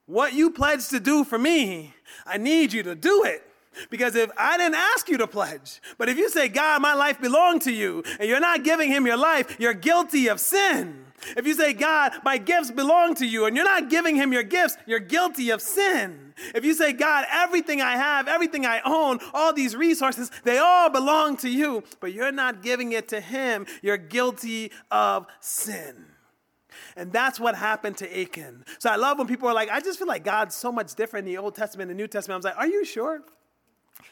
what 0.07 0.33
you 0.33 0.51
pledged 0.51 0.91
to 0.91 1.01
do 1.01 1.25
for 1.25 1.39
me, 1.39 1.95
I 2.27 2.37
need 2.37 2.73
you 2.73 2.83
to 2.83 2.95
do 2.95 3.25
it. 3.25 3.43
Because 3.91 4.15
if 4.15 4.31
I 4.39 4.57
didn't 4.57 4.77
ask 4.77 5.09
you 5.09 5.19
to 5.19 5.27
pledge, 5.27 5.81
but 5.99 6.09
if 6.09 6.17
you 6.17 6.29
say, 6.29 6.49
God, 6.49 6.81
my 6.81 6.95
life 6.95 7.21
belonged 7.21 7.63
to 7.63 7.73
you, 7.73 8.05
and 8.21 8.29
you're 8.29 8.41
not 8.41 8.63
giving 8.63 8.89
him 8.89 9.07
your 9.07 9.17
life, 9.17 9.57
you're 9.59 9.75
guilty 9.75 10.29
of 10.29 10.39
sin. 10.39 11.05
If 11.37 11.47
you 11.47 11.55
say, 11.55 11.73
God, 11.73 12.13
my 12.25 12.39
gifts 12.39 12.71
belong 12.71 13.15
to 13.17 13.27
you, 13.27 13.47
and 13.47 13.57
you're 13.57 13.65
not 13.65 13.91
giving 13.91 14.15
him 14.15 14.33
your 14.33 14.43
gifts, 14.43 14.77
you're 14.87 15.01
guilty 15.01 15.51
of 15.51 15.61
sin. 15.61 16.24
If 16.55 16.65
you 16.65 16.75
say, 16.75 16.93
God, 16.93 17.27
everything 17.31 17.81
I 17.81 17.97
have, 17.97 18.29
everything 18.29 18.67
I 18.67 18.81
own, 18.85 19.21
all 19.33 19.53
these 19.53 19.77
resources, 19.77 20.31
they 20.43 20.59
all 20.59 20.91
belong 20.91 21.37
to 21.39 21.49
you, 21.49 21.85
but 22.01 22.13
you're 22.13 22.33
not 22.33 22.63
giving 22.63 22.93
it 22.93 23.09
to 23.09 23.21
him, 23.21 23.67
you're 23.83 23.97
guilty 23.97 24.73
of 24.91 25.27
sin. 25.41 26.07
And 26.97 27.13
that's 27.13 27.39
what 27.39 27.55
happened 27.55 27.97
to 27.99 28.21
Achan. 28.21 28.65
So 28.79 28.91
I 28.91 28.97
love 28.97 29.19
when 29.19 29.27
people 29.27 29.49
are 29.49 29.55
like, 29.55 29.71
I 29.71 29.81
just 29.81 29.99
feel 29.99 30.09
like 30.09 30.25
God's 30.25 30.55
so 30.55 30.73
much 30.73 30.95
different 30.95 31.27
in 31.27 31.35
the 31.35 31.39
Old 31.39 31.55
Testament 31.55 31.91
and 31.91 31.99
the 31.99 32.03
New 32.03 32.09
Testament. 32.09 32.35
I 32.35 32.39
was 32.39 32.45
like, 32.45 32.57
are 32.57 32.67
you 32.67 32.85
sure? 32.85 33.23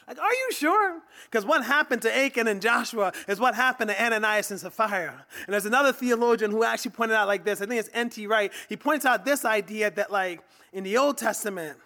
Like, 0.07 0.19
are 0.19 0.33
you 0.33 0.51
sure? 0.51 1.01
Because 1.25 1.45
what 1.45 1.63
happened 1.63 2.01
to 2.01 2.17
Achan 2.17 2.47
and 2.47 2.61
Joshua 2.61 3.13
is 3.27 3.39
what 3.39 3.55
happened 3.55 3.89
to 3.89 4.03
Ananias 4.03 4.51
and 4.51 4.59
Sapphira. 4.59 5.25
And 5.45 5.53
there's 5.53 5.65
another 5.65 5.93
theologian 5.93 6.51
who 6.51 6.63
actually 6.63 6.91
pointed 6.91 7.15
out 7.15 7.27
like 7.27 7.45
this. 7.45 7.61
I 7.61 7.65
think 7.65 7.79
it's 7.79 7.89
N.T. 7.93 8.27
Wright. 8.27 8.51
He 8.67 8.75
points 8.75 9.05
out 9.05 9.23
this 9.23 9.45
idea 9.45 9.91
that, 9.91 10.11
like, 10.11 10.41
in 10.73 10.83
the 10.83 10.97
Old 10.97 11.17
Testament, 11.17 11.77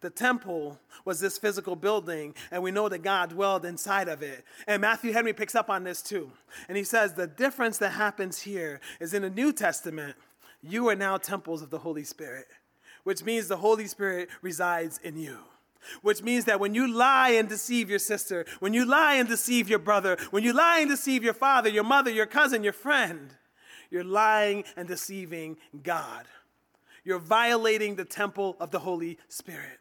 the 0.00 0.10
temple 0.10 0.78
was 1.04 1.18
this 1.18 1.38
physical 1.38 1.74
building, 1.74 2.34
and 2.50 2.62
we 2.62 2.70
know 2.70 2.88
that 2.88 3.02
God 3.02 3.30
dwelled 3.30 3.64
inside 3.64 4.08
of 4.08 4.22
it. 4.22 4.44
And 4.66 4.80
Matthew 4.80 5.12
Henry 5.12 5.32
picks 5.32 5.54
up 5.54 5.68
on 5.68 5.84
this 5.84 6.02
too. 6.02 6.30
And 6.68 6.76
he 6.76 6.84
says 6.84 7.14
the 7.14 7.26
difference 7.26 7.78
that 7.78 7.90
happens 7.90 8.42
here 8.42 8.80
is 9.00 9.14
in 9.14 9.22
the 9.22 9.30
New 9.30 9.52
Testament, 9.52 10.16
you 10.62 10.88
are 10.88 10.96
now 10.96 11.16
temples 11.16 11.62
of 11.62 11.70
the 11.70 11.78
Holy 11.78 12.04
Spirit, 12.04 12.46
which 13.04 13.24
means 13.24 13.48
the 13.48 13.56
Holy 13.56 13.86
Spirit 13.86 14.28
resides 14.42 14.98
in 15.02 15.16
you. 15.16 15.38
Which 16.02 16.22
means 16.22 16.44
that 16.46 16.60
when 16.60 16.74
you 16.74 16.92
lie 16.92 17.30
and 17.30 17.48
deceive 17.48 17.88
your 17.88 18.00
sister, 18.00 18.44
when 18.58 18.74
you 18.74 18.84
lie 18.84 19.14
and 19.14 19.28
deceive 19.28 19.68
your 19.68 19.78
brother, 19.78 20.18
when 20.30 20.42
you 20.42 20.52
lie 20.52 20.80
and 20.80 20.90
deceive 20.90 21.22
your 21.22 21.34
father, 21.34 21.68
your 21.68 21.84
mother, 21.84 22.10
your 22.10 22.26
cousin, 22.26 22.64
your 22.64 22.72
friend, 22.72 23.34
you're 23.90 24.04
lying 24.04 24.64
and 24.76 24.86
deceiving 24.86 25.56
God. 25.82 26.26
You're 27.04 27.18
violating 27.18 27.94
the 27.94 28.04
temple 28.04 28.56
of 28.60 28.70
the 28.70 28.80
Holy 28.80 29.18
Spirit. 29.28 29.78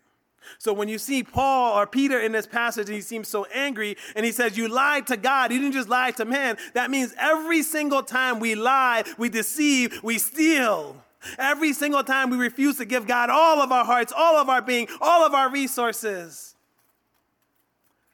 So 0.57 0.73
when 0.73 0.87
you 0.87 0.97
see 0.97 1.23
Paul 1.23 1.77
or 1.77 1.87
Peter 1.87 2.19
in 2.19 2.31
this 2.31 2.47
passage, 2.47 2.87
and 2.87 2.95
he 2.95 3.01
seems 3.01 3.27
so 3.27 3.45
angry 3.53 3.97
and 4.15 4.25
he 4.25 4.31
says, 4.31 4.57
You 4.57 4.67
lied 4.67 5.07
to 5.07 5.17
God. 5.17 5.51
You 5.51 5.59
didn't 5.59 5.73
just 5.73 5.89
lie 5.89 6.11
to 6.11 6.25
man. 6.25 6.57
That 6.73 6.91
means 6.91 7.13
every 7.17 7.63
single 7.63 8.03
time 8.03 8.39
we 8.39 8.55
lie, 8.55 9.03
we 9.17 9.29
deceive, 9.29 10.01
we 10.03 10.17
steal, 10.17 10.97
Every 11.37 11.73
single 11.73 12.03
time 12.03 12.29
we 12.29 12.37
refuse 12.37 12.77
to 12.77 12.85
give 12.85 13.07
God 13.07 13.29
all 13.29 13.61
of 13.61 13.71
our 13.71 13.85
hearts, 13.85 14.13
all 14.15 14.37
of 14.37 14.49
our 14.49 14.61
being, 14.61 14.87
all 15.01 15.25
of 15.25 15.33
our 15.33 15.49
resources, 15.49 16.55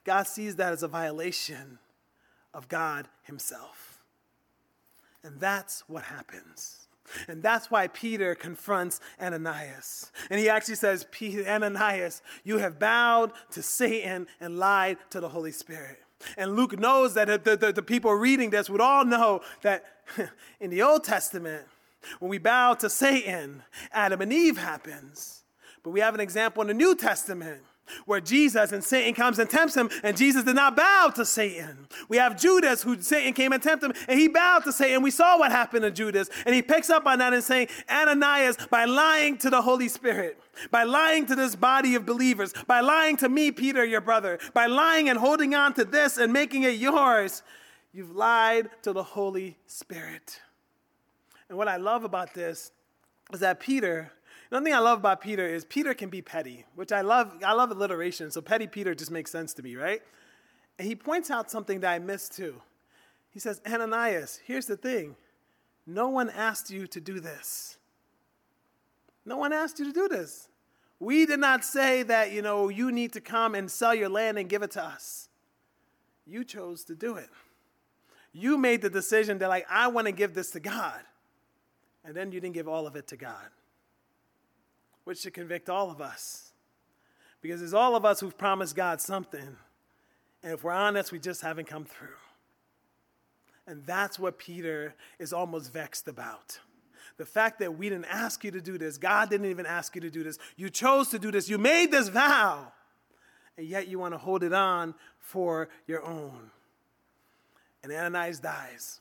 God 0.04 0.26
sees 0.26 0.56
that 0.56 0.72
as 0.72 0.82
a 0.82 0.88
violation 0.88 1.78
of 2.52 2.68
God 2.68 3.08
Himself. 3.22 4.02
And 5.22 5.40
that's 5.40 5.84
what 5.86 6.04
happens. 6.04 6.83
And 7.28 7.42
that's 7.42 7.70
why 7.70 7.88
Peter 7.88 8.34
confronts 8.34 9.00
Ananias. 9.20 10.10
And 10.30 10.40
he 10.40 10.48
actually 10.48 10.76
says, 10.76 11.06
Ananias, 11.46 12.22
you 12.44 12.58
have 12.58 12.78
bowed 12.78 13.32
to 13.52 13.62
Satan 13.62 14.26
and 14.40 14.58
lied 14.58 14.98
to 15.10 15.20
the 15.20 15.28
Holy 15.28 15.52
Spirit. 15.52 16.00
And 16.36 16.56
Luke 16.56 16.78
knows 16.78 17.14
that 17.14 17.44
the, 17.44 17.56
the, 17.56 17.72
the 17.72 17.82
people 17.82 18.12
reading 18.12 18.50
this 18.50 18.70
would 18.70 18.80
all 18.80 19.04
know 19.04 19.40
that 19.62 19.84
in 20.60 20.70
the 20.70 20.82
Old 20.82 21.04
Testament, 21.04 21.64
when 22.18 22.30
we 22.30 22.38
bow 22.38 22.74
to 22.74 22.90
Satan, 22.90 23.62
Adam 23.92 24.20
and 24.20 24.32
Eve 24.32 24.58
happens. 24.58 25.42
But 25.82 25.90
we 25.90 26.00
have 26.00 26.14
an 26.14 26.20
example 26.20 26.62
in 26.62 26.68
the 26.68 26.74
New 26.74 26.94
Testament 26.94 27.62
where 28.06 28.20
Jesus 28.20 28.72
and 28.72 28.82
Satan 28.82 29.14
comes 29.14 29.38
and 29.38 29.48
tempts 29.48 29.76
him, 29.76 29.90
and 30.02 30.16
Jesus 30.16 30.44
did 30.44 30.56
not 30.56 30.76
bow 30.76 31.12
to 31.14 31.24
Satan. 31.24 31.86
We 32.08 32.16
have 32.16 32.38
Judas, 32.40 32.82
who 32.82 33.00
Satan 33.00 33.32
came 33.32 33.52
and 33.52 33.62
tempted 33.62 33.90
him, 33.90 34.04
and 34.08 34.18
he 34.18 34.28
bowed 34.28 34.64
to 34.64 34.72
Satan. 34.72 35.02
We 35.02 35.10
saw 35.10 35.38
what 35.38 35.50
happened 35.52 35.82
to 35.82 35.90
Judas, 35.90 36.28
and 36.46 36.54
he 36.54 36.62
picks 36.62 36.90
up 36.90 37.06
on 37.06 37.18
that 37.18 37.32
and 37.32 37.42
saying, 37.42 37.68
Ananias, 37.90 38.56
by 38.70 38.84
lying 38.84 39.38
to 39.38 39.50
the 39.50 39.62
Holy 39.62 39.88
Spirit, 39.88 40.38
by 40.70 40.84
lying 40.84 41.26
to 41.26 41.34
this 41.34 41.56
body 41.56 41.94
of 41.94 42.06
believers, 42.06 42.54
by 42.66 42.80
lying 42.80 43.16
to 43.18 43.28
me, 43.28 43.50
Peter, 43.50 43.84
your 43.84 44.00
brother, 44.00 44.38
by 44.52 44.66
lying 44.66 45.08
and 45.08 45.18
holding 45.18 45.54
on 45.54 45.74
to 45.74 45.84
this 45.84 46.16
and 46.16 46.32
making 46.32 46.62
it 46.62 46.76
yours, 46.76 47.42
you've 47.92 48.14
lied 48.14 48.70
to 48.82 48.92
the 48.92 49.02
Holy 49.02 49.56
Spirit. 49.66 50.40
And 51.48 51.58
what 51.58 51.68
I 51.68 51.76
love 51.76 52.04
about 52.04 52.34
this 52.34 52.72
is 53.32 53.40
that 53.40 53.60
Peter 53.60 54.12
Another 54.50 54.64
thing 54.64 54.74
I 54.74 54.78
love 54.78 54.98
about 54.98 55.20
Peter 55.20 55.46
is 55.46 55.64
Peter 55.64 55.94
can 55.94 56.10
be 56.10 56.22
petty, 56.22 56.64
which 56.74 56.92
I 56.92 57.00
love. 57.00 57.34
I 57.44 57.52
love 57.52 57.70
alliteration, 57.70 58.30
so 58.30 58.40
petty 58.40 58.66
Peter 58.66 58.94
just 58.94 59.10
makes 59.10 59.30
sense 59.30 59.54
to 59.54 59.62
me, 59.62 59.76
right? 59.76 60.02
And 60.78 60.86
he 60.86 60.94
points 60.94 61.30
out 61.30 61.50
something 61.50 61.80
that 61.80 61.92
I 61.92 61.98
missed 61.98 62.36
too. 62.36 62.60
He 63.30 63.40
says, 63.40 63.60
Ananias, 63.66 64.40
here's 64.44 64.66
the 64.66 64.76
thing 64.76 65.16
no 65.86 66.08
one 66.08 66.30
asked 66.30 66.70
you 66.70 66.86
to 66.88 67.00
do 67.00 67.20
this. 67.20 67.78
No 69.26 69.36
one 69.36 69.52
asked 69.52 69.78
you 69.78 69.86
to 69.86 69.92
do 69.92 70.08
this. 70.08 70.48
We 71.00 71.26
did 71.26 71.40
not 71.40 71.64
say 71.64 72.02
that, 72.04 72.32
you 72.32 72.42
know, 72.42 72.68
you 72.68 72.92
need 72.92 73.12
to 73.14 73.20
come 73.20 73.54
and 73.54 73.70
sell 73.70 73.94
your 73.94 74.08
land 74.08 74.38
and 74.38 74.48
give 74.48 74.62
it 74.62 74.70
to 74.72 74.84
us. 74.84 75.28
You 76.26 76.44
chose 76.44 76.84
to 76.84 76.94
do 76.94 77.16
it. 77.16 77.28
You 78.32 78.56
made 78.58 78.82
the 78.82 78.90
decision 78.90 79.38
that, 79.38 79.48
like, 79.48 79.66
I 79.70 79.88
want 79.88 80.06
to 80.06 80.12
give 80.12 80.34
this 80.34 80.50
to 80.52 80.60
God. 80.60 81.00
And 82.04 82.14
then 82.14 82.32
you 82.32 82.40
didn't 82.40 82.54
give 82.54 82.68
all 82.68 82.86
of 82.86 82.96
it 82.96 83.06
to 83.08 83.16
God 83.16 83.48
which 85.04 85.18
should 85.18 85.34
convict 85.34 85.68
all 85.68 85.90
of 85.90 86.00
us. 86.00 86.52
Because 87.40 87.62
it's 87.62 87.74
all 87.74 87.94
of 87.94 88.04
us 88.04 88.20
who've 88.20 88.36
promised 88.36 88.74
God 88.74 89.00
something. 89.00 89.56
And 90.42 90.52
if 90.52 90.64
we're 90.64 90.72
honest, 90.72 91.12
we 91.12 91.18
just 91.18 91.42
haven't 91.42 91.66
come 91.66 91.84
through. 91.84 92.08
And 93.66 93.84
that's 93.86 94.18
what 94.18 94.38
Peter 94.38 94.94
is 95.18 95.32
almost 95.32 95.72
vexed 95.72 96.08
about. 96.08 96.58
The 97.16 97.24
fact 97.24 97.60
that 97.60 97.78
we 97.78 97.88
didn't 97.88 98.06
ask 98.06 98.44
you 98.44 98.50
to 98.50 98.60
do 98.60 98.76
this, 98.76 98.98
God 98.98 99.30
didn't 99.30 99.46
even 99.46 99.66
ask 99.66 99.94
you 99.94 100.00
to 100.00 100.10
do 100.10 100.22
this. 100.22 100.38
You 100.56 100.68
chose 100.68 101.08
to 101.10 101.18
do 101.18 101.30
this, 101.30 101.48
you 101.48 101.58
made 101.58 101.90
this 101.90 102.08
vow, 102.08 102.72
and 103.56 103.66
yet 103.66 103.88
you 103.88 103.98
want 103.98 104.14
to 104.14 104.18
hold 104.18 104.42
it 104.42 104.52
on 104.52 104.94
for 105.18 105.68
your 105.86 106.04
own. 106.04 106.50
And 107.82 107.92
Ananias 107.92 108.40
dies. 108.40 109.00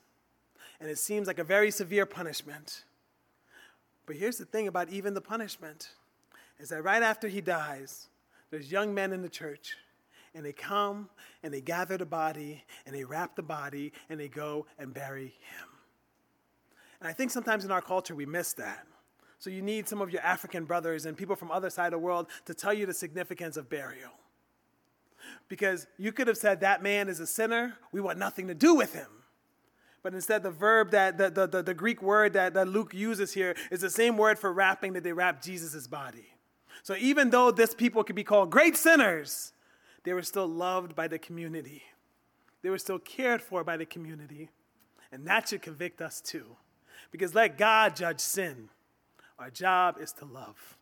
And 0.79 0.89
it 0.89 0.97
seems 0.97 1.27
like 1.27 1.39
a 1.39 1.43
very 1.43 1.71
severe 1.71 2.05
punishment. 2.05 2.83
But 4.05 4.15
here's 4.15 4.37
the 4.37 4.45
thing 4.45 4.67
about 4.67 4.89
even 4.89 5.13
the 5.13 5.21
punishment 5.21 5.89
is 6.59 6.69
that 6.69 6.83
right 6.83 7.01
after 7.01 7.27
he 7.27 7.41
dies, 7.41 8.07
there's 8.51 8.71
young 8.71 8.93
men 8.93 9.13
in 9.13 9.21
the 9.21 9.29
church, 9.29 9.75
and 10.35 10.45
they 10.45 10.53
come 10.53 11.09
and 11.43 11.53
they 11.53 11.61
gather 11.61 11.97
the 11.97 12.05
body 12.05 12.63
and 12.85 12.95
they 12.95 13.03
wrap 13.03 13.35
the 13.35 13.43
body 13.43 13.93
and 14.09 14.19
they 14.19 14.27
go 14.27 14.65
and 14.79 14.93
bury 14.93 15.25
him. 15.25 15.69
And 16.99 17.07
I 17.07 17.13
think 17.13 17.31
sometimes 17.31 17.65
in 17.65 17.71
our 17.71 17.81
culture 17.81 18.15
we 18.15 18.25
miss 18.25 18.53
that. 18.53 18.87
So 19.37 19.49
you 19.49 19.61
need 19.61 19.89
some 19.89 20.01
of 20.01 20.09
your 20.09 20.21
African 20.21 20.63
brothers 20.63 21.05
and 21.05 21.17
people 21.17 21.35
from 21.35 21.51
other 21.51 21.69
side 21.69 21.87
of 21.87 21.91
the 21.91 21.97
world 21.99 22.27
to 22.45 22.53
tell 22.53 22.73
you 22.73 22.85
the 22.85 22.93
significance 22.93 23.57
of 23.57 23.69
burial. 23.69 24.11
Because 25.49 25.85
you 25.97 26.11
could 26.11 26.27
have 26.27 26.37
said 26.37 26.61
that 26.61 26.81
man 26.81 27.09
is 27.09 27.19
a 27.19 27.27
sinner, 27.27 27.77
we 27.91 28.01
want 28.01 28.17
nothing 28.17 28.47
to 28.47 28.55
do 28.55 28.73
with 28.73 28.93
him. 28.93 29.09
But 30.03 30.13
instead, 30.13 30.43
the 30.43 30.51
verb 30.51 30.91
that 30.91 31.17
the, 31.17 31.29
the, 31.29 31.47
the, 31.47 31.63
the 31.63 31.73
Greek 31.73 32.01
word 32.01 32.33
that, 32.33 32.53
that 32.53 32.67
Luke 32.67 32.93
uses 32.93 33.33
here 33.33 33.55
is 33.71 33.81
the 33.81 33.89
same 33.89 34.17
word 34.17 34.37
for 34.37 34.51
wrapping 34.51 34.93
that 34.93 35.03
they 35.03 35.13
wrap 35.13 35.41
Jesus' 35.41 35.87
body. 35.87 36.27
So 36.83 36.95
even 36.99 37.29
though 37.29 37.49
this 37.51 37.73
people 37.73 38.03
could 38.03 38.15
be 38.15 38.25
called 38.25 38.51
great 38.51 38.75
sinners, 38.75 39.53
they 40.03 40.11
were 40.11 40.21
still 40.21 40.47
loved 40.47 40.93
by 40.93 41.07
the 41.07 41.17
community. 41.17 41.83
They 42.61 42.69
were 42.69 42.77
still 42.77 42.99
cared 42.99 43.41
for 43.41 43.63
by 43.63 43.77
the 43.77 43.85
community. 43.85 44.49
And 45.11 45.25
that 45.27 45.47
should 45.47 45.61
convict 45.61 46.01
us 46.01 46.19
too. 46.19 46.57
Because 47.11 47.33
let 47.33 47.57
God 47.57 47.95
judge 47.95 48.19
sin. 48.19 48.69
Our 49.39 49.49
job 49.49 49.97
is 50.01 50.11
to 50.13 50.25
love. 50.25 50.77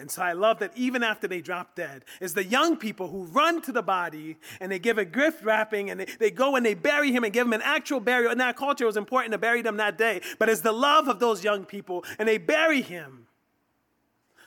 And 0.00 0.10
so 0.10 0.22
I 0.22 0.32
love 0.32 0.58
that 0.60 0.72
even 0.74 1.02
after 1.02 1.28
they 1.28 1.42
drop 1.42 1.74
dead, 1.74 2.04
is 2.20 2.32
the 2.32 2.44
young 2.44 2.76
people 2.76 3.08
who 3.08 3.24
run 3.24 3.60
to 3.62 3.72
the 3.72 3.82
body 3.82 4.38
and 4.58 4.72
they 4.72 4.78
give 4.78 4.96
a 4.96 5.04
gift 5.04 5.44
wrapping 5.44 5.90
and 5.90 6.00
they, 6.00 6.06
they 6.18 6.30
go 6.30 6.56
and 6.56 6.64
they 6.64 6.74
bury 6.74 7.12
him 7.12 7.22
and 7.22 7.32
give 7.32 7.46
him 7.46 7.52
an 7.52 7.62
actual 7.62 8.00
burial. 8.00 8.32
In 8.32 8.38
that 8.38 8.56
culture, 8.56 8.84
it 8.84 8.86
was 8.86 8.96
important 8.96 9.32
to 9.32 9.38
bury 9.38 9.60
them 9.60 9.76
that 9.76 9.98
day, 9.98 10.22
but 10.38 10.48
it's 10.48 10.62
the 10.62 10.72
love 10.72 11.06
of 11.06 11.20
those 11.20 11.44
young 11.44 11.66
people 11.66 12.04
and 12.18 12.26
they 12.26 12.38
bury 12.38 12.80
him. 12.80 13.26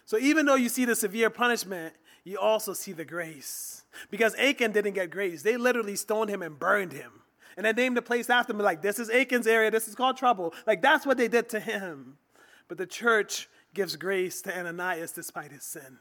So 0.05 0.17
even 0.17 0.47
though 0.47 0.55
you 0.55 0.69
see 0.69 0.85
the 0.85 0.95
severe 0.95 1.29
punishment, 1.29 1.93
you 2.23 2.39
also 2.39 2.73
see 2.73 2.91
the 2.91 3.05
grace. 3.05 3.83
Because 4.09 4.33
Achan 4.35 4.71
didn't 4.71 4.93
get 4.93 5.11
grace. 5.11 5.43
They 5.43 5.55
literally 5.55 5.95
stoned 5.95 6.29
him 6.29 6.41
and 6.41 6.57
burned 6.57 6.93
him. 6.93 7.11
And 7.55 7.65
they 7.65 7.73
named 7.73 7.95
the 7.95 8.01
place 8.01 8.29
after 8.29 8.53
him, 8.53 8.59
like, 8.59 8.81
this 8.81 8.97
is 8.97 9.11
Achan's 9.11 9.45
area, 9.45 9.69
this 9.69 9.87
is 9.87 9.93
called 9.93 10.17
trouble. 10.17 10.53
Like, 10.65 10.81
that's 10.81 11.05
what 11.05 11.17
they 11.17 11.27
did 11.27 11.49
to 11.49 11.59
him. 11.59 12.17
But 12.67 12.79
the 12.79 12.87
church 12.87 13.47
gives 13.73 13.95
grace 13.95 14.41
to 14.43 14.57
Ananias 14.57 15.12
despite 15.12 15.51
his 15.51 15.63
sin. 15.63 15.99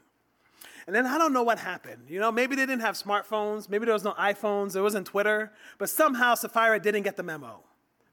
And 0.85 0.95
then 0.95 1.05
I 1.05 1.17
don't 1.17 1.33
know 1.33 1.43
what 1.43 1.59
happened. 1.59 2.09
You 2.09 2.19
know, 2.19 2.31
maybe 2.31 2.55
they 2.55 2.65
didn't 2.65 2.81
have 2.81 2.95
smartphones, 2.95 3.69
maybe 3.69 3.85
there 3.85 3.93
was 3.93 4.03
no 4.03 4.13
iPhones, 4.13 4.73
there 4.73 4.83
wasn't 4.83 5.07
Twitter, 5.07 5.51
but 5.77 5.89
somehow 5.89 6.35
Sapphira 6.35 6.79
didn't 6.79 7.03
get 7.03 7.15
the 7.15 7.23
memo, 7.23 7.61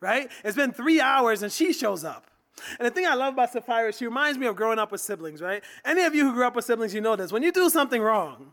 right? 0.01 0.31
It's 0.45 0.57
been 0.57 0.73
three 0.73 1.01
hours 1.01 1.43
and 1.43 1.51
she 1.51 1.73
shows 1.73 2.05
up. 2.05 2.31
And 2.79 2.87
the 2.87 2.91
thing 2.91 3.07
I 3.07 3.15
love 3.15 3.35
about 3.35 3.53
Sapphira, 3.53 3.93
she 3.93 4.05
reminds 4.05 4.39
me 4.39 4.47
of 4.47 4.55
growing 4.55 4.79
up 4.79 4.93
with 4.93 5.01
siblings, 5.01 5.41
right? 5.41 5.65
Any 5.85 6.03
of 6.03 6.15
you 6.15 6.27
who 6.27 6.35
grew 6.35 6.47
up 6.47 6.55
with 6.55 6.65
siblings, 6.65 6.95
you 6.95 7.01
know 7.01 7.17
this. 7.17 7.33
When 7.33 7.43
you 7.43 7.53
do 7.53 7.71
something 7.71 8.01
wrong, 8.01 8.53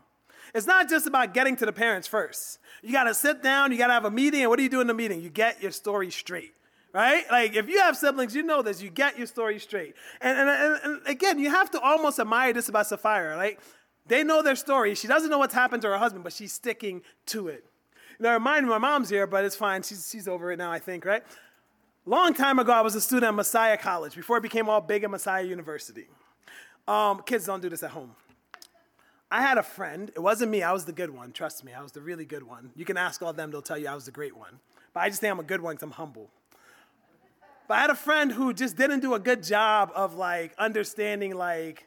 it's 0.54 0.66
not 0.66 0.88
just 0.88 1.06
about 1.06 1.34
getting 1.34 1.56
to 1.56 1.66
the 1.66 1.72
parents 1.72 2.08
first. 2.08 2.58
You 2.82 2.92
got 2.92 3.04
to 3.04 3.14
sit 3.14 3.42
down, 3.42 3.70
you 3.70 3.78
got 3.78 3.88
to 3.88 3.92
have 3.92 4.06
a 4.06 4.10
meeting, 4.10 4.40
and 4.40 4.48
what 4.48 4.56
do 4.56 4.62
you 4.62 4.70
do 4.70 4.80
in 4.80 4.86
the 4.86 4.94
meeting? 4.94 5.20
You 5.20 5.28
get 5.28 5.62
your 5.62 5.72
story 5.72 6.10
straight 6.10 6.54
right? 6.92 7.24
Like 7.30 7.54
if 7.54 7.68
you 7.68 7.78
have 7.78 7.96
siblings, 7.96 8.34
you 8.34 8.42
know 8.42 8.62
this. 8.62 8.82
You 8.82 8.90
get 8.90 9.18
your 9.18 9.26
story 9.26 9.58
straight. 9.58 9.94
And, 10.20 10.38
and, 10.38 10.48
and, 10.48 10.80
and 10.84 11.06
again, 11.06 11.38
you 11.38 11.50
have 11.50 11.70
to 11.72 11.80
almost 11.80 12.18
admire 12.18 12.52
this 12.52 12.68
about 12.68 12.86
Sapphira, 12.86 13.36
right? 13.36 13.58
They 14.06 14.24
know 14.24 14.42
their 14.42 14.56
story. 14.56 14.94
She 14.94 15.06
doesn't 15.06 15.30
know 15.30 15.38
what's 15.38 15.54
happened 15.54 15.82
to 15.82 15.88
her 15.88 15.98
husband, 15.98 16.24
but 16.24 16.32
she's 16.32 16.52
sticking 16.52 17.02
to 17.26 17.48
it. 17.48 17.64
Now, 18.18 18.32
remind 18.32 18.66
me, 18.66 18.70
my 18.70 18.78
mom's 18.78 19.08
here, 19.08 19.26
but 19.26 19.44
it's 19.44 19.54
fine. 19.54 19.82
She's, 19.82 20.08
she's 20.10 20.26
over 20.26 20.50
it 20.50 20.56
now, 20.56 20.72
I 20.72 20.78
think, 20.78 21.04
right? 21.04 21.22
Long 22.04 22.32
time 22.32 22.58
ago, 22.58 22.72
I 22.72 22.80
was 22.80 22.94
a 22.94 23.00
student 23.00 23.28
at 23.28 23.34
Messiah 23.34 23.76
College 23.76 24.16
before 24.16 24.38
it 24.38 24.42
became 24.42 24.68
all 24.68 24.80
big 24.80 25.04
at 25.04 25.10
Messiah 25.10 25.44
University. 25.44 26.06
Um, 26.88 27.22
kids 27.24 27.44
don't 27.44 27.60
do 27.60 27.68
this 27.68 27.82
at 27.82 27.90
home. 27.90 28.12
I 29.30 29.42
had 29.42 29.58
a 29.58 29.62
friend. 29.62 30.10
It 30.16 30.20
wasn't 30.20 30.50
me. 30.50 30.62
I 30.62 30.72
was 30.72 30.86
the 30.86 30.92
good 30.92 31.10
one. 31.10 31.32
Trust 31.32 31.62
me. 31.62 31.74
I 31.74 31.82
was 31.82 31.92
the 31.92 32.00
really 32.00 32.24
good 32.24 32.42
one. 32.42 32.70
You 32.74 32.86
can 32.86 32.96
ask 32.96 33.20
all 33.20 33.34
them. 33.34 33.50
They'll 33.50 33.60
tell 33.60 33.76
you 33.76 33.88
I 33.88 33.94
was 33.94 34.06
the 34.06 34.10
great 34.10 34.34
one. 34.34 34.58
But 34.94 35.00
I 35.00 35.10
just 35.10 35.20
think 35.20 35.30
I'm 35.30 35.38
a 35.38 35.44
good 35.44 35.60
one 35.60 35.74
because 35.74 35.82
I'm 35.82 35.90
humble. 35.90 36.30
But 37.68 37.74
I 37.74 37.80
had 37.82 37.90
a 37.90 37.94
friend 37.94 38.32
who 38.32 38.52
just 38.52 38.76
didn't 38.76 39.00
do 39.00 39.14
a 39.14 39.18
good 39.18 39.42
job 39.42 39.92
of 39.94 40.14
like 40.14 40.54
understanding 40.58 41.36
like 41.36 41.86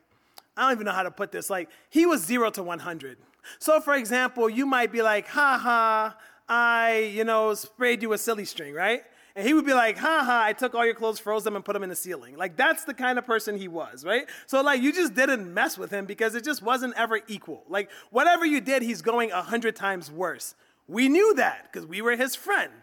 I 0.56 0.64
don't 0.64 0.74
even 0.74 0.86
know 0.86 0.92
how 0.92 1.04
to 1.04 1.12
put 1.12 1.32
this. 1.32 1.50
Like 1.50 1.70
he 1.90 2.06
was 2.06 2.24
0 2.24 2.52
to 2.52 2.64
100. 2.64 3.18
So 3.60 3.82
for 3.82 3.96
example, 3.96 4.50
you 4.50 4.66
might 4.66 4.92
be 4.92 5.02
like, 5.02 5.28
"Ha 5.28 5.58
ha, 5.58 6.16
I, 6.48 7.12
you 7.14 7.24
know, 7.24 7.54
sprayed 7.56 8.04
you 8.04 8.14
a 8.14 8.18
silly 8.18 8.46
string, 8.46 8.74
right?" 8.74 9.04
And 9.36 9.48
he 9.48 9.54
would 9.54 9.66
be 9.66 9.74
like, 9.74 9.98
ha 9.98 10.24
ha, 10.26 10.44
I 10.44 10.54
took 10.54 10.76
all 10.76 10.86
your 10.86 10.94
clothes, 10.94 11.20
froze 11.20 11.44
them, 11.44 11.56
and 11.56 11.64
put 11.64 11.74
them 11.74 11.84
in 11.84 11.90
the 11.90 11.96
ceiling. 11.96 12.36
Like, 12.36 12.58
that's 12.58 12.84
the 12.84 12.94
kind 12.94 13.18
of 13.18 13.26
person 13.26 13.58
he 13.58 13.68
was, 13.68 14.04
right? 14.04 14.28
So, 14.46 14.62
like, 14.62 14.82
you 14.82 14.92
just 14.92 15.16
didn't 15.16 15.54
mess 15.54 15.78
with 15.78 15.90
him 15.90 16.06
because 16.06 16.36
it 16.36 16.44
just 16.44 16.62
wasn't 16.62 16.96
ever 16.98 17.22
equal. 17.28 17.64
Like, 17.70 17.90
whatever 18.10 18.46
you 18.46 18.60
did, 18.60 18.82
he's 18.82 19.02
going 19.02 19.32
a 19.32 19.42
hundred 19.42 19.76
times 19.76 20.12
worse. 20.12 20.56
We 20.88 21.08
knew 21.08 21.34
that 21.36 21.70
because 21.72 21.88
we 21.88 22.02
were 22.02 22.18
his 22.18 22.36
friend. 22.36 22.74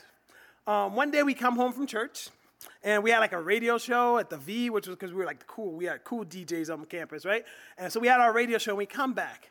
Um, 0.67 0.95
one 0.95 1.11
day 1.11 1.23
we 1.23 1.35
come 1.35 1.57
home 1.57 1.73
from 1.73 1.87
church, 1.87 2.29
and 2.83 3.03
we 3.03 3.11
had 3.11 3.19
like 3.19 3.33
a 3.33 3.41
radio 3.41 3.79
show 3.79 4.19
at 4.19 4.31
the 4.31 4.37
V, 4.37 4.71
which 4.71 4.87
was 4.87 4.97
because 4.97 5.13
we 5.13 5.19
were 5.19 5.27
like 5.27 5.47
cool. 5.47 5.73
We 5.73 5.87
had 5.87 6.05
cool 6.05 6.25
DJs 6.25 6.73
on 6.73 6.85
campus, 6.87 7.25
right? 7.25 7.45
And 7.77 7.93
so 7.93 8.01
we 8.01 8.09
had 8.09 8.21
our 8.21 8.33
radio 8.33 8.59
show 8.59 8.73
and 8.73 8.79
we 8.79 8.87
come 8.87 9.15
back. 9.15 9.51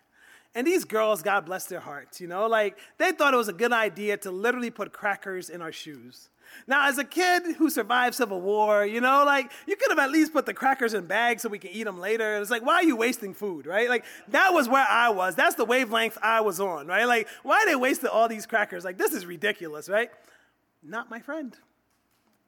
And 0.56 0.66
these 0.66 0.86
girls, 0.86 1.22
God 1.22 1.46
bless 1.46 1.66
their 1.66 1.82
hearts, 1.82 2.20
you 2.22 2.28
know, 2.28 2.48
like 2.48 2.78
they 2.98 3.12
thought 3.12 3.34
it 3.34 3.38
was 3.38 3.50
a 3.50 3.54
good 3.54 3.74
idea 3.74 4.18
to 4.18 4.32
literally 4.32 4.72
put 4.72 4.94
crackers 4.94 5.50
in 5.50 5.62
our 5.62 5.72
shoes. 5.72 6.30
Now, 6.66 6.88
as 6.88 6.98
a 6.98 7.04
kid 7.04 7.44
who 7.58 7.70
survived 7.70 8.16
Civil 8.16 8.42
War, 8.42 8.86
you 8.86 9.02
know, 9.02 9.24
like 9.26 9.52
you 9.68 9.76
could 9.76 9.90
have 9.90 10.00
at 10.00 10.10
least 10.12 10.32
put 10.32 10.46
the 10.46 10.54
crackers 10.54 10.94
in 10.94 11.06
bags 11.06 11.42
so 11.42 11.50
we 11.50 11.60
can 11.60 11.72
eat 11.72 11.84
them 11.84 12.00
later. 12.00 12.38
It's 12.38 12.50
like, 12.50 12.66
why 12.66 12.76
are 12.76 12.84
you 12.84 12.96
wasting 12.96 13.34
food, 13.34 13.66
right? 13.66 13.90
Like 13.90 14.06
that 14.30 14.54
was 14.54 14.70
where 14.70 14.86
I 14.90 15.10
was. 15.10 15.36
That's 15.36 15.56
the 15.56 15.66
wavelength 15.66 16.18
I 16.24 16.42
was 16.42 16.60
on, 16.60 16.88
right? 16.88 17.06
Like, 17.06 17.28
why 17.44 17.66
they 17.68 17.76
wasting 17.76 18.10
all 18.10 18.30
these 18.30 18.46
crackers? 18.46 18.86
Like, 18.86 18.98
this 18.98 19.14
is 19.14 19.26
ridiculous, 19.26 19.90
right? 19.90 20.10
Not 20.82 21.10
my 21.10 21.20
friend. 21.20 21.56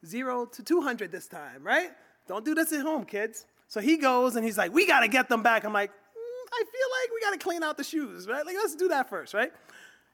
Zero 0.06 0.46
to 0.46 0.64
200 0.64 1.12
this 1.12 1.28
time, 1.28 1.64
right? 1.64 1.92
Don't 2.28 2.46
do 2.46 2.56
this 2.56 2.72
at 2.72 2.82
home, 2.82 3.06
kids. 3.06 3.46
So 3.68 3.82
he 3.82 3.98
goes 3.98 4.36
and 4.36 4.46
he's 4.46 4.58
like, 4.58 4.74
we 4.74 4.88
got 4.88 5.02
to 5.02 5.08
get 5.08 5.30
them 5.30 5.44
back. 5.44 5.64
I'm 5.64 5.74
like, 5.74 5.92
mm, 5.92 6.48
I 6.54 6.64
feel 6.64 6.88
like 7.02 7.14
we 7.14 7.22
got 7.22 7.32
to 7.32 7.38
clean 7.38 7.64
out 7.64 7.78
the 7.78 7.84
shoes, 7.84 8.28
right? 8.28 8.46
Like, 8.46 8.56
let's 8.56 8.76
do 8.76 8.88
that 8.90 9.10
first, 9.10 9.34
right? 9.34 9.52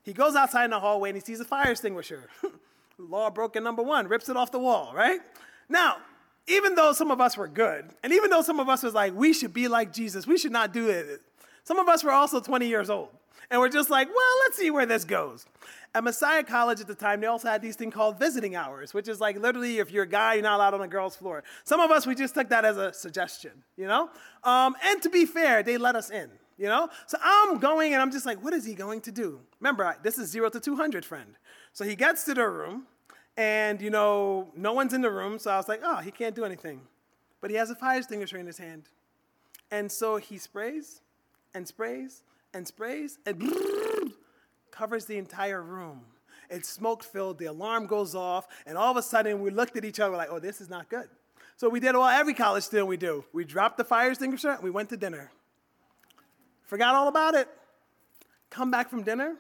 He 0.04 0.14
goes 0.14 0.36
outside 0.36 0.66
in 0.66 0.72
the 0.72 0.80
hallway 0.80 1.10
and 1.10 1.18
he 1.18 1.22
sees 1.22 1.40
a 1.40 1.46
fire 1.46 1.72
extinguisher. 1.72 2.30
Law 2.98 3.30
broken 3.30 3.64
number 3.64 3.84
one, 3.84 4.08
rips 4.08 4.30
it 4.30 4.38
off 4.38 4.52
the 4.52 4.60
wall, 4.60 4.94
right? 4.96 5.20
Now, 5.70 5.98
even 6.48 6.76
though 6.76 6.94
some 6.94 7.12
of 7.12 7.20
us 7.20 7.36
were 7.38 7.48
good, 7.48 7.90
and 8.04 8.14
even 8.14 8.30
though 8.30 8.42
some 8.42 8.60
of 8.60 8.70
us 8.70 8.84
was 8.84 8.94
like, 8.94 9.14
we 9.14 9.34
should 9.34 9.54
be 9.54 9.68
like 9.68 9.92
Jesus, 9.92 10.28
we 10.28 10.38
should 10.38 10.52
not 10.52 10.74
do 10.74 10.90
it, 10.90 11.22
some 11.64 11.80
of 11.80 11.88
us 11.90 12.04
were 12.04 12.12
also 12.12 12.40
20 12.40 12.68
years 12.68 12.90
old. 12.90 13.10
And 13.50 13.60
we're 13.60 13.70
just 13.70 13.90
like, 13.90 14.08
well, 14.08 14.34
let's 14.44 14.58
see 14.58 14.72
where 14.72 14.86
this 14.86 15.04
goes. 15.04 15.46
At 15.94 16.04
Messiah 16.04 16.44
College 16.44 16.82
at 16.82 16.88
the 16.88 16.96
time, 16.96 17.22
they 17.22 17.28
also 17.28 17.48
had 17.48 17.62
these 17.62 17.76
things 17.76 17.94
called 17.94 18.20
visiting 18.20 18.56
hours, 18.56 18.94
which 18.94 19.08
is 19.08 19.22
like 19.22 19.40
literally 19.40 19.80
if 19.80 19.92
you're 19.92 20.04
a 20.04 20.08
guy, 20.08 20.34
you're 20.34 20.44
not 20.44 20.58
allowed 20.58 20.74
on 20.74 20.82
a 20.82 20.88
girl's 20.88 21.16
floor. 21.16 21.44
Some 21.64 21.80
of 21.80 21.92
us, 21.92 22.06
we 22.06 22.16
just 22.16 22.34
took 22.34 22.50
that 22.50 22.66
as 22.66 22.78
a 22.78 22.92
suggestion, 22.92 23.52
you 23.78 23.88
know? 23.88 24.10
Um, 24.44 24.76
and 24.84 25.02
to 25.04 25.10
be 25.10 25.26
fair, 25.26 25.64
they 25.64 25.78
let 25.78 25.96
us 25.96 26.10
in, 26.10 26.30
you 26.58 26.68
know? 26.68 26.90
So 27.08 27.18
I'm 27.24 27.60
going 27.60 27.94
and 27.94 28.02
I'm 28.02 28.12
just 28.12 28.26
like, 28.26 28.44
what 28.44 28.54
is 28.54 28.66
he 28.66 28.74
going 28.74 29.02
to 29.02 29.12
do? 29.12 29.40
Remember, 29.60 29.96
this 30.04 30.18
is 30.18 30.30
zero 30.30 30.50
to 30.50 30.60
200, 30.60 31.06
friend. 31.06 31.38
So 31.72 31.86
he 31.86 31.96
gets 31.96 32.26
to 32.26 32.34
the 32.34 32.48
room, 32.48 32.88
and 33.38 33.82
you 33.82 33.90
know, 33.90 34.50
no 34.56 34.74
one's 34.74 34.94
in 34.94 35.02
the 35.02 35.12
room, 35.12 35.40
so 35.40 35.52
I 35.52 35.58
was 35.58 35.68
like, 35.68 35.82
oh, 35.84 35.98
he 35.98 36.12
can't 36.12 36.36
do 36.36 36.46
anything. 36.46 36.82
But 37.42 37.52
he 37.52 37.58
has 37.58 37.70
a 37.70 37.76
fire 37.76 37.98
extinguisher 37.98 38.38
in 38.38 38.48
his 38.48 38.58
hand. 38.58 38.84
And 39.72 39.92
so 39.92 40.18
he 40.18 40.38
sprays 40.38 41.02
and 41.54 41.68
sprays 41.68 42.24
and 42.56 42.66
sprays 42.66 43.20
and 43.26 43.44
covers 44.72 45.06
the 45.06 45.18
entire 45.18 45.62
room. 45.62 46.02
It's 46.50 46.70
smoke 46.70 47.04
filled, 47.04 47.38
the 47.38 47.46
alarm 47.46 47.88
goes 47.88 48.16
off, 48.16 48.48
and 48.66 48.78
all 48.78 48.92
of 48.92 48.98
a 48.98 49.04
sudden 49.04 49.42
we 49.42 49.52
looked 49.52 49.76
at 49.78 49.86
each 49.86 50.00
other 50.00 50.16
like, 50.16 50.30
oh, 50.32 50.40
this 50.40 50.62
is 50.62 50.70
not 50.70 50.90
good. 50.90 51.10
So 51.58 51.70
we 51.70 51.80
did 51.80 51.96
what 51.96 52.16
every 52.16 52.34
college 52.34 52.64
student 52.64 52.88
we 52.88 52.98
do. 52.98 53.26
We 53.34 53.46
dropped 53.46 53.78
the 53.78 53.84
fire 53.84 54.10
extinguisher 54.10 54.52
and 54.52 54.64
we 54.64 54.70
went 54.70 54.90
to 54.90 54.98
dinner. 54.98 55.32
Forgot 56.64 56.96
all 56.96 57.08
about 57.08 57.36
it. 57.36 57.48
Come 58.50 58.72
back 58.72 58.90
from 58.90 59.04
dinner, 59.04 59.36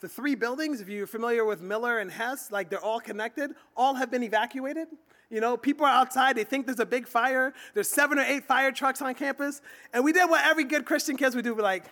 the 0.00 0.08
three 0.08 0.34
buildings, 0.34 0.80
if 0.80 0.88
you're 0.88 1.06
familiar 1.06 1.44
with 1.44 1.62
Miller 1.62 1.98
and 1.98 2.10
Hess, 2.10 2.50
like 2.50 2.68
they're 2.68 2.84
all 2.84 3.00
connected, 3.00 3.52
all 3.76 3.94
have 3.94 4.10
been 4.10 4.22
evacuated. 4.22 4.88
You 5.30 5.40
know, 5.40 5.56
people 5.56 5.86
are 5.86 5.92
outside, 5.92 6.36
they 6.36 6.44
think 6.44 6.66
there's 6.66 6.80
a 6.80 6.86
big 6.86 7.08
fire. 7.08 7.54
There's 7.74 7.88
seven 7.88 8.18
or 8.18 8.22
eight 8.22 8.44
fire 8.44 8.70
trucks 8.70 9.00
on 9.00 9.14
campus. 9.14 9.62
And 9.92 10.04
we 10.04 10.12
did 10.12 10.28
what 10.28 10.44
every 10.44 10.64
good 10.64 10.84
Christian 10.84 11.16
kids 11.16 11.34
would 11.34 11.44
do. 11.44 11.54
We're 11.54 11.62
like, 11.62 11.84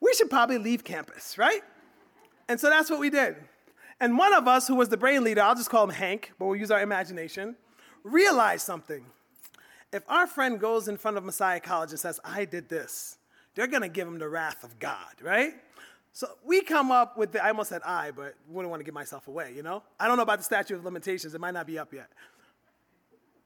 we 0.00 0.12
should 0.14 0.30
probably 0.30 0.58
leave 0.58 0.84
campus, 0.84 1.38
right? 1.38 1.62
And 2.48 2.60
so 2.60 2.70
that's 2.70 2.90
what 2.90 3.00
we 3.00 3.10
did. 3.10 3.36
And 4.00 4.18
one 4.18 4.34
of 4.34 4.46
us, 4.46 4.68
who 4.68 4.74
was 4.74 4.88
the 4.88 4.96
brain 4.96 5.24
leader, 5.24 5.40
I'll 5.40 5.54
just 5.54 5.70
call 5.70 5.84
him 5.84 5.90
Hank, 5.90 6.32
but 6.38 6.46
we'll 6.46 6.56
use 6.56 6.70
our 6.70 6.82
imagination, 6.82 7.56
realized 8.04 8.64
something. 8.64 9.04
If 9.92 10.02
our 10.08 10.26
friend 10.26 10.60
goes 10.60 10.88
in 10.88 10.96
front 10.96 11.16
of 11.16 11.24
Messiah 11.24 11.60
College 11.60 11.90
and 11.90 11.98
says, 11.98 12.20
I 12.24 12.44
did 12.44 12.68
this, 12.68 13.18
they're 13.54 13.66
gonna 13.66 13.88
give 13.88 14.06
him 14.06 14.18
the 14.18 14.28
wrath 14.28 14.64
of 14.64 14.78
God, 14.78 15.14
right? 15.22 15.54
So 16.16 16.28
we 16.44 16.62
come 16.62 16.90
up 16.90 17.18
with 17.18 17.32
the, 17.32 17.44
I 17.44 17.48
almost 17.48 17.68
said 17.68 17.82
I, 17.84 18.10
but 18.10 18.36
wouldn't 18.48 18.70
want 18.70 18.80
to 18.80 18.84
give 18.84 18.94
myself 18.94 19.28
away, 19.28 19.52
you 19.54 19.62
know? 19.62 19.82
I 20.00 20.08
don't 20.08 20.16
know 20.16 20.22
about 20.22 20.38
the 20.38 20.44
statute 20.44 20.74
of 20.74 20.82
limitations, 20.82 21.34
it 21.34 21.40
might 21.42 21.52
not 21.52 21.66
be 21.66 21.78
up 21.78 21.92
yet. 21.92 22.08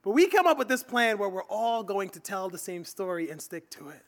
But 0.03 0.13
we 0.13 0.29
come 0.29 0.47
up 0.47 0.57
with 0.57 0.69
this 0.69 0.83
plan 0.83 1.19
where 1.19 1.29
we're 1.29 1.43
all 1.43 1.83
going 1.83 2.11
to 2.11 2.21
tell 2.21 2.49
the 2.49 2.59
same 2.59 2.85
story 2.85 3.29
and 3.29 3.43
stick 3.43 3.71
to 3.71 3.89
it. 3.89 4.03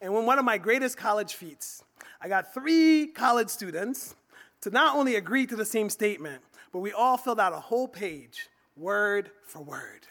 And 0.00 0.12
when 0.12 0.26
one 0.26 0.38
of 0.38 0.44
my 0.44 0.58
greatest 0.58 0.96
college 0.96 1.34
feats, 1.34 1.82
I 2.20 2.28
got 2.28 2.54
three 2.54 3.08
college 3.08 3.48
students 3.48 4.14
to 4.62 4.70
not 4.70 4.96
only 4.96 5.16
agree 5.16 5.46
to 5.46 5.56
the 5.56 5.64
same 5.64 5.90
statement, 5.90 6.42
but 6.72 6.80
we 6.80 6.92
all 6.92 7.16
filled 7.16 7.40
out 7.40 7.52
a 7.52 7.60
whole 7.60 7.88
page, 7.88 8.48
word 8.76 9.30
for 9.44 9.60
word. 9.60 10.06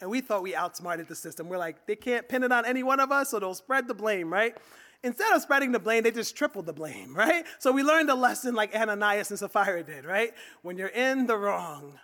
And 0.00 0.10
we 0.10 0.20
thought 0.20 0.42
we 0.42 0.54
outsmarted 0.54 1.08
the 1.08 1.14
system. 1.14 1.48
We're 1.48 1.58
like, 1.58 1.86
they 1.86 1.96
can't 1.96 2.28
pin 2.28 2.42
it 2.42 2.52
on 2.52 2.66
any 2.66 2.82
one 2.82 3.00
of 3.00 3.10
us, 3.10 3.30
so 3.30 3.38
they'll 3.38 3.54
spread 3.54 3.88
the 3.88 3.94
blame, 3.94 4.32
right? 4.32 4.56
instead 5.04 5.32
of 5.34 5.42
spreading 5.42 5.70
the 5.70 5.78
blame, 5.78 6.02
they 6.02 6.10
just 6.10 6.34
tripled 6.34 6.66
the 6.66 6.72
blame, 6.72 7.14
right? 7.16 7.44
So 7.60 7.70
we 7.70 7.84
learned 7.84 8.10
a 8.10 8.14
lesson 8.14 8.54
like 8.54 8.74
Ananias 8.74 9.30
and 9.30 9.38
Sapphira 9.38 9.84
did, 9.84 10.04
right? 10.04 10.32
When 10.62 10.76
you're 10.76 10.88
in 10.88 11.26
the 11.26 11.36
wrong, 11.36 12.00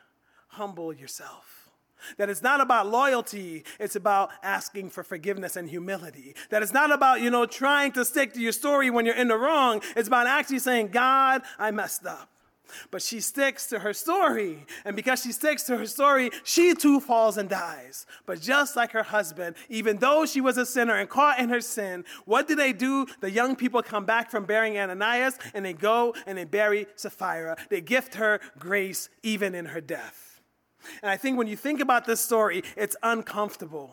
humble 0.49 0.93
yourself. 0.93 1.60
That 2.17 2.31
it's 2.31 2.43
not 2.43 2.61
about 2.61 2.89
loyalty, 2.89 3.65
it's 3.79 3.97
about 3.97 4.31
asking 4.43 4.91
for 4.91 5.03
forgiveness 5.03 5.57
and 5.57 5.69
humility. 5.69 6.35
That 6.51 6.63
it's 6.63 6.73
not 6.73 6.93
about, 6.93 7.21
you 7.21 7.31
know, 7.31 7.47
trying 7.47 7.93
to 7.93 8.05
stick 8.05 8.33
to 8.35 8.41
your 8.41 8.53
story 8.53 8.91
when 8.91 9.07
you're 9.07 9.15
in 9.15 9.29
the 9.29 9.39
wrong. 9.39 9.83
It's 9.97 10.09
about 10.09 10.27
actually 10.27 10.61
saying, 10.61 10.89
God, 10.89 11.43
I 11.59 11.71
messed 11.71 12.07
up. 12.07 12.31
But 12.91 13.03
she 13.03 13.21
sticks 13.21 13.67
to 13.67 13.81
her 13.81 13.93
story. 13.93 14.65
And 14.85 14.97
because 14.97 15.23
she 15.23 15.33
sticks 15.33 15.65
to 15.65 15.77
her 15.77 15.87
story, 15.87 16.31
she 16.45 16.75
too 16.75 17.01
falls 17.01 17.37
and 17.37 17.49
dies. 17.49 18.07
But 18.27 18.41
just 18.41 18.77
like 18.77 18.93
her 18.93 19.03
husband, 19.03 19.57
even 19.69 19.99
though 19.99 20.27
she 20.27 20.41
was 20.41 20.57
a 20.57 20.67
sinner 20.67 20.95
and 20.95 21.09
caught 21.09 21.39
in 21.39 21.49
her 21.49 21.61
sin, 21.61 22.05
what 22.25 22.49
do 22.49 22.55
they 22.55 22.73
do? 22.73 23.07
The 23.21 23.31
young 23.31 23.57
people 23.57 23.83
come 23.83 24.05
back 24.05 24.31
from 24.31 24.45
burying 24.45 24.79
Ananias 24.79 25.39
and 25.55 25.65
they 25.65 25.73
go 25.73 26.15
and 26.27 26.37
they 26.37 26.45
bury 26.45 26.87
Sapphira. 26.97 27.57
They 27.69 27.81
gift 27.81 28.15
her 28.17 28.41
grace 28.59 29.09
even 29.23 29.55
in 29.55 29.67
her 29.67 29.81
death. 29.81 30.30
And 31.03 31.11
I 31.11 31.17
think 31.17 31.39
when 31.39 31.47
you 31.47 31.57
think 31.57 31.81
about 31.81 32.05
this 32.05 32.21
story, 32.21 32.63
it's 32.77 32.97
uncomfortable. 33.03 33.91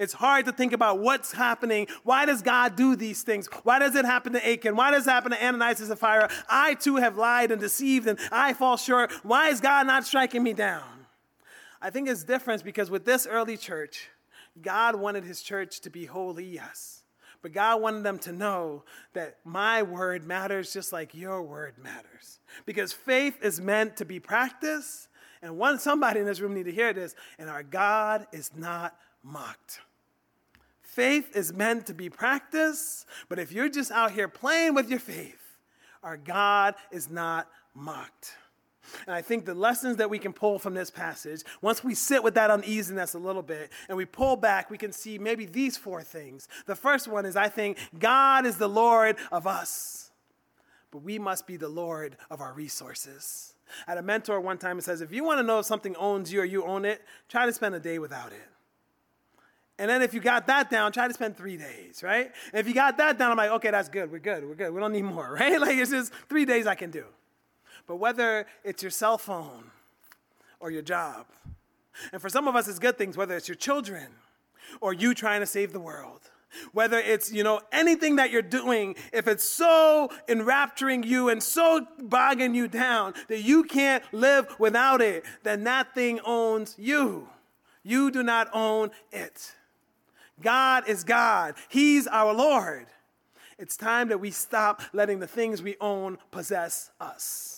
It's 0.00 0.14
hard 0.14 0.46
to 0.46 0.52
think 0.52 0.72
about 0.72 0.98
what's 1.00 1.32
happening. 1.32 1.86
Why 2.04 2.24
does 2.24 2.42
God 2.42 2.76
do 2.76 2.96
these 2.96 3.22
things? 3.22 3.48
Why 3.64 3.78
does 3.78 3.94
it 3.94 4.04
happen 4.04 4.32
to 4.32 4.46
Achan? 4.46 4.76
Why 4.76 4.90
does 4.90 5.06
it 5.06 5.10
happen 5.10 5.32
to 5.32 5.44
Ananias 5.44 5.80
and 5.80 5.88
Sapphira? 5.88 6.30
I 6.48 6.74
too 6.74 6.96
have 6.96 7.16
lied 7.18 7.50
and 7.50 7.60
deceived 7.60 8.06
and 8.06 8.18
I 8.32 8.54
fall 8.54 8.76
short. 8.76 9.12
Why 9.22 9.48
is 9.48 9.60
God 9.60 9.86
not 9.86 10.06
striking 10.06 10.42
me 10.42 10.54
down? 10.54 11.06
I 11.82 11.90
think 11.90 12.08
it's 12.08 12.24
different 12.24 12.64
because 12.64 12.90
with 12.90 13.04
this 13.04 13.26
early 13.26 13.58
church, 13.58 14.08
God 14.62 14.96
wanted 14.96 15.24
his 15.24 15.42
church 15.42 15.80
to 15.80 15.90
be 15.90 16.06
holy, 16.06 16.46
yes. 16.46 17.02
But 17.42 17.52
God 17.52 17.82
wanted 17.82 18.04
them 18.04 18.18
to 18.20 18.32
know 18.32 18.84
that 19.12 19.36
my 19.44 19.82
word 19.82 20.24
matters 20.24 20.72
just 20.72 20.94
like 20.94 21.14
your 21.14 21.42
word 21.42 21.74
matters. 21.76 22.40
Because 22.64 22.94
faith 22.94 23.36
is 23.42 23.60
meant 23.60 23.98
to 23.98 24.06
be 24.06 24.18
practiced. 24.18 25.08
And 25.44 25.58
one 25.58 25.78
somebody 25.78 26.20
in 26.20 26.26
this 26.26 26.40
room 26.40 26.54
need 26.54 26.64
to 26.64 26.72
hear 26.72 26.94
this. 26.94 27.14
And 27.38 27.50
our 27.50 27.62
God 27.62 28.26
is 28.32 28.50
not 28.56 28.96
mocked. 29.22 29.80
Faith 30.80 31.36
is 31.36 31.52
meant 31.52 31.86
to 31.86 31.94
be 31.94 32.08
practiced, 32.08 33.04
but 33.28 33.38
if 33.38 33.52
you're 33.52 33.68
just 33.68 33.90
out 33.90 34.12
here 34.12 34.26
playing 34.26 34.74
with 34.74 34.88
your 34.88 34.98
faith, 34.98 35.58
our 36.02 36.16
God 36.16 36.74
is 36.90 37.10
not 37.10 37.50
mocked. 37.74 38.36
And 39.06 39.14
I 39.14 39.20
think 39.20 39.44
the 39.44 39.54
lessons 39.54 39.98
that 39.98 40.08
we 40.08 40.18
can 40.18 40.32
pull 40.32 40.58
from 40.58 40.72
this 40.72 40.90
passage, 40.90 41.42
once 41.60 41.84
we 41.84 41.94
sit 41.94 42.22
with 42.22 42.34
that 42.34 42.50
uneasiness 42.50 43.12
a 43.12 43.18
little 43.18 43.42
bit 43.42 43.70
and 43.88 43.98
we 43.98 44.06
pull 44.06 44.36
back, 44.36 44.70
we 44.70 44.78
can 44.78 44.92
see 44.92 45.18
maybe 45.18 45.44
these 45.44 45.76
four 45.76 46.02
things. 46.02 46.48
The 46.64 46.76
first 46.76 47.06
one 47.06 47.26
is 47.26 47.36
I 47.36 47.48
think 47.48 47.76
God 47.98 48.46
is 48.46 48.56
the 48.56 48.68
Lord 48.68 49.16
of 49.30 49.46
us, 49.46 50.10
but 50.90 51.02
we 51.02 51.18
must 51.18 51.46
be 51.46 51.58
the 51.58 51.68
Lord 51.68 52.16
of 52.30 52.40
our 52.40 52.54
resources. 52.54 53.53
I 53.86 53.92
had 53.92 53.98
a 53.98 54.02
mentor 54.02 54.40
one 54.40 54.58
time 54.58 54.76
who 54.76 54.82
says, 54.82 55.00
if 55.00 55.12
you 55.12 55.24
want 55.24 55.38
to 55.38 55.42
know 55.42 55.58
if 55.58 55.66
something 55.66 55.96
owns 55.96 56.32
you 56.32 56.40
or 56.40 56.44
you 56.44 56.64
own 56.64 56.84
it, 56.84 57.02
try 57.28 57.46
to 57.46 57.52
spend 57.52 57.74
a 57.74 57.80
day 57.80 57.98
without 57.98 58.32
it. 58.32 58.48
And 59.78 59.90
then 59.90 60.02
if 60.02 60.14
you 60.14 60.20
got 60.20 60.46
that 60.46 60.70
down, 60.70 60.92
try 60.92 61.08
to 61.08 61.14
spend 61.14 61.36
three 61.36 61.56
days, 61.56 62.02
right? 62.02 62.30
And 62.52 62.60
if 62.60 62.68
you 62.68 62.74
got 62.74 62.96
that 62.98 63.18
down, 63.18 63.32
I'm 63.32 63.36
like, 63.36 63.50
okay, 63.50 63.70
that's 63.70 63.88
good. 63.88 64.10
We're 64.10 64.20
good. 64.20 64.46
We're 64.46 64.54
good. 64.54 64.72
We 64.72 64.80
don't 64.80 64.92
need 64.92 65.02
more, 65.02 65.32
right? 65.40 65.60
Like 65.60 65.76
it's 65.76 65.90
just 65.90 66.12
three 66.28 66.44
days 66.44 66.66
I 66.66 66.74
can 66.74 66.90
do. 66.90 67.04
But 67.86 67.96
whether 67.96 68.46
it's 68.62 68.82
your 68.82 68.90
cell 68.90 69.18
phone 69.18 69.70
or 70.60 70.70
your 70.70 70.82
job, 70.82 71.26
and 72.12 72.20
for 72.20 72.28
some 72.28 72.48
of 72.48 72.56
us, 72.56 72.68
it's 72.68 72.78
good 72.78 72.98
things, 72.98 73.16
whether 73.16 73.36
it's 73.36 73.48
your 73.48 73.56
children 73.56 74.06
or 74.80 74.92
you 74.92 75.14
trying 75.14 75.40
to 75.40 75.46
save 75.46 75.72
the 75.72 75.80
world, 75.80 76.30
whether 76.72 76.98
it's, 76.98 77.32
you 77.32 77.42
know, 77.42 77.60
anything 77.72 78.16
that 78.16 78.30
you're 78.30 78.42
doing, 78.42 78.96
if 79.12 79.28
it's 79.28 79.44
so 79.44 80.10
enrapturing 80.28 81.02
you 81.02 81.28
and 81.28 81.42
so 81.42 81.86
bogging 82.00 82.54
you 82.54 82.68
down 82.68 83.14
that 83.28 83.42
you 83.42 83.64
can't 83.64 84.02
live 84.12 84.46
without 84.58 85.00
it, 85.00 85.24
then 85.42 85.64
that 85.64 85.94
thing 85.94 86.20
owns 86.24 86.74
you. 86.78 87.28
You 87.82 88.10
do 88.10 88.22
not 88.22 88.48
own 88.52 88.90
it. 89.12 89.52
God 90.40 90.88
is 90.88 91.04
God, 91.04 91.54
He's 91.68 92.06
our 92.06 92.32
Lord. 92.32 92.86
It's 93.58 93.76
time 93.76 94.08
that 94.08 94.18
we 94.18 94.32
stop 94.32 94.82
letting 94.92 95.20
the 95.20 95.28
things 95.28 95.62
we 95.62 95.76
own 95.80 96.18
possess 96.32 96.90
us. 97.00 97.53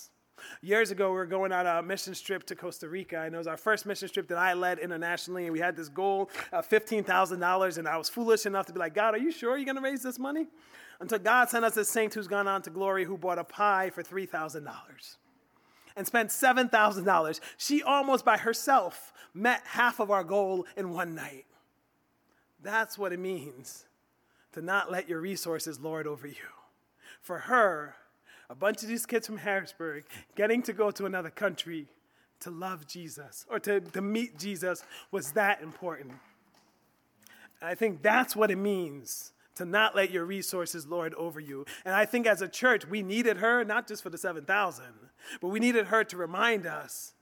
Years 0.62 0.90
ago, 0.90 1.10
we 1.10 1.16
were 1.16 1.26
going 1.26 1.52
on 1.52 1.66
a 1.66 1.82
mission 1.82 2.14
trip 2.14 2.44
to 2.46 2.56
Costa 2.56 2.88
Rica, 2.88 3.20
and 3.22 3.34
it 3.34 3.38
was 3.38 3.46
our 3.46 3.56
first 3.56 3.86
mission 3.86 4.08
trip 4.08 4.26
that 4.28 4.38
I 4.38 4.54
led 4.54 4.78
internationally. 4.78 5.44
And 5.44 5.52
we 5.52 5.60
had 5.60 5.76
this 5.76 5.88
goal 5.88 6.30
of 6.52 6.68
$15,000, 6.68 7.78
and 7.78 7.88
I 7.88 7.96
was 7.96 8.08
foolish 8.08 8.46
enough 8.46 8.66
to 8.66 8.72
be 8.72 8.78
like, 8.78 8.94
God, 8.94 9.14
are 9.14 9.18
you 9.18 9.30
sure 9.30 9.56
you're 9.56 9.66
going 9.66 9.76
to 9.76 9.82
raise 9.82 10.02
this 10.02 10.18
money? 10.18 10.46
Until 10.98 11.18
God 11.18 11.50
sent 11.50 11.64
us 11.64 11.76
a 11.76 11.84
saint 11.84 12.14
who's 12.14 12.26
gone 12.26 12.48
on 12.48 12.62
to 12.62 12.70
glory 12.70 13.04
who 13.04 13.18
bought 13.18 13.38
a 13.38 13.44
pie 13.44 13.90
for 13.90 14.02
$3,000. 14.02 14.66
and 15.96 16.06
spent 16.06 16.28
$7,000. 16.30 17.40
She 17.56 17.82
almost 17.82 18.24
by 18.24 18.36
herself 18.36 19.12
met 19.32 19.62
half 19.64 19.98
of 19.98 20.10
our 20.10 20.22
goal 20.22 20.66
in 20.76 20.90
one 20.90 21.14
night. 21.14 21.46
That's 22.62 22.98
what 22.98 23.12
it 23.12 23.18
means 23.18 23.86
to 24.52 24.62
not 24.62 24.90
let 24.92 25.08
your 25.08 25.20
resources 25.20 25.80
lord 25.80 26.06
over 26.06 26.26
you. 26.26 26.34
For 27.20 27.38
her, 27.38 27.96
a 28.48 28.54
bunch 28.54 28.82
of 28.82 28.88
these 28.88 29.06
kids 29.06 29.26
from 29.26 29.38
Harrisburg 29.38 30.04
getting 30.34 30.62
to 30.62 30.72
go 30.72 30.90
to 30.90 31.06
another 31.06 31.30
country 31.30 31.86
to 32.40 32.50
love 32.50 32.86
Jesus 32.86 33.46
or 33.50 33.58
to, 33.60 33.80
to 33.80 34.00
meet 34.00 34.38
Jesus 34.38 34.84
was 35.10 35.32
that 35.32 35.62
important. 35.62 36.12
And 37.60 37.70
I 37.70 37.74
think 37.74 38.02
that's 38.02 38.36
what 38.36 38.50
it 38.50 38.56
means 38.56 39.32
to 39.56 39.64
not 39.64 39.96
let 39.96 40.10
your 40.10 40.24
resources 40.24 40.86
lord 40.86 41.14
over 41.14 41.40
you. 41.40 41.64
And 41.84 41.94
I 41.94 42.04
think 42.04 42.26
as 42.26 42.42
a 42.42 42.48
church, 42.48 42.86
we 42.86 43.02
needed 43.02 43.38
her, 43.38 43.64
not 43.64 43.88
just 43.88 44.02
for 44.02 44.10
the 44.10 44.18
7,000, 44.18 44.84
but 45.40 45.48
we 45.48 45.58
needed 45.58 45.86
her 45.86 46.04
to 46.04 46.16
remind 46.16 46.66
us 46.66 47.14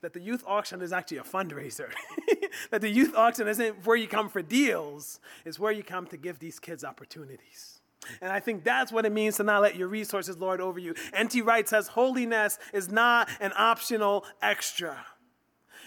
that 0.00 0.14
the 0.14 0.20
youth 0.20 0.42
auction 0.46 0.80
is 0.80 0.92
actually 0.92 1.18
a 1.18 1.22
fundraiser. 1.22 1.90
that 2.70 2.80
the 2.80 2.88
youth 2.88 3.14
auction 3.14 3.46
isn't 3.46 3.86
where 3.86 3.96
you 3.96 4.08
come 4.08 4.28
for 4.28 4.42
deals, 4.42 5.20
it's 5.44 5.58
where 5.58 5.70
you 5.70 5.82
come 5.82 6.06
to 6.06 6.16
give 6.16 6.38
these 6.38 6.58
kids 6.58 6.82
opportunities. 6.82 7.81
And 8.20 8.32
I 8.32 8.40
think 8.40 8.64
that's 8.64 8.90
what 8.90 9.06
it 9.06 9.12
means 9.12 9.36
to 9.36 9.44
not 9.44 9.62
let 9.62 9.76
your 9.76 9.88
resources 9.88 10.36
lord 10.38 10.60
over 10.60 10.78
you. 10.78 10.94
N.T. 11.12 11.42
Wright 11.42 11.68
says 11.68 11.88
holiness 11.88 12.58
is 12.72 12.90
not 12.90 13.28
an 13.40 13.52
optional 13.56 14.24
extra. 14.40 15.06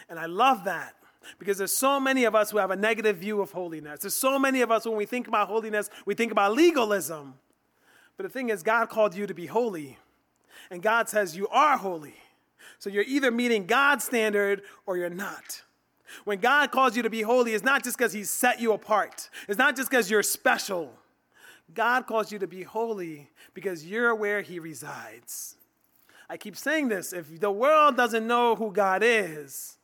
And 0.10 0.20
I 0.20 0.26
love 0.26 0.64
that 0.66 0.96
because 1.40 1.58
there's 1.58 1.76
so 1.76 2.00
many 2.00 2.24
of 2.26 2.36
us 2.36 2.52
who 2.52 2.58
have 2.58 2.72
a 2.72 2.76
negative 2.76 3.18
view 3.18 3.42
of 3.42 3.52
holiness. 3.52 4.02
There's 4.02 4.16
so 4.16 4.38
many 4.40 4.62
of 4.62 4.72
us 4.72 4.86
when 4.86 4.96
we 4.96 5.06
think 5.06 5.28
about 5.28 5.48
holiness, 5.48 5.90
we 6.06 6.14
think 6.14 6.32
about 6.32 6.54
legalism. 6.54 7.36
But 8.18 8.24
the 8.24 8.30
thing 8.30 8.50
is, 8.50 8.64
God 8.64 8.90
called 8.90 9.16
you 9.16 9.28
to 9.28 9.34
be 9.34 9.48
holy. 9.48 9.98
And 10.72 10.82
God 10.82 11.10
says 11.10 11.36
you 11.36 11.48
are 11.50 11.78
holy. 11.78 12.16
So 12.80 12.90
you're 12.90 13.04
either 13.08 13.32
meeting 13.32 13.66
God's 13.66 14.06
standard 14.06 14.62
or 14.86 14.98
you're 14.98 15.10
not. 15.10 15.64
When 16.24 16.40
God 16.40 16.72
calls 16.72 16.96
you 16.96 17.04
to 17.04 17.10
be 17.10 17.24
holy, 17.24 17.54
it's 17.54 17.64
not 17.64 17.84
just 17.84 17.98
because 17.98 18.14
He's 18.14 18.30
set 18.30 18.62
you 18.62 18.74
apart, 18.74 19.30
it's 19.48 19.58
not 19.58 19.76
just 19.76 19.90
because 19.90 20.10
you're 20.10 20.24
special. 20.24 20.94
God 21.74 22.08
calls 22.08 22.32
you 22.32 22.40
to 22.40 22.48
be 22.48 22.64
holy 22.64 23.30
because 23.54 23.86
you're 23.86 24.16
where 24.16 24.42
He 24.42 24.60
resides. 24.60 25.56
I 26.30 26.38
keep 26.38 26.56
saying 26.58 26.88
this 26.88 27.14
if 27.14 27.40
the 27.40 27.52
world 27.52 27.98
doesn't 27.98 28.28
know 28.28 28.56
who 28.56 28.72
God 28.72 29.02
is, 29.04 29.78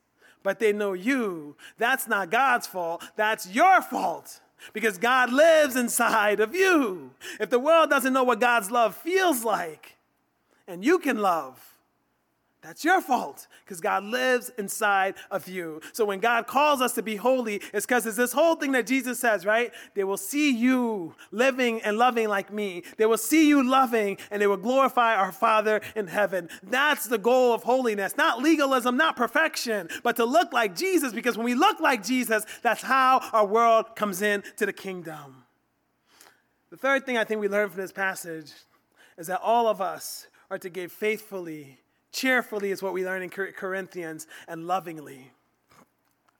but 0.43 0.59
they 0.59 0.73
know 0.73 0.93
you, 0.93 1.55
that's 1.77 2.07
not 2.07 2.31
God's 2.31 2.67
fault, 2.67 3.03
that's 3.15 3.47
your 3.47 3.81
fault. 3.81 4.39
Because 4.73 4.99
God 4.99 5.33
lives 5.33 5.75
inside 5.75 6.39
of 6.39 6.53
you. 6.53 7.11
If 7.39 7.49
the 7.49 7.57
world 7.57 7.89
doesn't 7.89 8.13
know 8.13 8.23
what 8.23 8.39
God's 8.39 8.69
love 8.69 8.95
feels 8.95 9.43
like, 9.43 9.97
and 10.67 10.85
you 10.85 10.99
can 10.99 11.17
love, 11.17 11.70
that's 12.61 12.85
your 12.85 13.01
fault 13.01 13.47
because 13.65 13.81
God 13.81 14.03
lives 14.03 14.51
inside 14.59 15.15
of 15.31 15.47
you. 15.47 15.81
So 15.93 16.05
when 16.05 16.19
God 16.19 16.45
calls 16.45 16.79
us 16.79 16.93
to 16.93 17.01
be 17.01 17.15
holy, 17.15 17.55
it's 17.73 17.87
because 17.87 18.05
it's 18.05 18.17
this 18.17 18.33
whole 18.33 18.53
thing 18.55 18.71
that 18.73 18.85
Jesus 18.85 19.19
says, 19.19 19.47
right? 19.47 19.71
They 19.95 20.03
will 20.03 20.17
see 20.17 20.51
you 20.55 21.15
living 21.31 21.81
and 21.81 21.97
loving 21.97 22.29
like 22.29 22.53
me. 22.53 22.83
They 22.97 23.07
will 23.07 23.17
see 23.17 23.47
you 23.47 23.67
loving 23.67 24.17
and 24.29 24.39
they 24.39 24.45
will 24.45 24.57
glorify 24.57 25.15
our 25.15 25.31
Father 25.31 25.81
in 25.95 26.05
heaven. 26.05 26.49
That's 26.61 27.07
the 27.07 27.17
goal 27.17 27.51
of 27.51 27.63
holiness. 27.63 28.15
Not 28.15 28.43
legalism, 28.43 28.95
not 28.95 29.15
perfection, 29.15 29.89
but 30.03 30.15
to 30.17 30.25
look 30.25 30.53
like 30.53 30.75
Jesus 30.75 31.13
because 31.13 31.37
when 31.37 31.45
we 31.45 31.55
look 31.55 31.79
like 31.79 32.03
Jesus, 32.03 32.45
that's 32.61 32.83
how 32.83 33.27
our 33.33 33.45
world 33.45 33.95
comes 33.95 34.21
into 34.21 34.67
the 34.67 34.73
kingdom. 34.73 35.45
The 36.69 36.77
third 36.77 37.07
thing 37.07 37.17
I 37.17 37.23
think 37.23 37.41
we 37.41 37.49
learn 37.49 37.69
from 37.69 37.81
this 37.81 37.91
passage 37.91 38.51
is 39.17 39.27
that 39.27 39.41
all 39.41 39.67
of 39.67 39.81
us 39.81 40.27
are 40.51 40.59
to 40.59 40.69
give 40.69 40.91
faithfully 40.91 41.80
Cheerfully 42.11 42.71
is 42.71 42.81
what 42.81 42.93
we 42.93 43.05
learn 43.05 43.21
in 43.21 43.29
Corinthians, 43.29 44.27
and 44.47 44.67
lovingly. 44.67 45.31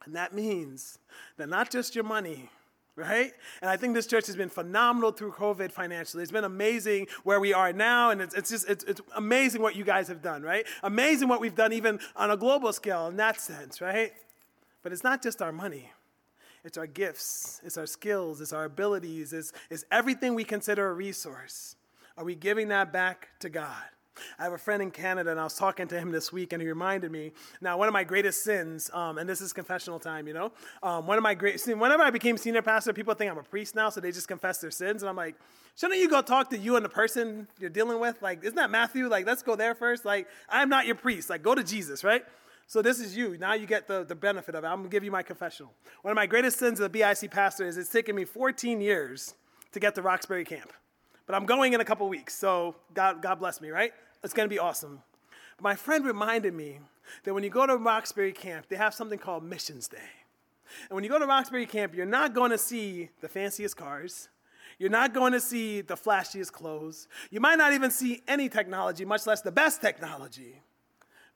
And 0.06 0.16
that 0.16 0.34
means 0.34 1.00
that 1.38 1.48
not 1.48 1.72
just 1.72 1.96
your 1.96 2.04
money, 2.04 2.50
right? 2.96 3.32
And 3.62 3.70
I 3.70 3.78
think 3.78 3.94
this 3.94 4.08
church 4.08 4.28
has 4.28 4.36
been 4.36 4.50
phenomenal 4.50 5.12
through 5.12 5.32
COVID 5.34 5.72
financially. 5.72 6.24
It's 6.24 6.32
been 6.32 6.44
amazing 6.44 7.08
where 7.24 7.40
we 7.40 7.54
are 7.54 7.72
now, 7.72 8.10
and 8.10 8.22
it's, 8.22 8.34
it's 8.36 8.50
just 8.50 8.70
it's, 8.70 8.84
it's 8.86 9.02
amazing 9.16 9.62
what 9.62 9.76
you 9.76 9.84
guys 9.84 10.08
have 10.08 10.22
done, 10.22 10.42
right? 10.42 10.66
Amazing 10.84 11.28
what 11.28 11.40
we've 11.40 11.56
done 11.56 11.72
even 11.72 12.00
on 12.16 12.32
a 12.32 12.38
global 12.38 12.74
scale 12.74 13.08
in 13.08 13.18
that 13.18 13.40
sense, 13.40 13.80
right? 13.80 14.12
But 14.84 14.92
it's 14.92 15.04
not 15.04 15.22
just 15.22 15.42
our 15.42 15.52
money. 15.52 15.92
It's 16.64 16.78
our 16.78 16.86
gifts, 16.86 17.60
it's 17.64 17.76
our 17.78 17.88
skills, 17.88 18.40
it's 18.40 18.54
our 18.54 18.66
abilities, 18.66 19.34
it's, 19.34 19.52
it's 19.72 19.84
everything 19.92 20.36
we 20.36 20.44
consider 20.44 20.90
a 20.90 20.94
resource. 20.94 21.76
Are 22.18 22.24
we 22.24 22.36
giving 22.36 22.68
that 22.68 22.94
back 22.94 23.30
to 23.40 23.50
God? 23.50 23.82
I 24.40 24.44
have 24.44 24.54
a 24.54 24.58
friend 24.58 24.82
in 24.82 24.92
Canada, 24.92 25.32
and 25.32 25.40
I 25.40 25.44
was 25.44 25.56
talking 25.56 25.88
to 25.88 26.00
him 26.00 26.12
this 26.12 26.32
week, 26.32 26.54
and 26.54 26.62
he 26.62 26.68
reminded 26.68 27.12
me. 27.12 27.32
Now, 27.62 27.78
one 27.78 27.88
of 27.88 27.94
my 27.94 28.04
greatest 28.04 28.44
sins, 28.44 28.90
um, 28.94 29.18
and 29.18 29.30
this 29.30 29.42
is 29.42 29.54
confessional 29.54 30.00
time, 30.00 30.28
you 30.28 30.34
know. 30.34 30.52
Um, 30.84 31.08
one 31.08 31.18
of 31.18 31.24
my 31.24 31.34
great, 31.34 31.62
whenever 31.66 32.04
I 32.04 32.10
became 32.10 32.38
senior 32.38 32.62
pastor, 32.62 32.94
people 32.94 33.14
think 33.14 33.32
I'm 33.32 33.38
a 33.38 33.44
priest 33.44 33.76
now, 33.76 33.90
so 33.90 34.02
they 34.02 34.12
just 34.12 34.28
confess 34.28 34.60
their 34.60 34.72
sins, 34.72 35.04
and 35.04 35.10
I'm 35.10 35.16
like, 35.16 35.36
shouldn't 35.76 36.00
you 36.00 36.10
go 36.10 36.22
talk 36.22 36.50
to 36.50 36.58
you 36.58 36.76
and 36.76 36.84
the 36.84 36.90
person 36.90 37.48
you're 37.60 37.70
dealing 37.70 38.00
with? 38.00 38.22
Like, 38.22 38.44
isn't 38.44 38.56
that 38.56 38.70
Matthew? 38.70 39.08
Like, 39.08 39.26
let's 39.26 39.44
go 39.44 39.56
there 39.56 39.76
first. 39.76 40.06
Like, 40.06 40.28
I'm 40.50 40.70
not 40.70 40.86
your 40.86 40.96
priest. 40.96 41.30
Like, 41.30 41.44
go 41.44 41.56
to 41.56 41.64
Jesus, 41.64 42.04
right? 42.04 42.24
So 42.68 42.82
this 42.82 43.02
is 43.02 43.18
you. 43.18 43.38
Now 43.38 43.54
you 43.54 43.68
get 43.68 43.86
the, 43.88 44.06
the 44.06 44.16
benefit 44.16 44.56
of 44.56 44.64
it. 44.64 44.68
I'm 44.68 44.78
gonna 44.78 44.88
give 44.88 45.04
you 45.04 45.12
my 45.12 45.24
confessional. 45.24 45.74
One 46.04 46.12
of 46.14 46.16
my 46.16 46.26
greatest 46.26 46.58
sins 46.58 46.80
as 46.80 46.86
a 46.86 46.90
BIC 46.90 47.30
pastor 47.30 47.66
is 47.68 47.76
it's 47.76 47.90
taken 47.90 48.16
me 48.16 48.24
14 48.24 48.80
years 48.80 49.34
to 49.74 49.80
get 49.82 49.94
to 49.96 50.02
Roxbury 50.02 50.46
Camp. 50.46 50.72
But 51.26 51.36
I'm 51.36 51.46
going 51.46 51.74
in 51.74 51.82
a 51.82 51.86
couple 51.86 52.08
weeks, 52.10 52.36
so 52.36 52.76
God, 52.94 53.22
God 53.22 53.36
bless 53.40 53.62
me, 53.62 53.70
right? 53.70 53.94
It's 54.24 54.34
going 54.34 54.48
to 54.48 54.54
be 54.54 54.60
awesome. 54.60 55.02
My 55.62 55.76
friend 55.76 56.06
reminded 56.06 56.54
me 56.54 56.80
that 57.24 57.34
when 57.34 57.44
you 57.44 57.50
go 57.50 57.68
to 57.68 57.78
Roxbury 57.78 58.34
Camp, 58.34 58.68
they 58.68 58.76
have 58.76 58.94
something 58.94 59.20
called 59.20 59.44
Missions 59.44 59.88
Day. 59.88 59.98
And 60.90 60.96
when 60.96 61.04
you 61.04 61.10
go 61.10 61.20
to 61.20 61.26
Roxbury 61.26 61.66
Camp, 61.66 61.94
you're 61.94 62.06
not 62.06 62.34
going 62.34 62.52
to 62.52 62.58
see 62.58 63.10
the 63.22 63.28
fanciest 63.28 63.78
cars. 63.78 64.30
You're 64.80 64.90
not 64.90 65.14
going 65.14 65.34
to 65.34 65.40
see 65.40 65.82
the 65.82 65.96
flashiest 65.96 66.52
clothes. 66.52 67.08
You 67.30 67.40
might 67.40 67.58
not 67.58 67.74
even 67.74 67.92
see 67.92 68.24
any 68.28 68.50
technology, 68.50 69.06
much 69.06 69.28
less 69.28 69.42
the 69.42 69.52
best 69.52 69.82
technology. 69.82 70.62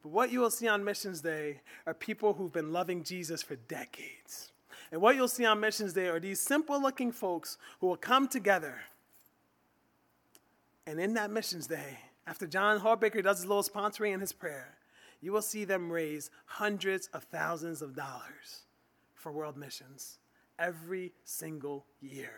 But 0.01 0.09
what 0.09 0.31
you 0.31 0.39
will 0.39 0.49
see 0.49 0.67
on 0.67 0.83
Missions 0.83 1.21
Day 1.21 1.61
are 1.85 1.93
people 1.93 2.33
who've 2.33 2.51
been 2.51 2.71
loving 2.71 3.03
Jesus 3.03 3.43
for 3.43 3.55
decades. 3.55 4.51
And 4.91 5.01
what 5.01 5.15
you'll 5.15 5.27
see 5.27 5.45
on 5.45 5.59
Missions 5.59 5.93
Day 5.93 6.07
are 6.07 6.19
these 6.19 6.39
simple 6.39 6.81
looking 6.81 7.11
folks 7.11 7.57
who 7.79 7.87
will 7.87 7.97
come 7.97 8.27
together. 8.27 8.75
And 10.87 10.99
in 10.99 11.15
that 11.15 11.31
Missions 11.31 11.67
Day, 11.67 11.99
after 12.27 12.47
John 12.47 12.79
Harbaker 12.79 13.23
does 13.23 13.39
his 13.39 13.45
little 13.45 13.63
sponsoring 13.63 14.13
and 14.13 14.21
his 14.21 14.33
prayer, 14.33 14.77
you 15.21 15.31
will 15.31 15.41
see 15.41 15.65
them 15.65 15.91
raise 15.91 16.29
hundreds 16.45 17.07
of 17.07 17.23
thousands 17.23 17.81
of 17.81 17.95
dollars 17.95 18.63
for 19.13 19.31
world 19.31 19.57
missions 19.57 20.19
every 20.59 21.13
single 21.23 21.85
year. 22.01 22.33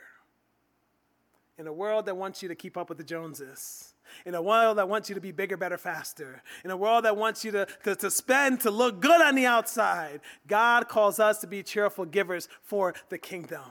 In 1.57 1.67
a 1.67 1.73
world 1.73 2.05
that 2.05 2.15
wants 2.15 2.41
you 2.41 2.49
to 2.49 2.55
keep 2.55 2.77
up 2.77 2.87
with 2.87 2.97
the 2.97 3.03
Joneses, 3.03 3.93
in 4.25 4.35
a 4.35 4.41
world 4.41 4.77
that 4.77 4.87
wants 4.87 5.09
you 5.09 5.15
to 5.15 5.21
be 5.21 5.31
bigger, 5.31 5.57
better, 5.57 5.77
faster, 5.77 6.41
in 6.63 6.71
a 6.71 6.77
world 6.77 7.03
that 7.05 7.17
wants 7.17 7.43
you 7.43 7.51
to, 7.51 7.67
to, 7.83 7.95
to 7.95 8.11
spend 8.11 8.61
to 8.61 8.71
look 8.71 9.01
good 9.01 9.21
on 9.21 9.35
the 9.35 9.45
outside, 9.45 10.21
God 10.47 10.87
calls 10.87 11.19
us 11.19 11.39
to 11.39 11.47
be 11.47 11.63
cheerful 11.63 12.05
givers 12.05 12.47
for 12.61 12.93
the 13.09 13.17
kingdom. 13.17 13.63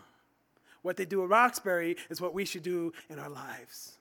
What 0.83 0.97
they 0.97 1.05
do 1.05 1.22
at 1.22 1.29
Roxbury 1.29 1.97
is 2.11 2.20
what 2.20 2.35
we 2.35 2.45
should 2.45 2.62
do 2.62 2.93
in 3.09 3.18
our 3.18 3.31
lives. 3.31 3.99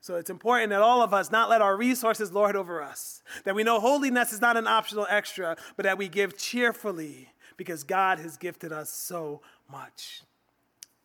So 0.00 0.16
it's 0.16 0.30
important 0.30 0.70
that 0.70 0.82
all 0.82 1.02
of 1.02 1.14
us 1.14 1.30
not 1.30 1.50
let 1.50 1.62
our 1.62 1.76
resources 1.76 2.32
lord 2.32 2.56
over 2.56 2.82
us. 2.82 3.22
That 3.44 3.54
we 3.54 3.64
know 3.64 3.80
holiness 3.80 4.32
is 4.32 4.40
not 4.40 4.56
an 4.56 4.66
optional 4.66 5.06
extra, 5.08 5.56
but 5.76 5.84
that 5.84 5.98
we 5.98 6.08
give 6.08 6.36
cheerfully 6.36 7.30
because 7.56 7.84
God 7.84 8.18
has 8.18 8.36
gifted 8.36 8.72
us 8.72 8.90
so 8.90 9.40
much. 9.70 10.22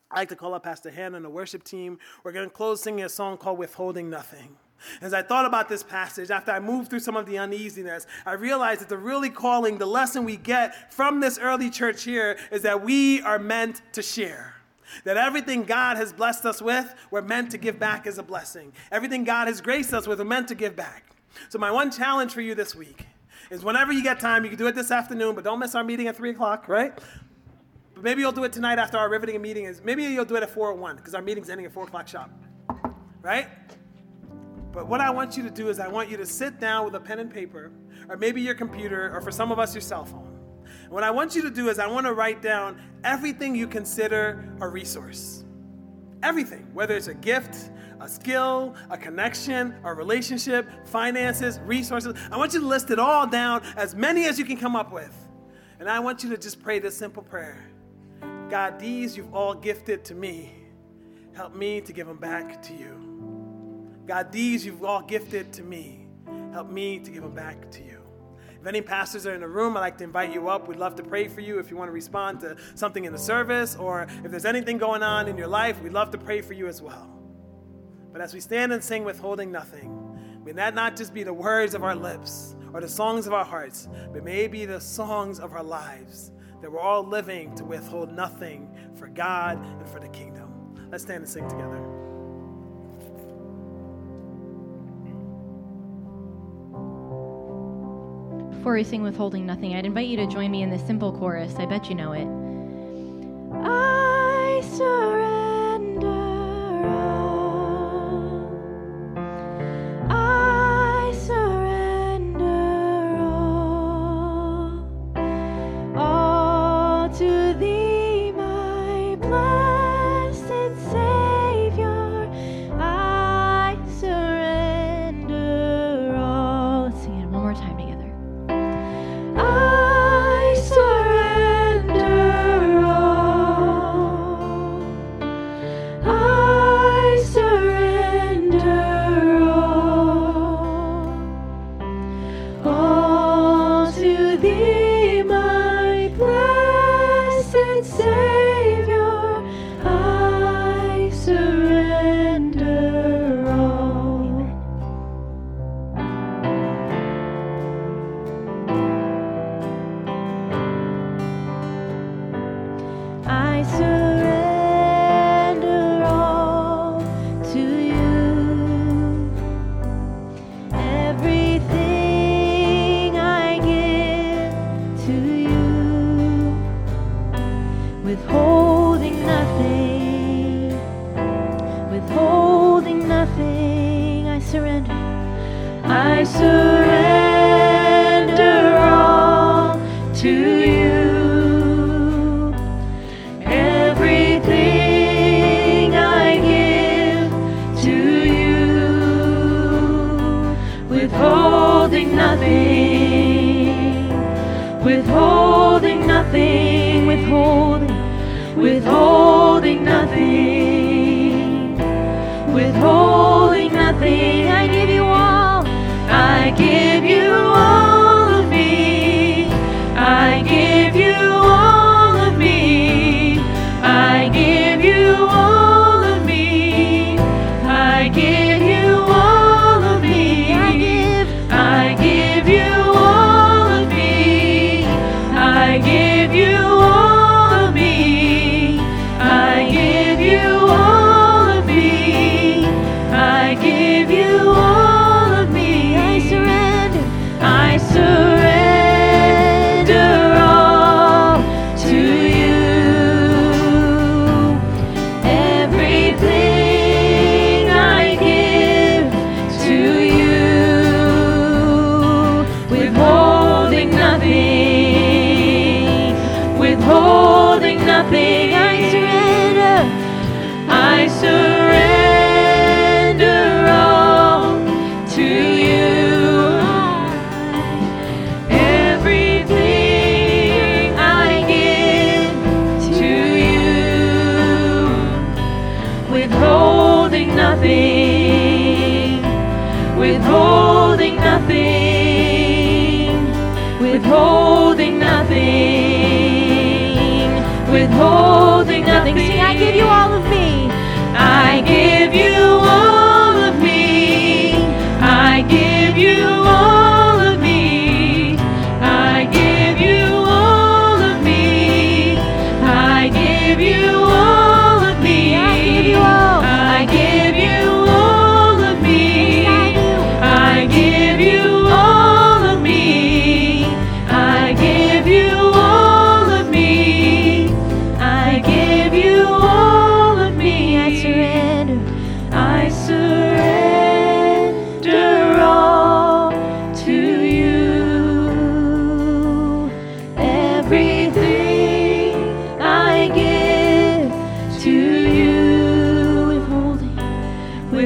I'd 0.10 0.20
like 0.20 0.30
to 0.30 0.36
call 0.36 0.54
up 0.54 0.64
Pastor 0.64 0.92
Hannah 0.92 1.16
and 1.16 1.26
the 1.26 1.30
worship 1.30 1.64
team. 1.64 1.98
We're 2.24 2.34
going 2.34 2.50
to 2.50 2.54
close 2.54 2.82
singing 2.82 3.06
a 3.06 3.10
song 3.10 3.38
called 3.38 3.58
Withholding 3.58 4.10
Nothing. 4.10 4.58
As 5.02 5.14
I 5.14 5.22
thought 5.22 5.46
about 5.46 5.70
this 5.70 5.84
passage, 5.84 6.32
after 6.32 6.52
I 6.52 6.60
moved 6.60 6.90
through 6.90 7.00
some 7.00 7.16
of 7.16 7.26
the 7.26 7.38
uneasiness, 7.38 8.08
I 8.26 8.34
realized 8.34 8.82
that 8.82 8.90
the 8.90 8.98
really 8.98 9.30
calling, 9.30 9.78
the 9.78 9.86
lesson 9.86 10.26
we 10.26 10.38
get 10.38 10.92
from 10.94 11.20
this 11.20 11.38
early 11.38 11.70
church 11.70 12.04
here 12.04 12.38
is 12.52 12.64
that 12.64 12.84
we 12.84 13.22
are 13.22 13.40
meant 13.40 13.82
to 13.94 14.02
share. 14.02 14.56
That 15.04 15.18
everything 15.18 15.64
God 15.64 15.98
has 15.98 16.14
blessed 16.14 16.46
us 16.46 16.62
with, 16.62 16.94
we're 17.10 17.22
meant 17.22 17.52
to 17.52 17.58
give 17.58 17.80
back 17.80 18.08
as 18.08 18.18
a 18.18 18.24
blessing. 18.24 18.74
Everything 18.92 19.24
God 19.24 19.48
has 19.48 19.62
graced 19.62 19.94
us 19.94 20.08
with, 20.08 20.20
we're 20.20 20.26
meant 20.26 20.48
to 20.50 20.56
give 20.56 20.76
back. 20.76 21.16
So, 21.50 21.60
my 21.60 21.72
one 21.72 21.92
challenge 21.92 22.34
for 22.34 22.42
you 22.42 22.56
this 22.56 22.76
week 22.76 23.06
is 23.50 23.64
whenever 23.64 23.92
you 23.92 24.04
get 24.04 24.20
time, 24.20 24.44
you 24.44 24.50
can 24.50 24.58
do 24.58 24.68
it 24.68 24.76
this 24.76 24.92
afternoon, 24.92 25.36
but 25.36 25.44
don't 25.44 25.60
miss 25.60 25.76
our 25.76 25.84
meeting 25.84 26.08
at 26.08 26.16
3 26.16 26.32
o'clock, 26.32 26.68
right? 26.68 26.98
But 27.94 28.04
maybe 28.04 28.22
you'll 28.22 28.32
do 28.32 28.44
it 28.44 28.54
tonight 28.54 28.80
after 28.80 28.98
our 28.98 29.10
riveting 29.10 29.42
meeting 29.42 29.66
is. 29.66 29.82
Maybe 29.84 30.04
you'll 30.04 30.26
do 30.26 30.36
it 30.36 30.44
at 30.44 30.50
401 30.50 30.98
because 30.98 31.16
our 31.16 31.22
meeting's 31.22 31.50
ending 31.50 31.66
at 31.66 31.74
4 31.74 31.84
o'clock 31.84 32.08
sharp, 32.08 32.32
right? 33.22 33.48
But 34.72 34.88
what 34.88 35.02
I 35.02 35.10
want 35.10 35.36
you 35.36 35.44
to 35.44 35.50
do 35.50 35.70
is 35.70 35.80
I 35.80 35.88
want 35.88 36.10
you 36.10 36.18
to 36.18 36.26
sit 36.26 36.60
down 36.60 36.86
with 36.86 36.96
a 36.96 37.00
pen 37.00 37.20
and 37.20 37.32
paper, 37.32 37.72
or 38.08 38.18
maybe 38.18 38.42
your 38.42 38.56
computer, 38.56 39.14
or 39.14 39.22
for 39.22 39.32
some 39.32 39.52
of 39.52 39.60
us, 39.60 39.74
your 39.76 39.82
cell 39.82 40.06
phone 40.06 40.31
what 40.92 41.06
I 41.06 41.10
want 41.10 41.36
you 41.36 41.42
to 41.44 41.50
do 41.50 41.70
is 41.70 41.80
I 41.80 41.88
want 41.88 42.06
to 42.06 42.14
write 42.14 42.42
down 42.42 42.80
everything 43.06 43.56
you 43.56 43.66
consider 43.66 44.54
a 44.60 44.68
resource. 44.68 45.46
Everything, 46.22 46.68
whether 46.74 46.98
it's 46.98 47.08
a 47.08 47.14
gift, 47.14 47.72
a 48.02 48.10
skill, 48.10 48.76
a 48.90 48.98
connection, 48.98 49.74
a 49.86 49.94
relationship, 49.94 50.68
finances, 50.86 51.62
resources. 51.62 52.14
I 52.30 52.38
want 52.38 52.54
you 52.54 52.60
to 52.60 52.68
list 52.68 52.92
it 52.92 53.00
all 53.00 53.26
down, 53.26 53.64
as 53.78 53.96
many 53.96 54.26
as 54.26 54.38
you 54.38 54.44
can 54.44 54.58
come 54.58 54.76
up 54.76 54.92
with. 54.92 55.16
And 55.80 55.90
I 55.90 56.00
want 56.00 56.24
you 56.24 56.30
to 56.32 56.38
just 56.38 56.62
pray 56.62 56.80
this 56.80 56.98
simple 56.98 57.24
prayer 57.24 57.66
God, 58.50 58.78
these 58.78 59.16
you've 59.16 59.34
all 59.34 59.54
gifted 59.54 60.04
to 60.06 60.14
me. 60.14 60.52
Help 61.34 61.56
me 61.56 61.80
to 61.80 61.94
give 61.94 62.06
them 62.06 62.18
back 62.18 62.62
to 62.64 62.74
you. 62.74 63.88
God, 64.06 64.30
these 64.30 64.66
you've 64.66 64.84
all 64.84 65.02
gifted 65.02 65.54
to 65.54 65.64
me. 65.64 66.06
Help 66.52 66.70
me 66.70 67.00
to 67.00 67.10
give 67.12 67.24
them 67.24 67.34
back 67.34 67.72
to 67.72 67.82
you. 67.82 67.91
If 68.62 68.68
any 68.68 68.82
pastors 68.82 69.26
are 69.26 69.34
in 69.34 69.42
the 69.42 69.48
room, 69.48 69.76
I'd 69.76 69.80
like 69.80 69.98
to 69.98 70.04
invite 70.04 70.32
you 70.32 70.48
up. 70.48 70.68
We'd 70.68 70.78
love 70.78 70.96
to 70.98 71.04
pray 71.04 71.28
for 71.28 71.42
you 71.42 71.58
if 71.58 71.72
you 71.72 71.78
want 71.78 71.88
to 71.88 71.94
respond 71.94 72.42
to 72.42 72.56
something 72.76 73.06
in 73.06 73.12
the 73.12 73.18
service 73.18 73.76
or 73.76 74.06
if 74.24 74.30
there's 74.30 74.46
anything 74.46 74.78
going 74.78 75.02
on 75.02 75.28
in 75.28 75.36
your 75.36 75.48
life, 75.48 75.82
we'd 75.82 75.94
love 75.94 76.12
to 76.12 76.20
pray 76.20 76.42
for 76.42 76.54
you 76.54 76.68
as 76.68 76.80
well. 76.80 77.10
But 78.12 78.22
as 78.22 78.36
we 78.36 78.40
stand 78.40 78.72
and 78.72 78.84
sing 78.84 79.04
withholding 79.04 79.52
nothing, 79.52 80.44
may 80.46 80.52
that 80.52 80.76
not 80.76 80.96
just 80.96 81.12
be 81.12 81.24
the 81.24 81.34
words 81.34 81.74
of 81.74 81.84
our 81.84 81.96
lips 81.96 82.56
or 82.72 82.82
the 82.82 82.88
songs 82.88 83.26
of 83.26 83.34
our 83.34 83.46
hearts, 83.46 83.90
but 84.14 84.24
may 84.24 84.48
be 84.48 84.66
the 84.66 84.80
songs 84.80 85.40
of 85.40 85.54
our 85.54 85.64
lives 85.64 86.32
that 86.62 86.72
we're 86.72 86.80
all 86.80 87.04
living 87.04 87.56
to 87.56 87.66
withhold 87.66 88.14
nothing 88.14 88.70
for 88.94 89.08
God 89.08 89.58
and 89.58 89.90
for 89.90 90.00
the 90.00 90.10
kingdom. 90.10 90.88
Let's 90.92 91.04
stand 91.04 91.24
and 91.24 91.30
sing 91.30 91.50
together. 91.50 91.91
Before 98.62 98.76
we 98.76 98.84
sing 98.84 99.02
Withholding 99.02 99.44
Nothing, 99.44 99.74
I'd 99.74 99.88
invite 99.88 100.08
you 100.08 100.18
to 100.18 100.28
join 100.28 100.52
me 100.52 100.62
in 100.62 100.70
this 100.70 100.86
simple 100.86 101.12
chorus. 101.12 101.56
I 101.56 101.66
bet 101.66 101.90
you 101.90 101.96
know 101.96 102.12
it. 102.12 102.28
I 103.66 104.62
surrender 104.78 105.31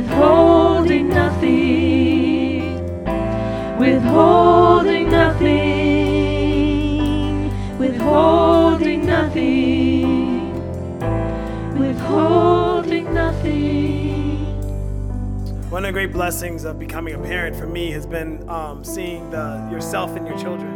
withholding 0.05 1.09
nothing, 1.09 2.75
withholding 3.79 5.09
nothing, 5.09 6.19
withholding 7.79 9.05
nothing, 9.05 10.53
withholding 11.79 13.13
nothing. 13.13 14.45
One 15.71 15.83
of 15.83 15.89
the 15.89 15.93
great 15.93 16.13
blessings 16.13 16.65
of 16.65 16.77
becoming 16.77 17.15
a 17.15 17.19
parent 17.19 17.55
for 17.55 17.65
me 17.65 17.89
has 17.91 18.05
been 18.05 18.47
um, 18.47 18.83
seeing 18.83 19.31
the 19.31 19.67
yourself 19.71 20.15
and 20.15 20.27
your 20.27 20.37
children. 20.37 20.74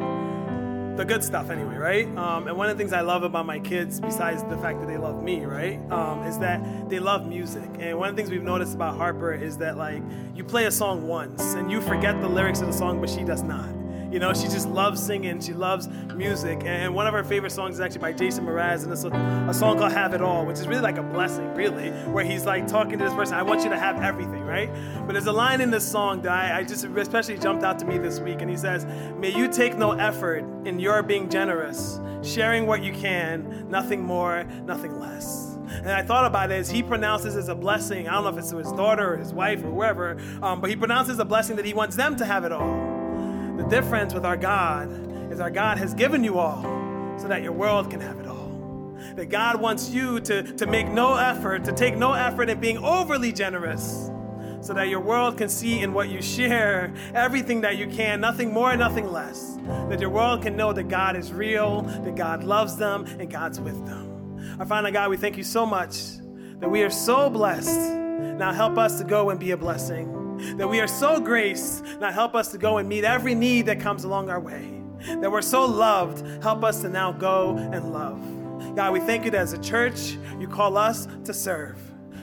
The 0.99 1.05
good 1.05 1.23
stuff, 1.23 1.49
anyway, 1.49 1.77
right? 1.77 2.17
Um, 2.17 2.49
and 2.49 2.57
one 2.57 2.69
of 2.69 2.77
the 2.77 2.83
things 2.83 2.91
I 2.91 2.99
love 2.99 3.23
about 3.23 3.45
my 3.45 3.57
kids, 3.57 4.01
besides 4.01 4.43
the 4.43 4.57
fact 4.57 4.81
that 4.81 4.87
they 4.87 4.97
love 4.97 5.23
me, 5.23 5.45
right, 5.45 5.79
um, 5.89 6.23
is 6.23 6.37
that 6.39 6.89
they 6.89 6.99
love 6.99 7.25
music. 7.25 7.69
And 7.79 7.97
one 7.97 8.09
of 8.09 8.17
the 8.17 8.21
things 8.21 8.29
we've 8.29 8.43
noticed 8.43 8.75
about 8.75 8.97
Harper 8.97 9.31
is 9.31 9.55
that, 9.59 9.77
like, 9.77 10.03
you 10.35 10.43
play 10.43 10.65
a 10.65 10.71
song 10.71 11.07
once 11.07 11.53
and 11.53 11.71
you 11.71 11.79
forget 11.79 12.19
the 12.19 12.27
lyrics 12.27 12.59
of 12.59 12.67
the 12.67 12.73
song, 12.73 12.99
but 12.99 13.09
she 13.09 13.23
does 13.23 13.43
not. 13.43 13.78
You 14.11 14.17
know, 14.17 14.33
she 14.33 14.47
just 14.47 14.67
loves 14.67 15.01
singing. 15.01 15.39
She 15.39 15.53
loves 15.53 15.87
music. 16.15 16.63
And 16.65 16.95
one 16.95 17.05
of 17.05 17.13
her 17.13 17.23
favorite 17.23 17.51
songs 17.51 17.75
is 17.75 17.81
actually 17.81 18.01
by 18.01 18.13
Jason 18.13 18.45
Mraz, 18.45 18.83
and 18.83 18.91
it's 18.91 19.03
a, 19.03 19.09
a 19.49 19.53
song 19.53 19.77
called 19.77 19.91
Have 19.91 20.13
It 20.15 20.21
All, 20.21 20.45
which 20.45 20.57
is 20.57 20.67
really 20.67 20.81
like 20.81 20.97
a 20.97 21.03
blessing, 21.03 21.53
really, 21.53 21.91
where 22.11 22.25
he's 22.25 22.45
like 22.45 22.67
talking 22.67 22.97
to 22.97 23.05
this 23.05 23.13
person, 23.13 23.35
I 23.35 23.43
want 23.43 23.63
you 23.63 23.69
to 23.69 23.77
have 23.77 24.01
everything, 24.01 24.41
right? 24.41 24.69
But 25.05 25.13
there's 25.13 25.27
a 25.27 25.31
line 25.31 25.61
in 25.61 25.69
this 25.69 25.89
song 25.89 26.23
that 26.23 26.31
I, 26.31 26.59
I 26.59 26.63
just 26.63 26.83
especially 26.83 27.37
jumped 27.37 27.63
out 27.63 27.77
to 27.79 27.85
me 27.85 27.97
this 27.97 28.19
week, 28.19 28.41
and 28.41 28.49
he 28.49 28.57
says, 28.57 28.85
May 29.17 29.35
you 29.35 29.47
take 29.47 29.77
no 29.77 29.91
effort 29.91 30.43
in 30.65 30.79
your 30.79 31.03
being 31.03 31.29
generous, 31.29 31.99
sharing 32.23 32.65
what 32.65 32.83
you 32.83 32.93
can, 32.93 33.69
nothing 33.69 34.01
more, 34.01 34.43
nothing 34.65 34.99
less. 34.99 35.55
And 35.69 35.91
I 35.91 36.01
thought 36.01 36.25
about 36.25 36.51
it 36.51 36.55
as 36.55 36.69
he 36.69 36.81
pronounces 36.81 37.35
as 37.35 37.47
a 37.47 37.55
blessing. 37.55 38.07
I 38.07 38.13
don't 38.13 38.23
know 38.23 38.29
if 38.31 38.37
it's 38.37 38.49
to 38.49 38.57
his 38.57 38.71
daughter 38.71 39.13
or 39.13 39.17
his 39.17 39.33
wife 39.33 39.63
or 39.63 39.69
whoever, 39.69 40.17
um, 40.41 40.61
but 40.61 40.69
he 40.71 40.75
pronounces 40.75 41.19
a 41.19 41.25
blessing 41.25 41.55
that 41.57 41.65
he 41.65 41.75
wants 41.75 41.95
them 41.95 42.15
to 42.17 42.25
have 42.25 42.43
it 42.43 42.51
all. 42.51 42.88
The 43.59 43.67
difference 43.67 44.13
with 44.13 44.25
our 44.25 44.37
God 44.37 44.89
is 45.33 45.41
our 45.41 45.51
God 45.51 45.79
has 45.79 45.93
given 45.93 46.23
you 46.23 46.39
all 46.39 46.63
so 47.19 47.27
that 47.27 47.43
your 47.43 47.51
world 47.51 47.91
can 47.91 47.99
have 47.99 48.17
it 48.17 48.25
all. 48.25 48.97
That 49.17 49.25
God 49.25 49.59
wants 49.59 49.89
you 49.89 50.21
to, 50.21 50.43
to 50.43 50.65
make 50.65 50.87
no 50.87 51.15
effort, 51.15 51.65
to 51.65 51.73
take 51.73 51.97
no 51.97 52.13
effort 52.13 52.49
in 52.49 52.61
being 52.61 52.77
overly 52.77 53.33
generous, 53.33 54.09
so 54.61 54.73
that 54.75 54.87
your 54.87 55.01
world 55.01 55.37
can 55.37 55.49
see 55.49 55.81
in 55.81 55.93
what 55.93 56.07
you 56.07 56.21
share 56.21 56.93
everything 57.13 57.59
that 57.59 57.75
you 57.75 57.87
can, 57.87 58.21
nothing 58.21 58.53
more, 58.53 58.77
nothing 58.77 59.11
less. 59.11 59.57
That 59.89 59.99
your 59.99 60.09
world 60.09 60.41
can 60.41 60.55
know 60.55 60.71
that 60.71 60.87
God 60.87 61.17
is 61.17 61.33
real, 61.33 61.81
that 61.81 62.15
God 62.15 62.45
loves 62.45 62.77
them, 62.77 63.03
and 63.19 63.29
God's 63.29 63.59
with 63.59 63.85
them. 63.85 64.57
Our 64.57 64.65
Father 64.65 64.89
God, 64.89 65.09
we 65.09 65.17
thank 65.17 65.35
you 65.35 65.43
so 65.43 65.65
much 65.65 65.99
that 66.59 66.71
we 66.71 66.81
are 66.83 66.89
so 66.89 67.29
blessed. 67.29 67.77
Now 68.37 68.53
help 68.53 68.77
us 68.77 68.99
to 68.99 69.03
go 69.03 69.31
and 69.31 69.39
be 69.39 69.51
a 69.51 69.57
blessing 69.57 70.18
that 70.57 70.67
we 70.67 70.79
are 70.79 70.87
so 70.87 71.19
graced. 71.19 71.83
Now 71.99 72.11
help 72.11 72.35
us 72.35 72.51
to 72.51 72.57
go 72.57 72.77
and 72.77 72.87
meet 72.87 73.03
every 73.03 73.35
need 73.35 73.65
that 73.67 73.79
comes 73.79 74.03
along 74.03 74.29
our 74.29 74.39
way. 74.39 74.81
That 75.05 75.31
we're 75.31 75.41
so 75.41 75.65
loved. 75.65 76.43
Help 76.43 76.63
us 76.63 76.81
to 76.81 76.89
now 76.89 77.11
go 77.11 77.57
and 77.57 77.93
love. 77.93 78.75
God, 78.75 78.93
we 78.93 78.99
thank 78.99 79.25
you 79.25 79.31
that 79.31 79.41
as 79.41 79.53
a 79.53 79.57
church, 79.57 80.17
you 80.39 80.47
call 80.47 80.77
us 80.77 81.07
to 81.25 81.33
serve. 81.33 81.77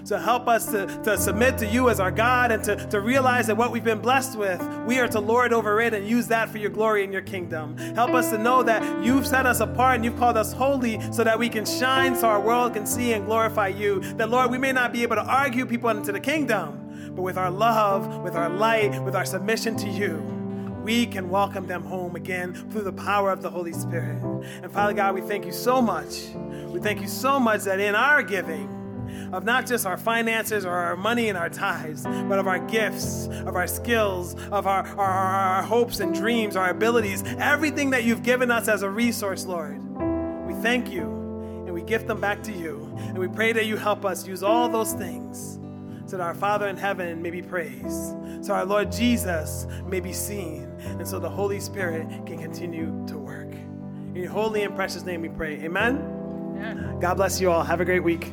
So 0.07 0.19
help 0.19 0.47
us 0.47 0.67
to, 0.67 0.87
to 1.03 1.19
submit 1.19 1.59
to 1.59 1.67
you 1.67 1.91
as 1.91 1.99
our 1.99 2.13
God 2.13 2.53
and 2.53 2.63
to, 2.63 2.77
to 2.91 3.01
realize 3.01 3.49
that 3.49 3.57
what 3.57 3.73
we've 3.73 3.83
been 3.83 3.99
blessed 3.99 4.39
with, 4.39 4.63
we 4.87 5.01
are 5.01 5.09
to 5.09 5.19
lord 5.19 5.53
over 5.53 5.81
it 5.81 5.95
and 5.95 6.07
use 6.07 6.29
that 6.29 6.49
for 6.49 6.59
your 6.59 6.71
glory 6.71 7.03
and 7.03 7.13
your 7.13 7.23
kingdom. 7.23 7.77
Help 7.77 8.13
us 8.13 8.31
to 8.31 8.39
know 8.39 8.63
that 8.63 9.05
you've 9.05 9.27
set 9.27 9.47
us 9.47 9.59
apart 9.59 9.97
and 9.97 10.05
you've 10.05 10.17
called 10.17 10.37
us 10.37 10.53
holy 10.53 11.01
so 11.11 11.25
that 11.25 11.37
we 11.37 11.49
can 11.49 11.65
shine 11.65 12.15
so 12.15 12.29
our 12.29 12.41
world 12.41 12.75
can 12.75 12.87
see 12.87 13.15
and 13.15 13.27
glorify 13.27 13.67
you. 13.67 13.99
That, 14.15 14.31
Lord, 14.31 14.53
we 14.53 14.59
may 14.59 14.71
not 14.71 14.93
be 14.93 15.03
able 15.03 15.17
to 15.17 15.25
argue 15.25 15.67
people 15.67 15.91
into 15.91 16.13
the 16.13 16.21
kingdom, 16.21 16.86
but 17.17 17.23
with 17.23 17.39
our 17.39 17.51
love, 17.51 18.23
with 18.23 18.35
our 18.35 18.51
light, 18.51 19.03
with 19.03 19.17
our 19.17 19.25
submission 19.25 19.75
to 19.77 19.89
you, 19.89 20.19
we 20.85 21.07
can 21.07 21.31
welcome 21.31 21.67
them 21.67 21.83
home 21.83 22.15
again 22.15 22.53
through 22.71 22.83
the 22.83 22.93
power 22.93 23.33
of 23.33 23.41
the 23.41 23.49
Holy 23.49 23.73
Spirit. 23.73 24.23
And 24.63 24.71
Father 24.71 24.93
God, 24.93 25.15
we 25.15 25.23
thank 25.23 25.47
you 25.47 25.51
so 25.51 25.81
much. 25.81 26.29
We 26.69 26.79
thank 26.79 27.01
you 27.01 27.09
so 27.09 27.41
much 27.41 27.63
that 27.63 27.81
in 27.81 27.95
our 27.95 28.23
giving, 28.23 28.75
of 29.33 29.45
not 29.45 29.67
just 29.67 29.87
our 29.87 29.97
finances 29.97 30.67
or 30.67 30.73
our 30.73 30.95
money 30.95 31.31
and 31.31 31.39
our 31.39 31.49
tithes, 31.49 32.05
but 32.05 32.39
of 32.39 32.47
our 32.47 32.59
gifts, 32.59 33.29
of 33.47 33.57
our 33.57 33.67
skills, 33.67 34.35
of 34.53 34.67
our, 34.67 34.87
our, 34.99 35.11
our, 35.11 35.63
hopes 35.63 36.01
and 36.01 36.15
dreams, 36.15 36.55
our 36.55 36.71
abilities, 36.71 37.25
everything 37.39 37.91
that 37.91 38.05
you've 38.05 38.23
given 38.23 38.51
us 38.51 38.69
as 38.69 38.83
a 38.83 38.91
resource, 38.91 39.47
Lord. 39.47 39.83
We 40.47 40.55
thank 40.63 40.93
you 40.93 41.03
and 41.65 41.73
we 41.73 41.83
gift 41.83 42.07
them 42.07 42.21
back 42.21 42.43
to 42.45 42.53
you. 42.53 42.93
And 42.99 43.19
we 43.19 43.29
pray 43.29 43.53
that 43.53 43.65
you 43.65 43.77
help 43.77 44.05
us 44.05 44.27
use 44.27 44.43
all 44.43 44.69
those 44.69 44.93
things 44.93 45.59
so 46.07 46.17
that 46.17 46.23
our 46.23 46.35
Father 46.35 46.69
in 46.69 46.77
heaven 46.77 47.21
may 47.21 47.31
be 47.31 47.43
praised, 47.43 48.15
so 48.41 48.55
our 48.55 48.65
Lord 48.65 48.93
Jesus 48.93 49.67
may 49.87 50.01
be 50.01 50.13
seen, 50.13 50.65
and 50.81 51.07
so 51.07 51.19
the 51.19 51.29
Holy 51.29 51.61
Spirit 51.61 52.09
can 52.27 52.39
continue 52.39 53.05
to 53.09 53.19
work. 53.19 53.53
In 54.15 54.23
your 54.23 54.31
holy 54.31 54.63
and 54.63 54.75
precious 54.75 55.03
name 55.03 55.21
we 55.21 55.29
pray. 55.29 55.63
Amen. 55.65 56.99
God 57.01 57.15
bless 57.15 57.41
you 57.41 57.51
all. 57.51 57.63
Have 57.63 57.81
a 57.81 57.85
great 57.85 58.03
week. 58.03 58.33